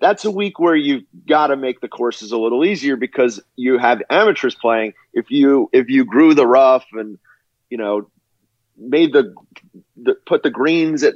that's 0.00 0.24
a 0.24 0.30
week 0.30 0.58
where 0.58 0.74
you've 0.74 1.04
got 1.28 1.48
to 1.48 1.56
make 1.56 1.80
the 1.80 1.88
courses 1.88 2.32
a 2.32 2.38
little 2.38 2.64
easier 2.64 2.96
because 2.96 3.40
you 3.56 3.78
have 3.78 4.02
amateurs 4.08 4.54
playing. 4.54 4.94
If 5.12 5.30
you 5.30 5.68
if 5.72 5.90
you 5.90 6.06
grew 6.06 6.32
the 6.32 6.46
rough 6.46 6.86
and 6.92 7.18
you 7.68 7.76
know 7.76 8.10
made 8.78 9.12
the 9.12 9.34
put 10.30 10.44
the 10.44 10.50
greens 10.50 11.02
at 11.02 11.14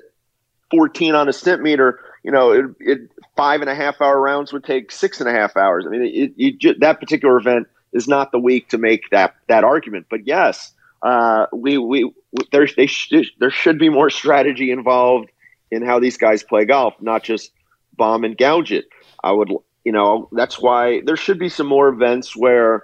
14 0.73 1.15
on 1.15 1.29
a 1.29 1.31
Stimpmeter, 1.31 1.99
you 2.25 2.33
know 2.33 2.51
it, 2.51 2.65
it 2.81 2.99
five 3.37 3.61
and 3.61 3.71
a 3.71 3.75
half 3.75 4.01
hour 4.01 4.21
rounds 4.21 4.53
would 4.53 4.65
take 4.65 4.91
six 4.91 5.21
and 5.21 5.29
a 5.29 5.33
half 5.33 5.57
hours. 5.57 5.85
I 5.87 5.91
mean, 5.91 6.03
it, 6.03 6.33
you, 6.37 6.75
that 6.81 7.01
particular 7.01 7.39
event 7.39 7.69
is 7.93 8.09
not 8.09 8.33
the 8.33 8.39
week 8.39 8.69
to 8.71 8.79
make 8.79 9.09
that 9.11 9.37
that 9.47 9.63
argument. 9.65 10.07
But 10.11 10.27
yes, 10.27 10.73
uh, 11.03 11.47
we 11.53 11.79
we 11.79 12.13
there 12.51 12.67
they 12.77 12.87
sh- 12.87 13.31
there 13.39 13.51
should 13.51 13.79
be 13.79 13.89
more 13.89 14.11
strategy 14.11 14.71
involved 14.73 15.31
in 15.71 15.83
how 15.83 16.01
these 16.01 16.17
guys 16.17 16.43
play 16.43 16.65
golf, 16.65 16.95
not 17.01 17.23
just 17.23 17.53
bomb 17.97 18.25
and 18.25 18.37
gouge 18.37 18.73
it. 18.73 18.87
I 19.23 19.33
would, 19.33 19.51
you 19.85 19.93
know, 19.93 20.29
that's 20.33 20.61
why 20.61 21.03
there 21.05 21.17
should 21.17 21.39
be 21.39 21.49
some 21.49 21.67
more 21.67 21.89
events 21.89 22.37
where 22.37 22.83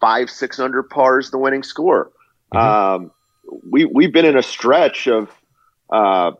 five, 0.00 0.28
six 0.28 0.58
under 0.58 0.82
par 0.82 1.18
is 1.18 1.30
the 1.30 1.38
winning 1.38 1.62
score. 1.62 2.10
Mm-hmm. 2.54 2.58
Um, 2.58 3.10
we 3.70 3.84
we've 3.84 4.12
been 4.12 4.24
in 4.24 4.36
a 4.36 4.42
stretch 4.42 5.06
of 5.06 5.30
uh, 5.90 6.32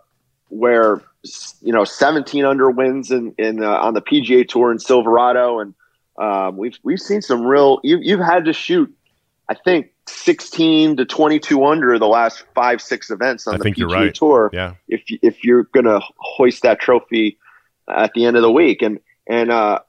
where 0.49 1.03
you 1.61 1.73
know 1.73 1.85
17 1.85 2.45
under 2.45 2.71
wins 2.71 3.11
in, 3.11 3.35
in 3.39 3.63
uh, 3.63 3.79
on 3.79 3.95
the 3.95 4.03
PGA 4.03 4.47
Tour 4.49 4.73
in 4.73 4.79
Silverado, 4.79 5.61
and 5.61 5.75
um, 6.19 6.57
we've 6.57 6.79
we've 6.83 7.01
seen 7.01 7.23
some 7.23 7.45
real. 7.45 7.81
You, 7.83 7.99
you've 8.01 8.21
had 8.21 8.45
to 8.47 8.53
shoot, 8.53 8.95
I 9.49 9.55
think, 9.55 9.93
16 10.09 10.99
to 10.99 11.05
22 11.05 11.65
under 11.65 11.99
the 11.99 12.07
last 12.07 12.45
five 12.55 12.81
six 12.81 13.11
events 13.11 13.47
on 13.47 13.55
I 13.55 13.59
the 13.59 13.65
PGA 13.65 13.91
right. 13.91 14.15
Tour. 14.15 14.51
Yeah. 14.53 14.75
If 14.89 15.03
if 15.23 15.45
you're 15.45 15.65
gonna 15.65 16.01
hoist 16.19 16.63
that 16.63 16.81
trophy 16.81 17.39
at 17.89 18.13
the 18.15 18.25
end 18.25 18.37
of 18.37 18.43
the 18.43 18.51
week. 18.51 18.83
And 18.83 19.01
and 19.29 19.51
uh, 19.51 19.81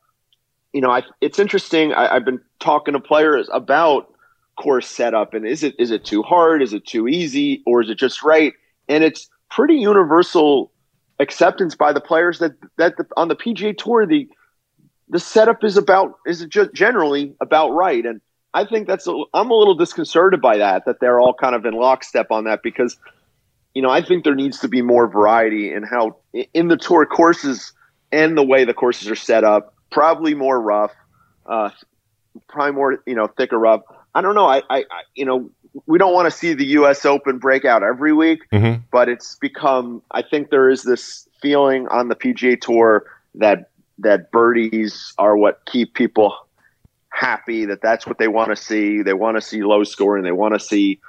you 0.73 0.81
know, 0.81 0.89
I, 0.89 1.03
it's 1.21 1.39
interesting. 1.39 1.93
I, 1.93 2.15
I've 2.15 2.25
been 2.25 2.41
talking 2.59 2.93
to 2.93 2.99
players 2.99 3.49
about 3.51 4.13
course 4.55 4.87
setup 4.87 5.35
and 5.35 5.45
is 5.45 5.63
it 5.63 5.75
is 5.77 5.91
it 5.91 6.03
too 6.03 6.23
hard? 6.23 6.61
Is 6.63 6.73
it 6.73 6.85
too 6.85 7.07
easy? 7.07 7.61
Or 7.65 7.81
is 7.81 7.89
it 7.89 7.97
just 7.97 8.23
right? 8.23 8.53
And 8.89 9.03
it's 9.03 9.29
pretty 9.49 9.75
universal 9.75 10.71
acceptance 11.19 11.75
by 11.75 11.93
the 11.93 12.01
players 12.01 12.39
that 12.39 12.53
that 12.77 12.97
the, 12.97 13.05
on 13.15 13.27
the 13.27 13.35
PGA 13.35 13.77
Tour 13.77 14.05
the 14.05 14.27
the 15.09 15.19
setup 15.19 15.63
is 15.63 15.77
about 15.77 16.17
is 16.25 16.45
just 16.45 16.73
generally 16.73 17.33
about 17.39 17.69
right. 17.69 18.05
And 18.05 18.21
I 18.53 18.65
think 18.65 18.87
that's 18.87 19.07
I'm 19.07 19.51
a 19.51 19.53
little 19.53 19.75
disconcerted 19.75 20.41
by 20.41 20.57
that 20.57 20.85
that 20.85 20.99
they're 20.99 21.19
all 21.19 21.33
kind 21.33 21.55
of 21.55 21.65
in 21.65 21.73
lockstep 21.73 22.31
on 22.31 22.45
that 22.45 22.61
because 22.63 22.97
you 23.73 23.81
know 23.81 23.89
I 23.89 24.01
think 24.01 24.23
there 24.23 24.35
needs 24.35 24.59
to 24.59 24.67
be 24.67 24.81
more 24.81 25.07
variety 25.07 25.71
in 25.71 25.83
how 25.83 26.17
in 26.53 26.67
the 26.67 26.77
tour 26.77 27.05
courses 27.05 27.73
and 28.11 28.37
the 28.37 28.43
way 28.43 28.65
the 28.65 28.73
courses 28.73 29.09
are 29.09 29.15
set 29.15 29.43
up, 29.43 29.73
probably 29.91 30.33
more 30.33 30.59
rough, 30.59 30.93
uh, 31.45 31.69
probably 32.47 32.73
more 32.73 33.03
you 33.05 33.15
know 33.15 33.27
thicker 33.27 33.57
rough. 33.57 33.81
I 34.13 34.21
don't 34.21 34.35
know. 34.35 34.47
I, 34.47 34.57
I, 34.69 34.79
I 34.79 35.01
you 35.13 35.25
know 35.25 35.51
we 35.85 35.97
don't 35.97 36.13
want 36.13 36.31
to 36.31 36.37
see 36.37 36.53
the 36.53 36.65
U.S. 36.79 37.05
Open 37.05 37.37
break 37.37 37.65
out 37.65 37.83
every 37.83 38.13
week, 38.13 38.39
Mhm. 38.51 38.81
but 38.91 39.09
it's 39.09 39.35
become. 39.35 40.01
I 40.11 40.21
think 40.21 40.49
there 40.49 40.69
is 40.69 40.83
this 40.83 41.27
feeling 41.41 41.87
on 41.89 42.07
the 42.07 42.15
PGA 42.15 42.59
Tour 42.59 43.05
that 43.35 43.69
that 43.99 44.31
birdies 44.31 45.13
are 45.17 45.35
what 45.37 45.61
keep 45.65 45.93
people 45.93 46.35
happy. 47.09 47.65
That 47.65 47.81
that's 47.81 48.05
what 48.07 48.17
they 48.17 48.27
want 48.27 48.49
to 48.49 48.55
see. 48.55 49.01
They 49.01 49.13
want 49.13 49.37
to 49.37 49.41
see 49.41 49.63
low 49.63 49.83
scoring. 49.83 50.23
They 50.23 50.31
want 50.31 50.53
to 50.53 50.59
see 50.59 50.99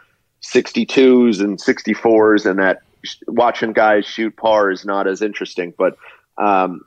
62s 0.43 1.41
and 1.41 1.59
64s, 1.59 2.47
and 2.49 2.59
that 2.59 2.81
sh- 3.05 3.17
watching 3.27 3.73
guys 3.73 4.07
shoot 4.07 4.37
par 4.37 4.71
is 4.71 4.85
not 4.85 5.07
as 5.07 5.23
interesting. 5.23 5.75
But 5.77 5.97
um, 6.39 6.83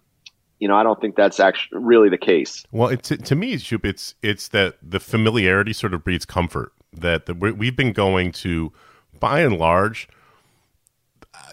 you 0.60 0.68
know, 0.68 0.76
I 0.76 0.84
don't 0.84 1.00
think 1.02 1.16
that's 1.16 1.40
actually 1.40 1.80
really 1.80 2.10
the 2.10 2.18
case. 2.18 2.64
Well, 2.72 2.90
it's 2.90 3.10
to 3.10 3.36
me, 3.36 3.58
Shoop, 3.58 3.86
it's 3.86 4.16
it's 4.22 4.48
that 4.50 4.76
the 4.82 5.00
familiarity 5.00 5.74
sort 5.74 5.94
of 5.94 6.04
breeds 6.04 6.26
comfort. 6.26 6.72
That 6.94 7.40
we- 7.40 7.54
we've 7.54 7.76
been 7.76 7.94
going 7.94 8.32
to, 8.34 8.74
by 9.18 9.40
and 9.42 9.58
large, 9.58 10.10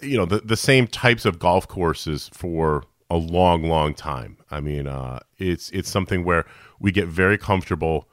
you 0.02 0.16
know, 0.16 0.24
the 0.24 0.40
the 0.40 0.56
same 0.56 0.86
types 0.88 1.24
of 1.24 1.38
golf 1.38 1.68
courses 1.68 2.28
for 2.32 2.82
a 3.08 3.16
long, 3.16 3.62
long 3.62 3.94
time. 3.94 4.38
I 4.50 4.60
mean, 4.60 4.86
uh, 4.88 5.20
it's 5.38 5.70
it's 5.70 5.88
something 5.88 6.24
where 6.24 6.44
we 6.80 6.90
get 6.90 7.06
very 7.06 7.38
comfortable 7.38 8.08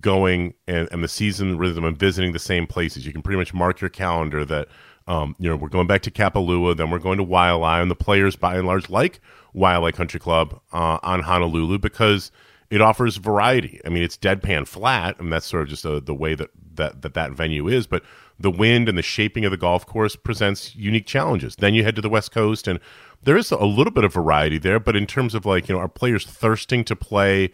going 0.00 0.54
and, 0.66 0.88
and 0.92 1.02
the 1.02 1.08
season 1.08 1.58
rhythm 1.58 1.84
and 1.84 1.96
visiting 1.98 2.32
the 2.32 2.38
same 2.38 2.66
places. 2.66 3.06
You 3.06 3.12
can 3.12 3.22
pretty 3.22 3.38
much 3.38 3.52
mark 3.52 3.80
your 3.80 3.90
calendar 3.90 4.44
that 4.44 4.68
um, 5.08 5.34
you 5.40 5.48
know 5.48 5.56
we're 5.56 5.68
going 5.68 5.86
back 5.88 6.02
to 6.02 6.10
Kapalua, 6.12 6.76
then 6.76 6.90
we're 6.90 6.98
going 7.00 7.18
to 7.18 7.24
Waialae, 7.24 7.82
and 7.82 7.90
the 7.90 7.96
players 7.96 8.36
by 8.36 8.56
and 8.56 8.66
large 8.66 8.88
like 8.88 9.20
Waialae 9.54 9.92
Country 9.94 10.20
Club 10.20 10.60
uh, 10.72 10.98
on 11.02 11.22
Honolulu 11.22 11.78
because 11.78 12.30
it 12.70 12.80
offers 12.80 13.16
variety. 13.16 13.80
I 13.84 13.88
mean, 13.88 14.02
it's 14.02 14.16
deadpan 14.16 14.66
flat, 14.66 15.18
and 15.18 15.32
that's 15.32 15.46
sort 15.46 15.62
of 15.62 15.68
just 15.68 15.86
uh 15.86 16.00
the 16.00 16.14
way 16.14 16.34
that, 16.34 16.50
that 16.74 17.02
that 17.02 17.14
that 17.14 17.32
venue 17.32 17.68
is. 17.68 17.86
But 17.86 18.02
the 18.38 18.50
wind 18.50 18.88
and 18.88 18.96
the 18.96 19.02
shaping 19.02 19.44
of 19.44 19.50
the 19.50 19.56
golf 19.56 19.86
course 19.86 20.16
presents 20.16 20.76
unique 20.76 21.06
challenges. 21.06 21.56
Then 21.56 21.74
you 21.74 21.82
head 21.82 21.96
to 21.96 22.02
the 22.02 22.08
West 22.08 22.30
Coast, 22.30 22.68
and 22.68 22.78
there 23.22 23.36
is 23.36 23.50
a 23.50 23.64
little 23.64 23.92
bit 23.92 24.04
of 24.04 24.12
variety 24.12 24.58
there. 24.58 24.78
But 24.78 24.96
in 24.96 25.06
terms 25.06 25.34
of 25.34 25.46
like 25.46 25.68
you 25.68 25.74
know, 25.74 25.80
are 25.80 25.88
players 25.88 26.24
thirsting 26.24 26.84
to 26.84 26.96
play 26.96 27.52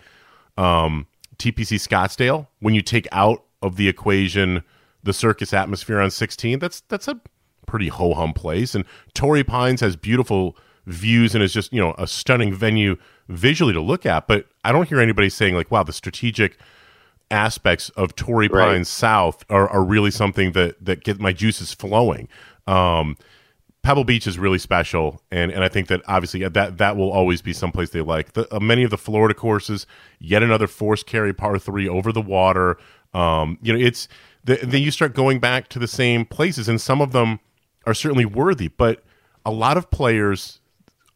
um, 0.57 1.07
TPC 1.37 1.79
Scottsdale 1.79 2.49
when 2.61 2.75
you 2.75 2.83
take 2.83 3.09
out 3.13 3.45
of 3.63 3.77
the 3.77 3.89
equation 3.89 4.63
the 5.03 5.13
circus 5.13 5.53
atmosphere 5.53 6.01
on 6.01 6.11
16? 6.11 6.59
That's 6.59 6.81
that's 6.83 7.09
a 7.09 7.21
pretty 7.67 7.89
ho 7.89 8.15
hum 8.15 8.33
place. 8.33 8.75
And 8.75 8.85
Torrey 9.15 9.45
Pines 9.45 9.81
has 9.81 9.97
beautiful 9.97 10.57
views 10.87 11.35
and 11.35 11.43
is 11.43 11.53
just 11.53 11.73
you 11.73 11.81
know 11.81 11.95
a 11.99 12.07
stunning 12.07 12.53
venue 12.53 12.97
visually 13.29 13.73
to 13.73 13.81
look 13.81 14.05
at. 14.05 14.27
But 14.27 14.47
I 14.65 14.73
don't 14.73 14.89
hear 14.89 15.01
anybody 15.01 15.29
saying 15.29 15.55
like, 15.55 15.71
"Wow, 15.71 15.83
the 15.83 15.93
strategic 15.93 16.59
aspects 17.31 17.91
of 17.91 18.15
Torrey 18.17 18.49
Right. 18.49 18.67
Pines 18.67 18.89
South 18.89 19.45
are, 19.51 19.69
are 19.69 19.85
really 19.85 20.11
something 20.11 20.53
that 20.53 20.85
that 20.85 21.05
get 21.05 21.21
my 21.21 21.33
juices 21.33 21.73
flowing." 21.73 22.29
Um, 22.67 23.17
Pebble 23.85 24.05
Beach 24.05 24.27
is 24.27 24.39
really 24.39 24.59
special, 24.59 25.21
and, 25.31 25.53
and 25.53 25.63
I 25.63 25.69
think 25.69 25.89
that 25.89 26.01
obviously 26.09 26.49
that 26.49 26.79
that 26.79 26.97
will 26.97 27.13
always 27.13 27.43
be 27.43 27.53
someplace 27.53 27.91
they 27.91 28.01
like. 28.01 28.33
The, 28.33 28.53
uh, 28.55 28.59
many 28.59 28.83
of 28.83 28.91
the 28.91 28.97
Florida 28.97 29.35
courses, 29.35 29.87
yet 30.19 30.43
another 30.43 30.67
force 30.67 31.03
carry 31.03 31.35
par 31.35 31.59
three 31.59 31.87
over 31.87 32.11
the 32.11 32.23
water. 32.23 32.79
Um, 33.13 33.59
you 33.61 33.75
know, 33.75 33.79
it's 33.79 34.09
the, 34.43 34.57
then 34.63 34.81
you 34.81 34.91
start 34.91 35.15
going 35.15 35.39
back 35.39 35.69
to 35.69 35.79
the 35.79 35.87
same 35.87 36.25
places, 36.25 36.67
and 36.67 36.81
some 36.81 37.03
of 37.03 37.13
them 37.13 37.41
are 37.87 37.93
certainly 37.93 38.25
worthy, 38.25 38.69
but 38.69 39.05
a 39.45 39.51
lot 39.51 39.77
of 39.77 39.91
players, 39.91 40.61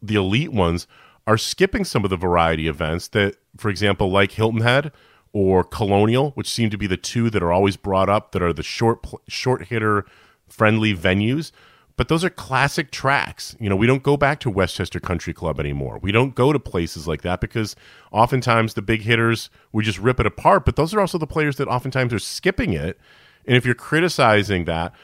the 0.02 0.16
elite 0.16 0.52
ones, 0.52 0.86
are 1.28 1.36
skipping 1.36 1.84
some 1.84 2.04
of 2.04 2.10
the 2.10 2.16
variety 2.16 2.68
events 2.68 3.08
that, 3.08 3.36
for 3.58 3.68
example, 3.68 4.10
like 4.10 4.32
Hilton 4.32 4.62
Head 4.62 4.90
or 5.34 5.62
Colonial, 5.62 6.30
which 6.30 6.48
seem 6.48 6.70
to 6.70 6.78
be 6.78 6.86
the 6.86 6.96
two 6.96 7.28
that 7.28 7.42
are 7.42 7.52
always 7.52 7.76
brought 7.76 8.08
up 8.08 8.32
that 8.32 8.42
are 8.42 8.54
the 8.54 8.62
short 8.62 9.04
short 9.28 9.66
hitter 9.66 10.06
friendly 10.48 10.96
venues. 10.96 11.52
But 11.98 12.08
those 12.08 12.24
are 12.24 12.30
classic 12.30 12.90
tracks. 12.90 13.54
You 13.60 13.68
know, 13.68 13.76
we 13.76 13.86
don't 13.86 14.02
go 14.02 14.16
back 14.16 14.40
to 14.40 14.50
Westchester 14.50 15.00
Country 15.00 15.34
Club 15.34 15.60
anymore. 15.60 15.98
We 16.00 16.12
don't 16.12 16.34
go 16.34 16.50
to 16.50 16.58
places 16.58 17.06
like 17.06 17.20
that 17.22 17.42
because 17.42 17.76
oftentimes 18.10 18.72
the 18.72 18.80
big 18.80 19.02
hitters 19.02 19.50
we 19.70 19.84
just 19.84 19.98
rip 19.98 20.18
it 20.18 20.24
apart. 20.26 20.64
But 20.64 20.76
those 20.76 20.94
are 20.94 21.00
also 21.00 21.18
the 21.18 21.26
players 21.26 21.56
that 21.56 21.68
oftentimes 21.68 22.14
are 22.14 22.18
skipping 22.18 22.72
it. 22.72 22.98
And 23.44 23.54
if 23.54 23.66
you're 23.66 23.74
criticizing 23.74 24.64
that, 24.64 24.94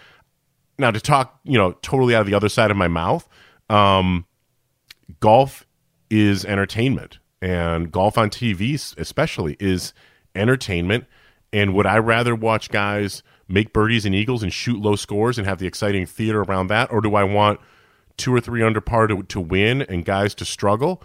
now 0.79 0.91
to 0.91 1.01
talk, 1.01 1.39
you 1.45 1.59
know, 1.59 1.73
totally 1.83 2.15
out 2.15 2.23
of 2.23 2.27
the 2.27 2.35
other 2.35 2.49
side 2.49 2.71
of 2.71 2.79
my 2.79 2.89
mouth, 2.89 3.29
um, 3.69 4.25
golf 5.21 5.67
is 6.15 6.45
entertainment, 6.45 7.19
and 7.43 7.91
golf 7.91 8.17
on 8.17 8.31
TV, 8.31 8.75
especially, 8.97 9.57
is 9.59 9.93
entertainment. 10.35 11.07
And 11.53 11.75
would 11.75 11.87
I 11.87 11.99
rather 11.99 12.35
watch 12.35 12.69
guys 12.71 13.23
make 13.49 13.73
birdies 13.73 14.07
and 14.07 14.15
eagles 14.15 14.43
and 14.43 14.53
shoot 14.53 14.81
low 14.81 14.97
scores 14.97 15.39
and 15.39 15.47
have 15.47 15.59
the 15.59 15.67
exciting 15.67 16.07
theater 16.07 16.43
around 16.43 16.69
that, 16.69 16.91
or 16.93 17.01
do 17.01 17.15
I 17.15 17.25
want 17.25 17.61
two 18.17 18.33
or 18.33 18.41
three 18.41 18.63
under 18.63 18.81
par 18.81 19.07
to, 19.09 19.23
to 19.25 19.41
win 19.41 19.83
and 19.83 20.05
guys 20.05 20.35
to 20.37 20.45
struggle? 20.45 21.03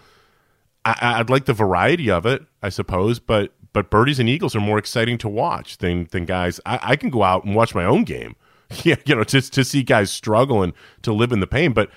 I, 0.84 0.96
I'd 1.00 1.30
like 1.30 1.44
the 1.44 1.52
variety 1.52 2.10
of 2.10 2.24
it, 2.24 2.42
I 2.62 2.68
suppose, 2.68 3.18
but 3.18 3.52
but 3.72 3.90
birdies 3.90 4.18
and 4.18 4.28
eagles 4.28 4.56
are 4.56 4.60
more 4.60 4.78
exciting 4.78 5.18
to 5.18 5.28
watch 5.28 5.78
than 5.78 6.06
than 6.12 6.24
guys. 6.24 6.60
I, 6.64 6.78
I 6.82 6.96
can 6.96 7.10
go 7.10 7.22
out 7.22 7.44
and 7.44 7.54
watch 7.54 7.74
my 7.74 7.84
own 7.84 8.04
game, 8.04 8.36
yeah, 8.84 8.96
you 9.04 9.14
know, 9.14 9.24
just 9.24 9.52
to 9.54 9.64
see 9.64 9.82
guys 9.82 10.10
struggle 10.10 10.62
and 10.62 10.72
to 11.02 11.12
live 11.12 11.32
in 11.32 11.40
the 11.40 11.46
pain. 11.46 11.72
But 11.72 11.90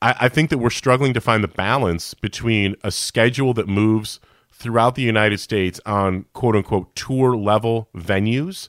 I, 0.00 0.14
I 0.20 0.28
think 0.28 0.50
that 0.50 0.58
we're 0.58 0.70
struggling 0.70 1.14
to 1.14 1.20
find 1.20 1.42
the 1.42 1.48
balance 1.48 2.14
between 2.14 2.76
a 2.82 2.90
schedule 2.90 3.54
that 3.54 3.68
moves 3.68 4.20
throughout 4.52 4.94
the 4.94 5.02
United 5.02 5.38
States 5.38 5.80
on 5.86 6.24
quote 6.32 6.56
unquote 6.56 6.94
tour 6.94 7.36
level 7.36 7.88
venues. 7.94 8.68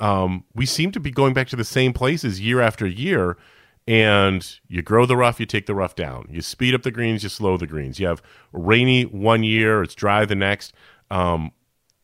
Um, 0.00 0.44
we 0.54 0.66
seem 0.66 0.92
to 0.92 1.00
be 1.00 1.10
going 1.10 1.34
back 1.34 1.48
to 1.48 1.56
the 1.56 1.64
same 1.64 1.92
places 1.92 2.40
year 2.40 2.60
after 2.60 2.86
year. 2.86 3.36
And 3.86 4.46
you 4.68 4.82
grow 4.82 5.06
the 5.06 5.16
rough, 5.16 5.40
you 5.40 5.46
take 5.46 5.64
the 5.64 5.74
rough 5.74 5.94
down. 5.94 6.26
You 6.30 6.42
speed 6.42 6.74
up 6.74 6.82
the 6.82 6.90
greens, 6.90 7.22
you 7.22 7.30
slow 7.30 7.56
the 7.56 7.66
greens. 7.66 7.98
You 7.98 8.06
have 8.06 8.20
rainy 8.52 9.04
one 9.04 9.42
year, 9.42 9.82
it's 9.82 9.94
dry 9.94 10.26
the 10.26 10.34
next. 10.34 10.74
Um, 11.10 11.52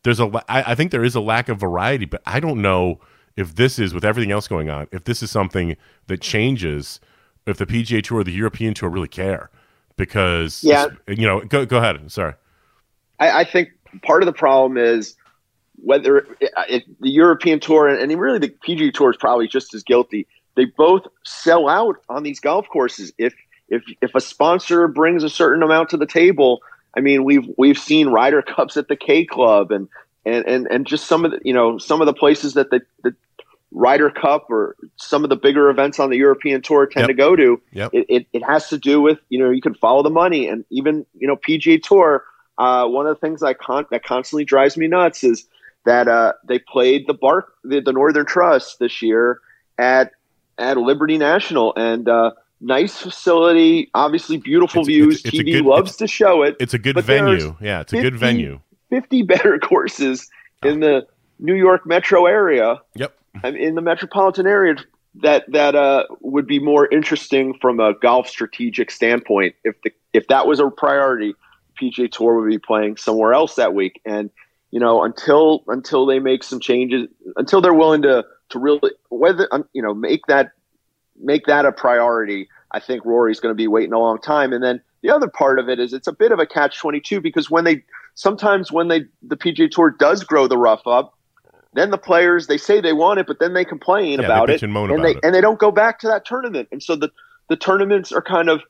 there's 0.01 0.19
a, 0.19 0.25
I, 0.49 0.71
I 0.71 0.75
think 0.75 0.89
there 0.89 1.03
is 1.03 1.13
a 1.13 1.21
lack 1.21 1.47
of 1.47 1.59
variety, 1.59 2.05
but 2.05 2.23
I 2.25 2.39
don't 2.39 2.59
know 2.59 3.01
if 3.35 3.53
this 3.53 3.77
is 3.77 3.93
with 3.93 4.03
everything 4.03 4.31
else 4.31 4.47
going 4.47 4.69
on. 4.69 4.87
If 4.91 5.03
this 5.03 5.21
is 5.21 5.29
something 5.29 5.77
that 6.07 6.21
changes, 6.21 6.99
if 7.45 7.57
the 7.57 7.65
PGA 7.65 8.03
Tour 8.03 8.19
or 8.19 8.23
the 8.23 8.31
European 8.31 8.73
Tour 8.73 8.89
really 8.89 9.07
care, 9.07 9.49
because 9.97 10.63
Yeah. 10.63 10.87
you 11.07 11.25
know, 11.25 11.41
go 11.41 11.65
go 11.65 11.77
ahead. 11.77 12.11
Sorry. 12.11 12.33
I, 13.19 13.41
I 13.41 13.43
think 13.43 13.69
part 14.01 14.21
of 14.21 14.25
the 14.27 14.33
problem 14.33 14.77
is 14.77 15.15
whether 15.77 16.25
it, 16.39 16.83
the 16.99 17.09
European 17.09 17.59
Tour 17.59 17.87
and, 17.87 17.99
and 17.99 18.19
really 18.19 18.39
the 18.39 18.49
PGA 18.49 18.93
Tour 18.93 19.11
is 19.11 19.17
probably 19.17 19.47
just 19.47 19.73
as 19.73 19.83
guilty. 19.83 20.27
They 20.55 20.65
both 20.65 21.03
sell 21.23 21.67
out 21.67 21.97
on 22.09 22.23
these 22.23 22.39
golf 22.39 22.67
courses. 22.69 23.11
If 23.17 23.33
if 23.69 23.83
if 24.01 24.15
a 24.15 24.21
sponsor 24.21 24.87
brings 24.87 25.23
a 25.23 25.29
certain 25.29 25.63
amount 25.63 25.89
to 25.89 25.97
the 25.97 26.05
table, 26.05 26.61
I 26.95 27.01
mean 27.01 27.23
we've 27.23 27.47
we've 27.57 27.77
seen 27.77 28.07
Ryder 28.07 28.41
Cups 28.41 28.77
at 28.77 28.87
the 28.87 28.95
K 28.95 29.25
Club 29.25 29.71
and 29.71 29.87
and 30.25 30.45
and, 30.45 30.67
and 30.67 30.87
just 30.87 31.05
some 31.07 31.25
of 31.25 31.31
the 31.31 31.39
you 31.43 31.53
know 31.53 31.77
some 31.77 32.01
of 32.01 32.07
the 32.07 32.13
places 32.13 32.53
that 32.53 32.69
the, 32.69 32.81
the 33.03 33.15
Ryder 33.77 34.09
Cup 34.09 34.47
or 34.49 34.75
some 34.95 35.23
of 35.25 35.29
the 35.29 35.35
bigger 35.35 35.69
events 35.69 35.99
on 35.99 36.09
the 36.09 36.15
European 36.17 36.61
Tour 36.61 36.85
tend 36.87 37.03
Yep. 37.03 37.07
to 37.09 37.13
go 37.13 37.35
to. 37.35 37.61
Yep. 37.73 37.89
It, 37.93 38.05
it 38.09 38.27
it 38.33 38.43
has 38.43 38.69
to 38.69 38.77
do 38.77 39.01
with 39.01 39.19
you 39.29 39.37
know 39.39 39.49
you 39.51 39.61
can 39.61 39.75
follow 39.75 40.01
the 40.01 40.09
money 40.09 40.47
and 40.47 40.63
even 40.69 41.05
you 41.13 41.27
know 41.27 41.35
PGA 41.35 41.81
Tour. 41.83 42.23
Uh, 42.57 42.87
one 42.87 43.05
of 43.05 43.13
the 43.15 43.19
things 43.19 43.43
I 43.43 43.53
con- 43.53 43.85
that 43.91 44.03
constantly 44.05 44.45
drives 44.45 44.77
me 44.77 44.87
nuts 44.87 45.23
is 45.25 45.45
that 45.85 46.07
uh, 46.07 46.33
they 46.47 46.57
played 46.57 47.05
the 47.05 47.13
Bark 47.13 47.53
the, 47.65 47.81
the 47.81 47.91
Northern 47.91 48.25
Trust 48.25 48.79
this 48.79 49.01
year 49.01 49.39
at 49.77 50.11
at 50.57 50.77
Liberty 50.77 51.17
National 51.17 51.73
and 51.75 52.07
uh, 52.07 52.31
nice 52.61 52.95
facility, 52.97 53.91
obviously 53.93 54.37
beautiful 54.37 54.83
It's- 54.83 54.87
views. 54.87 55.19
it's- 55.25 55.33
it's 55.33 55.43
TV 55.43 55.51
good- 55.57 55.65
loves 55.65 55.97
to 55.97 56.07
show 56.07 56.43
it. 56.43 56.55
It's 56.61 56.73
a 56.73 56.79
good 56.79 56.97
venue. 57.03 57.55
Yeah, 57.59 57.81
it's 57.81 57.91
a 57.91 58.01
good 58.01 58.15
venue. 58.17 58.61
50 58.89 59.21
better 59.33 59.59
courses 59.59 60.29
in 60.63 60.79
the 60.79 61.05
New 61.39 61.55
York 61.55 61.85
metro 61.85 62.25
area 62.25 62.79
Yep. 62.95 63.13
I 63.43 63.51
mean, 63.51 63.61
in 63.61 63.75
the 63.75 63.81
metropolitan 63.81 64.47
area 64.47 64.75
that 65.21 65.45
that 65.51 65.75
uh, 65.75 66.03
would 66.21 66.47
be 66.47 66.59
more 66.59 66.87
interesting 66.87 67.53
from 67.61 67.79
a 67.79 67.93
golf 67.93 68.27
strategic 68.27 68.91
standpoint. 68.91 69.55
If 69.63 69.81
the 69.83 69.91
if 70.13 70.27
that 70.27 70.47
was 70.47 70.59
a 70.59 70.69
priority, 70.69 71.35
PGA 71.81 72.11
Tour 72.11 72.41
would 72.41 72.49
be 72.49 72.59
playing 72.59 72.97
somewhere 72.97 73.33
else 73.33 73.55
that 73.55 73.73
week. 73.73 74.01
And 74.05 74.29
you 74.71 74.79
know, 74.79 75.03
until 75.03 75.63
until 75.67 76.05
they 76.05 76.19
make 76.19 76.43
some 76.43 76.59
changes, 76.59 77.07
until 77.37 77.61
they're 77.61 77.73
willing 77.73 78.01
to 78.01 78.25
to 78.49 78.59
really 78.59 78.91
whether 79.09 79.47
you 79.73 79.81
know 79.81 79.93
make 79.93 80.25
that 80.27 80.51
make 81.17 81.45
that 81.45 81.65
a 81.65 81.71
priority, 81.71 82.49
I 82.71 82.79
think 82.79 83.05
Rory's 83.05 83.39
going 83.39 83.51
to 83.51 83.57
be 83.57 83.67
waiting 83.67 83.93
a 83.93 83.99
long 83.99 84.19
time. 84.19 84.51
And 84.51 84.63
then 84.63 84.81
the 85.01 85.11
other 85.11 85.29
part 85.29 85.59
of 85.59 85.69
it 85.69 85.79
is 85.79 85.93
it's 85.93 86.07
a 86.07 86.13
bit 86.13 86.31
of 86.31 86.39
a 86.39 86.45
catch 86.45 86.77
twenty 86.77 86.99
two 86.99 87.21
because 87.21 87.49
when 87.49 87.63
they 87.63 87.83
sometimes 88.15 88.71
when 88.71 88.89
they 88.89 89.05
the 89.21 89.37
PGA 89.37 89.69
Tour 89.71 89.91
does 89.91 90.23
grow 90.23 90.47
the 90.47 90.57
rough 90.57 90.85
up, 90.85 91.17
then 91.75 91.91
the 91.91 91.97
players 91.97 92.47
they 92.47 92.57
say 92.57 92.81
they 92.81 92.93
want 92.93 93.19
it, 93.19 93.27
but 93.27 93.39
then 93.39 93.53
they 93.53 93.65
complain 93.65 94.19
Yeah, 94.19 94.25
about 94.25 94.49
bitch 94.49 94.55
it, 94.55 94.63
and 94.63 94.75
and 94.75 94.91
about 94.91 95.01
they 95.03 95.11
it. 95.11 95.19
and 95.23 95.35
they 95.35 95.41
don't 95.41 95.59
go 95.59 95.71
back 95.71 95.99
to 95.99 96.07
that 96.07 96.25
tournament. 96.25 96.67
And 96.71 96.81
so 96.81 96.95
the 96.95 97.11
the 97.49 97.55
tournaments 97.57 98.11
are 98.11 98.21
kind 98.21 98.49
of 98.49 98.61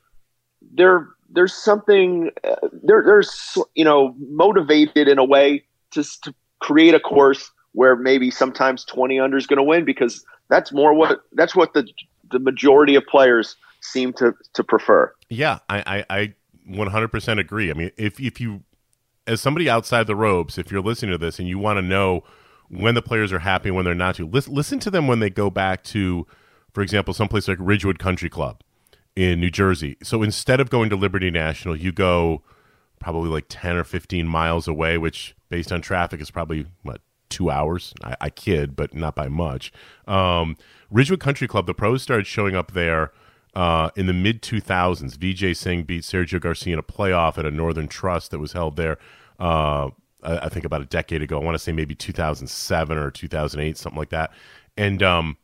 they're 0.74 1.08
there's 1.30 1.54
something 1.54 2.30
uh, 2.44 2.56
they're 2.82 3.02
there's 3.04 3.56
you 3.74 3.84
know 3.84 4.14
motivated 4.28 5.08
in 5.08 5.18
a 5.18 5.24
way 5.24 5.64
to 5.92 6.02
to 6.22 6.34
create 6.60 6.94
a 6.94 7.00
course 7.00 7.50
where 7.72 7.94
maybe 7.94 8.30
sometimes 8.30 8.84
20 8.86 9.20
under 9.20 9.36
is 9.36 9.46
going 9.46 9.58
to 9.58 9.62
win 9.62 9.84
because 9.84 10.24
that's 10.48 10.72
more 10.72 10.94
what 10.94 11.20
that's 11.32 11.54
what 11.54 11.74
the 11.74 11.86
the 12.30 12.38
majority 12.38 12.96
of 12.96 13.04
players 13.06 13.56
seem 13.82 14.12
to 14.14 14.34
to 14.54 14.64
prefer. 14.64 15.12
Yeah, 15.28 15.60
I 15.68 16.04
I, 16.10 16.18
I 16.18 16.34
100% 16.68 17.38
agree. 17.38 17.70
I 17.70 17.74
mean, 17.74 17.92
if 17.96 18.18
if 18.18 18.40
you 18.40 18.62
as 19.28 19.40
somebody 19.40 19.68
outside 19.68 20.06
the 20.06 20.16
ropes, 20.16 20.58
if 20.58 20.70
you're 20.72 20.82
listening 20.82 21.12
to 21.12 21.18
this 21.18 21.38
and 21.38 21.48
you 21.48 21.58
want 21.58 21.76
to 21.78 21.82
know 21.82 22.24
when 22.68 22.94
the 22.94 23.02
players 23.02 23.32
are 23.32 23.38
happy 23.40 23.70
when 23.70 23.84
they're 23.84 23.94
not 23.94 24.16
to, 24.16 24.26
listen, 24.26 24.54
listen 24.54 24.78
to 24.80 24.90
them 24.90 25.06
when 25.06 25.20
they 25.20 25.30
go 25.30 25.50
back 25.50 25.82
to, 25.84 26.26
for 26.72 26.82
example, 26.82 27.14
someplace 27.14 27.48
like 27.48 27.58
Ridgewood 27.60 27.98
Country 27.98 28.28
Club 28.28 28.60
in 29.14 29.40
New 29.40 29.50
Jersey. 29.50 29.96
So 30.02 30.22
instead 30.22 30.60
of 30.60 30.70
going 30.70 30.90
to 30.90 30.96
Liberty 30.96 31.30
National, 31.30 31.76
you 31.76 31.92
go 31.92 32.42
probably 33.00 33.28
like 33.28 33.46
10 33.48 33.76
or 33.76 33.84
15 33.84 34.26
miles 34.26 34.68
away, 34.68 34.98
which 34.98 35.34
based 35.48 35.72
on 35.72 35.80
traffic 35.80 36.20
is 36.20 36.30
probably, 36.30 36.66
what, 36.82 37.00
two 37.28 37.50
hours? 37.50 37.94
I, 38.02 38.16
I 38.20 38.30
kid, 38.30 38.76
but 38.76 38.94
not 38.94 39.14
by 39.14 39.28
much. 39.28 39.72
Um, 40.06 40.56
Ridgewood 40.90 41.20
Country 41.20 41.48
Club, 41.48 41.66
the 41.66 41.74
pros 41.74 42.02
started 42.02 42.26
showing 42.26 42.54
up 42.54 42.72
there 42.72 43.12
uh, 43.54 43.90
in 43.96 44.06
the 44.06 44.12
mid 44.12 44.42
2000s. 44.42 45.16
Vijay 45.16 45.56
Singh 45.56 45.84
beat 45.84 46.02
Sergio 46.02 46.40
Garcia 46.40 46.74
in 46.74 46.78
a 46.78 46.82
playoff 46.82 47.38
at 47.38 47.46
a 47.46 47.50
Northern 47.50 47.88
Trust 47.88 48.30
that 48.30 48.38
was 48.38 48.52
held 48.52 48.76
there. 48.76 48.98
Uh, 49.38 49.90
I, 50.26 50.48
think 50.48 50.64
about 50.64 50.82
a 50.82 50.86
decade 50.86 51.22
ago. 51.22 51.40
I 51.40 51.44
want 51.44 51.54
to 51.54 51.58
say 51.58 51.72
maybe 51.72 51.94
2007 51.94 52.98
or 52.98 53.10
2008, 53.10 53.76
something 53.76 53.98
like 53.98 54.10
that. 54.10 54.32
And 54.76 55.02
um, 55.02 55.36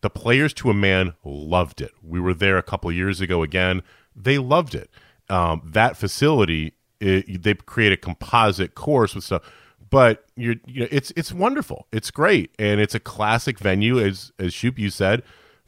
the 0.00 0.10
players 0.10 0.52
to 0.54 0.70
a 0.70 0.74
man 0.74 1.14
loved 1.24 1.80
it. 1.80 1.92
We 2.02 2.20
were 2.20 2.34
there 2.34 2.58
a 2.58 2.62
couple 2.62 2.90
years 2.92 3.20
ago 3.20 3.42
again. 3.42 3.82
They 4.14 4.38
loved 4.38 4.74
it. 4.74 4.90
Um, 5.30 5.62
that 5.64 5.96
facility, 5.96 6.74
it, 7.00 7.42
they 7.42 7.54
create 7.54 7.92
a 7.92 7.96
composite 7.96 8.74
course 8.74 9.14
with 9.14 9.24
stuff, 9.24 9.42
but 9.88 10.26
you're, 10.36 10.56
you 10.66 10.80
know, 10.80 10.88
it's 10.90 11.12
it's 11.16 11.32
wonderful. 11.32 11.86
It's 11.92 12.10
great, 12.10 12.50
and 12.58 12.80
it's 12.80 12.94
a 12.94 13.00
classic 13.00 13.58
venue, 13.58 13.98
as 13.98 14.32
as 14.38 14.52
Shoop 14.52 14.78
you 14.78 14.90
said. 14.90 15.22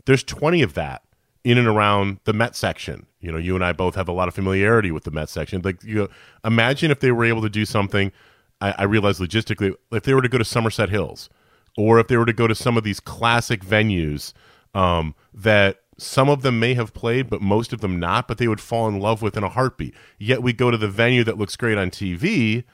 There's 0.04 0.22
20 0.22 0.62
of 0.62 0.74
that 0.74 1.02
in 1.42 1.58
and 1.58 1.66
around 1.66 2.18
the 2.24 2.32
Met 2.32 2.56
section. 2.56 3.06
You 3.20 3.32
know, 3.32 3.38
you 3.38 3.54
and 3.54 3.64
I 3.64 3.72
both 3.72 3.94
have 3.94 4.08
a 4.08 4.12
lot 4.12 4.28
of 4.28 4.34
familiarity 4.34 4.90
with 4.90 5.04
the 5.04 5.10
Met 5.10 5.28
section. 5.28 5.62
Like, 5.62 5.82
you 5.82 5.94
know, 5.94 6.08
imagine 6.44 6.90
if 6.90 7.00
they 7.00 7.12
were 7.12 7.24
able 7.24 7.42
to 7.42 7.48
do 7.48 7.64
something. 7.64 8.12
I, 8.60 8.74
I 8.78 8.82
realize 8.84 9.18
logistically, 9.18 9.74
if 9.92 10.04
they 10.04 10.14
were 10.14 10.22
to 10.22 10.28
go 10.28 10.38
to 10.38 10.44
Somerset 10.44 10.88
Hills, 10.88 11.28
or 11.76 11.98
if 12.00 12.08
they 12.08 12.16
were 12.16 12.26
to 12.26 12.32
go 12.32 12.46
to 12.46 12.54
some 12.54 12.76
of 12.76 12.84
these 12.84 13.00
classic 13.00 13.64
venues 13.64 14.32
um, 14.74 15.14
that 15.34 15.80
some 15.98 16.28
of 16.28 16.42
them 16.42 16.60
may 16.60 16.74
have 16.74 16.92
played, 16.92 17.30
but 17.30 17.40
most 17.40 17.72
of 17.72 17.80
them 17.80 17.98
not, 17.98 18.28
but 18.28 18.38
they 18.38 18.48
would 18.48 18.60
fall 18.60 18.88
in 18.88 19.00
love 19.00 19.22
with 19.22 19.36
in 19.36 19.44
a 19.44 19.48
heartbeat. 19.48 19.94
Yet 20.18 20.42
we 20.42 20.52
go 20.52 20.70
to 20.70 20.76
the 20.76 20.88
venue 20.88 21.24
that 21.24 21.38
looks 21.38 21.56
great 21.56 21.78
on 21.78 21.90
TV, 21.90 22.64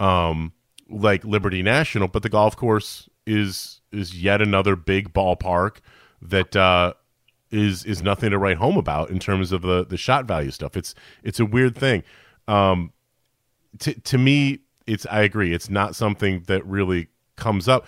um, 0.00 0.52
like 0.88 1.24
Liberty 1.24 1.62
National, 1.62 2.08
but 2.08 2.22
the 2.22 2.28
golf 2.28 2.56
course 2.56 3.08
is 3.26 3.80
is 3.92 4.20
yet 4.22 4.42
another 4.42 4.76
big 4.76 5.12
ballpark 5.12 5.76
that 6.20 6.56
uh, 6.56 6.94
is 7.50 7.84
is 7.84 8.02
nothing 8.02 8.30
to 8.30 8.38
write 8.38 8.56
home 8.56 8.76
about 8.76 9.10
in 9.10 9.18
terms 9.18 9.52
of 9.52 9.62
the 9.62 9.84
the 9.84 9.96
shot 9.96 10.24
value 10.24 10.50
stuff. 10.50 10.76
It's 10.76 10.94
it's 11.22 11.40
a 11.40 11.46
weird 11.46 11.76
thing. 11.76 12.02
Um, 12.48 12.92
to 13.80 13.98
to 14.00 14.18
me, 14.18 14.60
it's 14.86 15.06
I 15.10 15.22
agree. 15.22 15.52
It's 15.52 15.70
not 15.70 15.96
something 15.96 16.44
that 16.46 16.64
really 16.66 17.08
comes 17.36 17.68
up. 17.68 17.86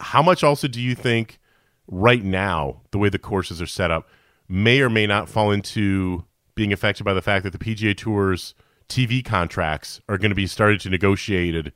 How 0.00 0.22
much 0.22 0.44
also 0.44 0.68
do 0.68 0.80
you 0.80 0.94
think 0.94 1.38
right 1.86 2.22
now 2.22 2.82
the 2.90 2.98
way 2.98 3.08
the 3.08 3.18
courses 3.18 3.60
are 3.60 3.66
set 3.66 3.90
up 3.90 4.08
may 4.48 4.80
or 4.80 4.90
may 4.90 5.06
not 5.06 5.28
fall 5.28 5.50
into 5.50 6.24
being 6.54 6.72
affected 6.72 7.04
by 7.04 7.12
the 7.12 7.22
fact 7.22 7.44
that 7.44 7.52
the 7.52 7.58
PGA 7.58 7.96
Tour's 7.96 8.54
TV 8.88 9.24
contracts 9.24 10.00
are 10.08 10.18
going 10.18 10.30
to 10.30 10.34
be 10.34 10.46
started 10.46 10.80
to 10.80 10.90
negotiated, 10.90 11.72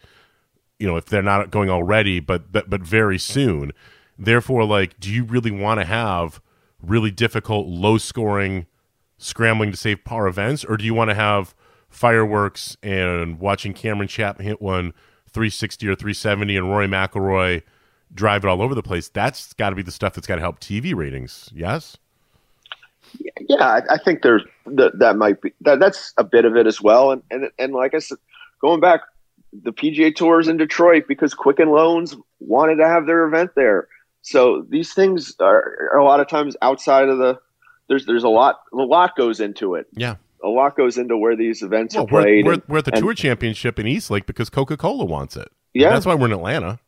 you 0.78 0.86
know, 0.86 0.96
if 0.96 1.06
they're 1.06 1.22
not 1.22 1.50
going 1.50 1.70
already, 1.70 2.20
but 2.20 2.50
but 2.50 2.70
but 2.70 2.82
very 2.82 3.18
soon. 3.18 3.72
Therefore, 4.18 4.64
like, 4.64 4.98
do 5.00 5.10
you 5.10 5.24
really 5.24 5.50
want 5.50 5.80
to 5.80 5.86
have 5.86 6.40
really 6.82 7.10
difficult, 7.10 7.66
low 7.66 7.98
scoring, 7.98 8.66
scrambling 9.18 9.70
to 9.70 9.76
save 9.76 10.04
par 10.04 10.26
events, 10.26 10.64
or 10.64 10.76
do 10.76 10.84
you 10.84 10.94
want 10.94 11.10
to 11.10 11.14
have 11.14 11.54
fireworks 11.92 12.76
and 12.82 13.38
watching 13.38 13.72
Cameron 13.74 14.08
Champ 14.08 14.40
hit 14.40 14.60
one 14.60 14.92
360 15.30 15.86
or 15.88 15.94
370 15.94 16.56
and 16.56 16.68
Rory 16.68 16.86
McIlroy 16.86 17.62
drive 18.14 18.44
it 18.44 18.48
all 18.48 18.62
over 18.62 18.74
the 18.74 18.82
place? 18.82 19.08
That's 19.08 19.52
got 19.54 19.70
to 19.70 19.76
be 19.76 19.82
the 19.82 19.92
stuff 19.92 20.14
that's 20.14 20.26
got 20.26 20.36
to 20.36 20.40
help 20.40 20.60
TV 20.60 20.94
ratings. 20.94 21.50
Yes. 21.54 21.96
Yeah, 23.48 23.80
I, 23.90 23.98
think 23.98 24.22
there's 24.22 24.42
that. 24.66 24.98
That 24.98 25.16
might 25.16 25.42
be 25.42 25.52
that. 25.60 25.80
That's 25.80 26.14
a 26.16 26.24
bit 26.24 26.46
of 26.46 26.56
it 26.56 26.66
as 26.66 26.80
well. 26.80 27.10
And 27.10 27.22
and 27.30 27.50
and 27.58 27.74
like 27.74 27.92
I 27.92 27.98
said, 27.98 28.16
going 28.60 28.80
back, 28.80 29.02
the 29.52 29.72
PGA 29.72 30.14
Tour 30.14 30.40
is 30.40 30.48
in 30.48 30.56
Detroit 30.56 31.04
because 31.06 31.34
Quicken 31.34 31.70
Loans 31.70 32.16
wanted 32.40 32.76
to 32.76 32.88
have 32.88 33.06
their 33.06 33.24
event 33.26 33.50
there. 33.54 33.88
So 34.22 34.64
these 34.68 34.94
things 34.94 35.34
are, 35.40 35.90
are, 35.92 35.98
a 35.98 36.04
lot 36.04 36.20
of 36.20 36.28
times 36.28 36.56
outside 36.62 37.08
of 37.08 37.18
the. 37.18 37.38
There's 37.88 38.06
there's 38.06 38.24
a 38.24 38.28
lot 38.28 38.62
a 38.72 38.76
lot 38.76 39.16
goes 39.16 39.40
into 39.40 39.74
it. 39.74 39.88
Yeah, 39.92 40.16
a 40.42 40.48
lot 40.48 40.76
goes 40.76 40.98
into 40.98 41.16
where 41.16 41.36
these 41.36 41.62
events 41.62 41.94
well, 41.94 42.04
are 42.04 42.08
played. 42.08 42.44
We're, 42.44 42.52
we're, 42.52 42.62
we're 42.68 42.78
at 42.78 42.84
the 42.84 42.94
and, 42.94 43.02
Tour 43.02 43.14
Championship 43.14 43.78
in 43.78 43.86
East 43.86 44.10
Lake 44.10 44.26
because 44.26 44.50
Coca 44.50 44.76
Cola 44.76 45.04
wants 45.04 45.36
it. 45.36 45.48
Yeah, 45.74 45.90
that's 45.90 46.06
why 46.06 46.14
we're 46.14 46.26
in 46.26 46.32
Atlanta. 46.32 46.78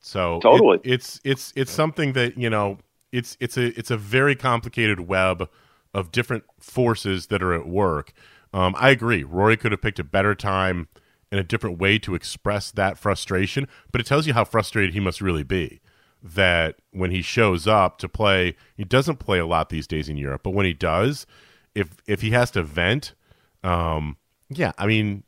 So 0.00 0.40
totally, 0.40 0.78
it, 0.84 0.92
it's 0.92 1.20
it's 1.24 1.52
it's 1.56 1.72
something 1.72 2.12
that 2.14 2.38
you 2.38 2.50
know 2.50 2.78
it's 3.12 3.36
it's 3.40 3.56
a 3.56 3.78
it's 3.78 3.90
a 3.90 3.96
very 3.96 4.34
complicated 4.34 5.00
web 5.00 5.48
of 5.92 6.12
different 6.12 6.44
forces 6.58 7.26
that 7.26 7.42
are 7.42 7.52
at 7.52 7.66
work. 7.66 8.12
Um, 8.52 8.74
I 8.78 8.90
agree. 8.90 9.24
Rory 9.24 9.56
could 9.56 9.72
have 9.72 9.82
picked 9.82 9.98
a 9.98 10.04
better 10.04 10.34
time 10.34 10.88
and 11.30 11.38
a 11.38 11.44
different 11.44 11.78
way 11.78 11.98
to 12.00 12.14
express 12.14 12.70
that 12.72 12.98
frustration, 12.98 13.68
but 13.92 14.00
it 14.00 14.06
tells 14.06 14.26
you 14.26 14.34
how 14.34 14.44
frustrated 14.44 14.94
he 14.94 15.00
must 15.00 15.20
really 15.20 15.44
be. 15.44 15.80
That 16.22 16.76
when 16.90 17.12
he 17.12 17.22
shows 17.22 17.66
up 17.66 17.98
to 17.98 18.08
play, 18.08 18.56
he 18.76 18.84
doesn't 18.84 19.16
play 19.18 19.38
a 19.38 19.46
lot 19.46 19.68
these 19.68 19.86
days 19.86 20.08
in 20.08 20.16
Europe, 20.16 20.42
but 20.42 20.50
when 20.50 20.66
he 20.66 20.74
does, 20.74 21.26
if 21.74 21.96
if 22.06 22.20
he 22.20 22.30
has 22.30 22.50
to 22.52 22.62
vent, 22.62 23.14
um, 23.62 24.16
yeah, 24.48 24.72
I 24.78 24.86
mean, 24.86 25.22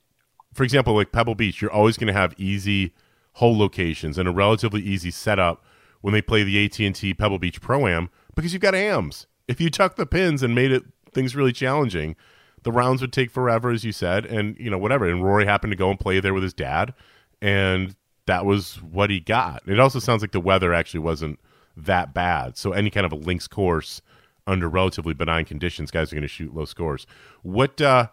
for 0.53 0.65
example, 0.65 0.95
like 0.95 1.13
Pebble 1.13 1.35
Beach, 1.35 1.61
you're 1.61 1.73
always 1.73 1.97
going 1.97 2.13
to 2.13 2.19
have 2.19 2.35
easy 2.39 2.95
hole 3.35 3.57
locations 3.57 4.19
and 4.19 4.29
a 4.29 4.33
relatively 4.33 4.83
easy 4.83 5.11
setup 5.11 5.65
when 6.01 6.13
they 6.13 6.21
play 6.21 6.43
the 6.43 6.65
AT&T 6.65 7.15
Pebble 7.15 7.39
Beach 7.39 7.61
Pro 7.61 7.87
Am 7.87 8.11
because 8.35 8.53
you've 8.53 8.63
got 8.63 8.75
AMs. 8.75 9.27
If 9.49 9.61
you 9.61 9.71
tuck 9.71 9.97
the 9.97 10.07
pins 10.07 10.43
and 10.43 10.55
made 10.55 10.73
it 10.73 10.83
things 11.13 11.37
really 11.37 11.53
challenging, 11.53 12.17
the 12.63 12.73
rounds 12.73 13.01
would 13.01 13.13
take 13.13 13.31
forever, 13.31 13.71
as 13.71 13.85
you 13.85 13.93
said, 13.93 14.27
and 14.27 14.57
you 14.59 14.71
know 14.71 14.79
whatever. 14.79 15.07
And 15.07 15.25
Rory 15.25 15.47
happened 15.47 15.73
to 15.73 15.77
go 15.77 15.91
and 15.91 15.99
play 15.99 16.21
there 16.21 16.35
with 16.35 16.43
his 16.43 16.55
dad, 16.55 16.95
and 17.41 17.97
that 18.27 18.45
was 18.45 18.83
what 18.83 19.11
he 19.11 19.21
got. 19.21 19.63
It 19.67 19.81
also 19.81 19.99
sounds 19.99 20.23
like 20.23 20.33
the 20.33 20.41
weather 20.41 20.73
actually 20.73 21.01
wasn't 21.01 21.41
that 21.77 22.15
bad, 22.15 22.57
so 22.57 22.73
any 22.73 22.91
kind 22.91 23.07
of 23.07 23.13
a 23.13 23.17
links 23.17 23.49
course 23.49 24.01
under 24.47 24.69
relatively 24.69 25.15
benign 25.15 25.45
conditions, 25.45 25.91
guys 25.91 26.13
are 26.13 26.17
going 26.17 26.23
to 26.23 26.29
shoot 26.29 26.55
low 26.55 26.65
scores. 26.65 27.07
What 27.43 27.81
uh, 27.81 28.09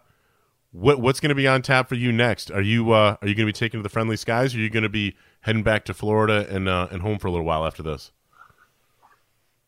what 0.72 1.00
what's 1.00 1.20
going 1.20 1.30
to 1.30 1.34
be 1.34 1.48
on 1.48 1.62
tap 1.62 1.88
for 1.88 1.96
you 1.96 2.12
next? 2.12 2.50
Are 2.50 2.62
you 2.62 2.92
uh, 2.92 3.16
are 3.20 3.28
you 3.28 3.34
going 3.34 3.46
to 3.46 3.52
be 3.52 3.52
taking 3.52 3.78
to 3.78 3.82
the 3.82 3.88
friendly 3.88 4.16
skies? 4.16 4.54
Or 4.54 4.58
are 4.58 4.60
you 4.60 4.70
going 4.70 4.84
to 4.84 4.88
be 4.88 5.16
heading 5.40 5.62
back 5.62 5.84
to 5.86 5.94
Florida 5.94 6.46
and 6.48 6.68
uh, 6.68 6.88
and 6.90 7.02
home 7.02 7.18
for 7.18 7.28
a 7.28 7.30
little 7.30 7.46
while 7.46 7.66
after 7.66 7.82
this? 7.82 8.10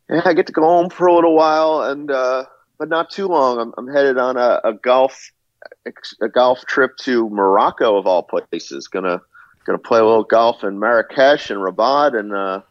Yeah, 0.08 0.22
I 0.24 0.34
get 0.34 0.46
to 0.46 0.52
go 0.52 0.62
home 0.62 0.90
for 0.90 1.06
a 1.06 1.14
little 1.14 1.34
while, 1.34 1.82
and 1.82 2.10
uh, 2.10 2.44
but 2.78 2.88
not 2.88 3.10
too 3.10 3.26
long. 3.26 3.58
I'm, 3.58 3.72
I'm 3.78 3.88
headed 3.88 4.18
on 4.18 4.36
a, 4.36 4.60
a 4.64 4.72
golf 4.74 5.30
a 6.20 6.28
golf 6.28 6.64
trip 6.66 6.96
to 6.98 7.28
Morocco 7.30 7.96
of 7.96 8.06
all 8.06 8.22
places. 8.22 8.88
Gonna 8.88 9.20
gonna 9.64 9.78
play 9.78 10.00
a 10.00 10.04
little 10.04 10.24
golf 10.24 10.64
in 10.64 10.78
Marrakesh 10.78 11.50
and 11.50 11.60
Rabat 11.60 12.18
and 12.18 12.32
uh, 12.32 12.62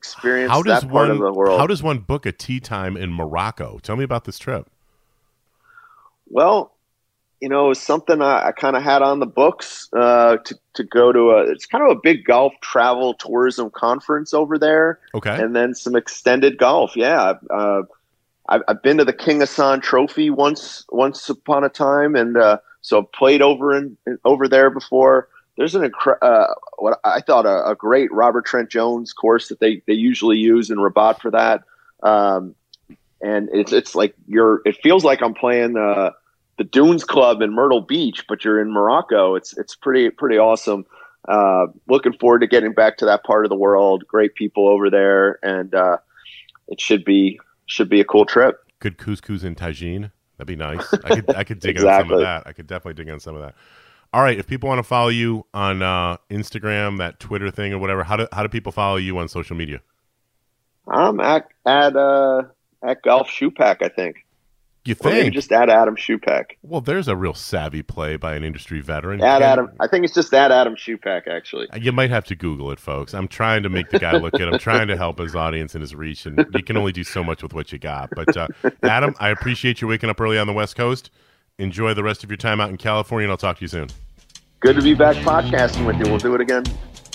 experience 0.00 0.50
how 0.50 0.62
does 0.62 0.80
that 0.80 0.90
part 0.90 1.08
one, 1.08 1.10
of 1.10 1.18
the 1.18 1.32
world. 1.32 1.60
How 1.60 1.66
does 1.66 1.82
one 1.82 1.98
book 1.98 2.24
a 2.24 2.32
tea 2.32 2.58
time 2.58 2.96
in 2.96 3.12
Morocco? 3.12 3.78
Tell 3.82 3.96
me 3.96 4.04
about 4.04 4.24
this 4.24 4.38
trip. 4.38 4.66
Well, 6.30 6.72
you 7.40 7.50
know, 7.50 7.66
it 7.66 7.68
was 7.68 7.80
something 7.80 8.22
I, 8.22 8.48
I 8.48 8.52
kind 8.52 8.76
of 8.76 8.82
had 8.82 9.02
on 9.02 9.18
the 9.18 9.26
books 9.26 9.88
uh, 9.92 10.38
to 10.38 10.54
to 10.74 10.84
go 10.84 11.12
to 11.12 11.30
a. 11.32 11.50
It's 11.50 11.66
kind 11.66 11.84
of 11.84 11.96
a 11.96 12.00
big 12.02 12.24
golf 12.24 12.54
travel 12.62 13.12
tourism 13.14 13.70
conference 13.70 14.32
over 14.32 14.58
there. 14.58 15.00
Okay, 15.14 15.38
and 15.38 15.54
then 15.54 15.74
some 15.74 15.96
extended 15.96 16.56
golf. 16.56 16.96
Yeah, 16.96 17.34
uh, 17.50 17.82
I've, 18.48 18.62
I've 18.68 18.82
been 18.82 18.96
to 18.98 19.04
the 19.04 19.12
King 19.12 19.40
Hassan 19.40 19.82
Trophy 19.82 20.30
once 20.30 20.86
once 20.90 21.28
upon 21.28 21.64
a 21.64 21.68
time, 21.68 22.14
and 22.16 22.38
uh, 22.38 22.58
so 22.80 23.00
I've 23.00 23.12
played 23.12 23.42
over 23.42 23.76
in 23.76 23.98
over 24.24 24.48
there 24.48 24.70
before 24.70 25.28
there's 25.60 25.74
an 25.74 25.92
uh, 26.22 26.46
what 26.78 26.98
I 27.04 27.20
thought 27.20 27.44
a, 27.44 27.72
a, 27.72 27.74
great 27.74 28.10
Robert 28.10 28.46
Trent 28.46 28.70
Jones 28.70 29.12
course 29.12 29.48
that 29.48 29.60
they, 29.60 29.82
they 29.86 29.92
usually 29.92 30.38
use 30.38 30.70
in 30.70 30.78
Rabat 30.78 31.20
for 31.20 31.30
that. 31.32 31.64
Um, 32.02 32.54
and 33.20 33.50
it's 33.52 33.70
it's 33.70 33.94
like 33.94 34.14
you're 34.26 34.62
it 34.64 34.78
feels 34.82 35.04
like 35.04 35.20
I'm 35.20 35.34
playing 35.34 35.76
uh, 35.76 36.12
the 36.56 36.64
Dunes 36.64 37.04
Club 37.04 37.42
in 37.42 37.52
Myrtle 37.52 37.82
Beach, 37.82 38.24
but 38.26 38.42
you're 38.42 38.58
in 38.58 38.72
Morocco. 38.72 39.34
It's 39.34 39.54
it's 39.58 39.76
pretty 39.76 40.08
pretty 40.08 40.38
awesome. 40.38 40.86
Uh, 41.28 41.66
looking 41.88 42.14
forward 42.14 42.38
to 42.38 42.46
getting 42.46 42.72
back 42.72 42.96
to 42.96 43.04
that 43.04 43.22
part 43.24 43.44
of 43.44 43.50
the 43.50 43.56
world. 43.56 44.06
Great 44.08 44.34
people 44.36 44.66
over 44.66 44.88
there, 44.88 45.38
and 45.42 45.74
uh, 45.74 45.98
it 46.68 46.80
should 46.80 47.04
be 47.04 47.38
should 47.66 47.90
be 47.90 48.00
a 48.00 48.04
cool 48.04 48.24
trip. 48.24 48.64
Good 48.78 48.96
couscous 48.96 49.44
and 49.44 49.58
tagine. 49.58 50.10
That'd 50.38 50.48
be 50.48 50.56
nice. 50.56 50.90
I 51.04 51.16
could 51.16 51.36
I 51.36 51.44
could 51.44 51.60
dig 51.60 51.76
exactly. 51.76 51.90
on 51.92 52.08
some 52.08 52.12
of 52.12 52.20
that. 52.20 52.46
I 52.46 52.54
could 52.54 52.66
definitely 52.66 52.94
dig 52.94 53.12
on 53.12 53.20
some 53.20 53.34
of 53.34 53.42
that. 53.42 53.54
All 54.12 54.22
right, 54.22 54.38
if 54.38 54.46
people 54.46 54.68
want 54.68 54.80
to 54.80 54.82
follow 54.82 55.08
you 55.08 55.46
on 55.54 55.82
uh, 55.82 56.16
Instagram, 56.30 56.98
that 56.98 57.20
Twitter 57.20 57.50
thing 57.50 57.72
or 57.72 57.78
whatever, 57.78 58.02
how 58.02 58.16
do 58.16 58.26
how 58.32 58.42
do 58.42 58.48
people 58.48 58.72
follow 58.72 58.96
you 58.96 59.16
on 59.18 59.28
social 59.28 59.56
media? 59.56 59.80
I'm 60.88 61.20
at 61.20 61.46
at 61.64 61.94
uh, 61.94 62.42
at 62.82 63.02
Golf 63.02 63.28
Schupak, 63.28 63.82
I 63.82 63.88
think. 63.88 64.16
You 64.86 64.96
Or 65.00 65.10
maybe 65.10 65.20
think? 65.24 65.34
just 65.34 65.52
at 65.52 65.68
Adam 65.68 65.94
Schupak. 65.94 66.52
well, 66.62 66.80
there's 66.80 67.06
a 67.06 67.14
real 67.14 67.34
savvy 67.34 67.82
play 67.82 68.16
by 68.16 68.34
an 68.34 68.42
industry 68.42 68.80
veteran. 68.80 69.22
At 69.22 69.42
Adam, 69.42 69.70
I 69.78 69.86
think 69.86 70.06
it's 70.06 70.14
just 70.14 70.32
at 70.32 70.50
Adam 70.50 70.74
Schupak, 70.74 71.28
actually. 71.28 71.68
You 71.78 71.92
might 71.92 72.08
have 72.10 72.24
to 72.24 72.34
Google 72.34 72.72
it, 72.72 72.80
folks. 72.80 73.12
I'm 73.12 73.28
trying 73.28 73.62
to 73.62 73.68
make 73.68 73.90
the 73.90 73.98
guy 73.98 74.16
look 74.16 74.32
good. 74.32 74.48
I'm 74.52 74.58
trying 74.58 74.88
to 74.88 74.96
help 74.96 75.18
his 75.18 75.36
audience 75.36 75.74
and 75.74 75.82
his 75.82 75.94
reach, 75.94 76.24
and 76.24 76.44
you 76.54 76.62
can 76.64 76.78
only 76.78 76.92
do 76.92 77.04
so 77.04 77.22
much 77.22 77.42
with 77.42 77.52
what 77.52 77.70
you 77.72 77.78
got. 77.78 78.08
But 78.16 78.34
uh, 78.36 78.48
Adam, 78.82 79.14
I 79.20 79.28
appreciate 79.28 79.82
you 79.82 79.86
waking 79.86 80.08
up 80.08 80.18
early 80.18 80.38
on 80.38 80.46
the 80.46 80.54
West 80.54 80.76
Coast. 80.76 81.10
Enjoy 81.60 81.92
the 81.92 82.02
rest 82.02 82.24
of 82.24 82.30
your 82.30 82.38
time 82.38 82.58
out 82.58 82.70
in 82.70 82.78
California, 82.78 83.26
and 83.26 83.30
I'll 83.30 83.36
talk 83.36 83.58
to 83.58 83.62
you 83.62 83.68
soon. 83.68 83.88
Good 84.60 84.76
to 84.76 84.82
be 84.82 84.94
back 84.94 85.16
podcasting 85.16 85.86
with 85.86 85.96
you. 85.98 86.04
We'll 86.04 86.18
do 86.18 86.34
it 86.34 86.40
again. 86.40 86.64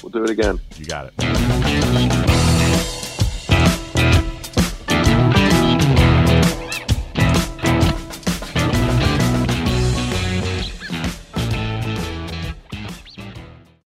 We'll 0.03 0.11
do 0.11 0.23
it 0.23 0.29
again. 0.29 0.59
You 0.77 0.85
got 0.85 1.11
it. 1.17 2.34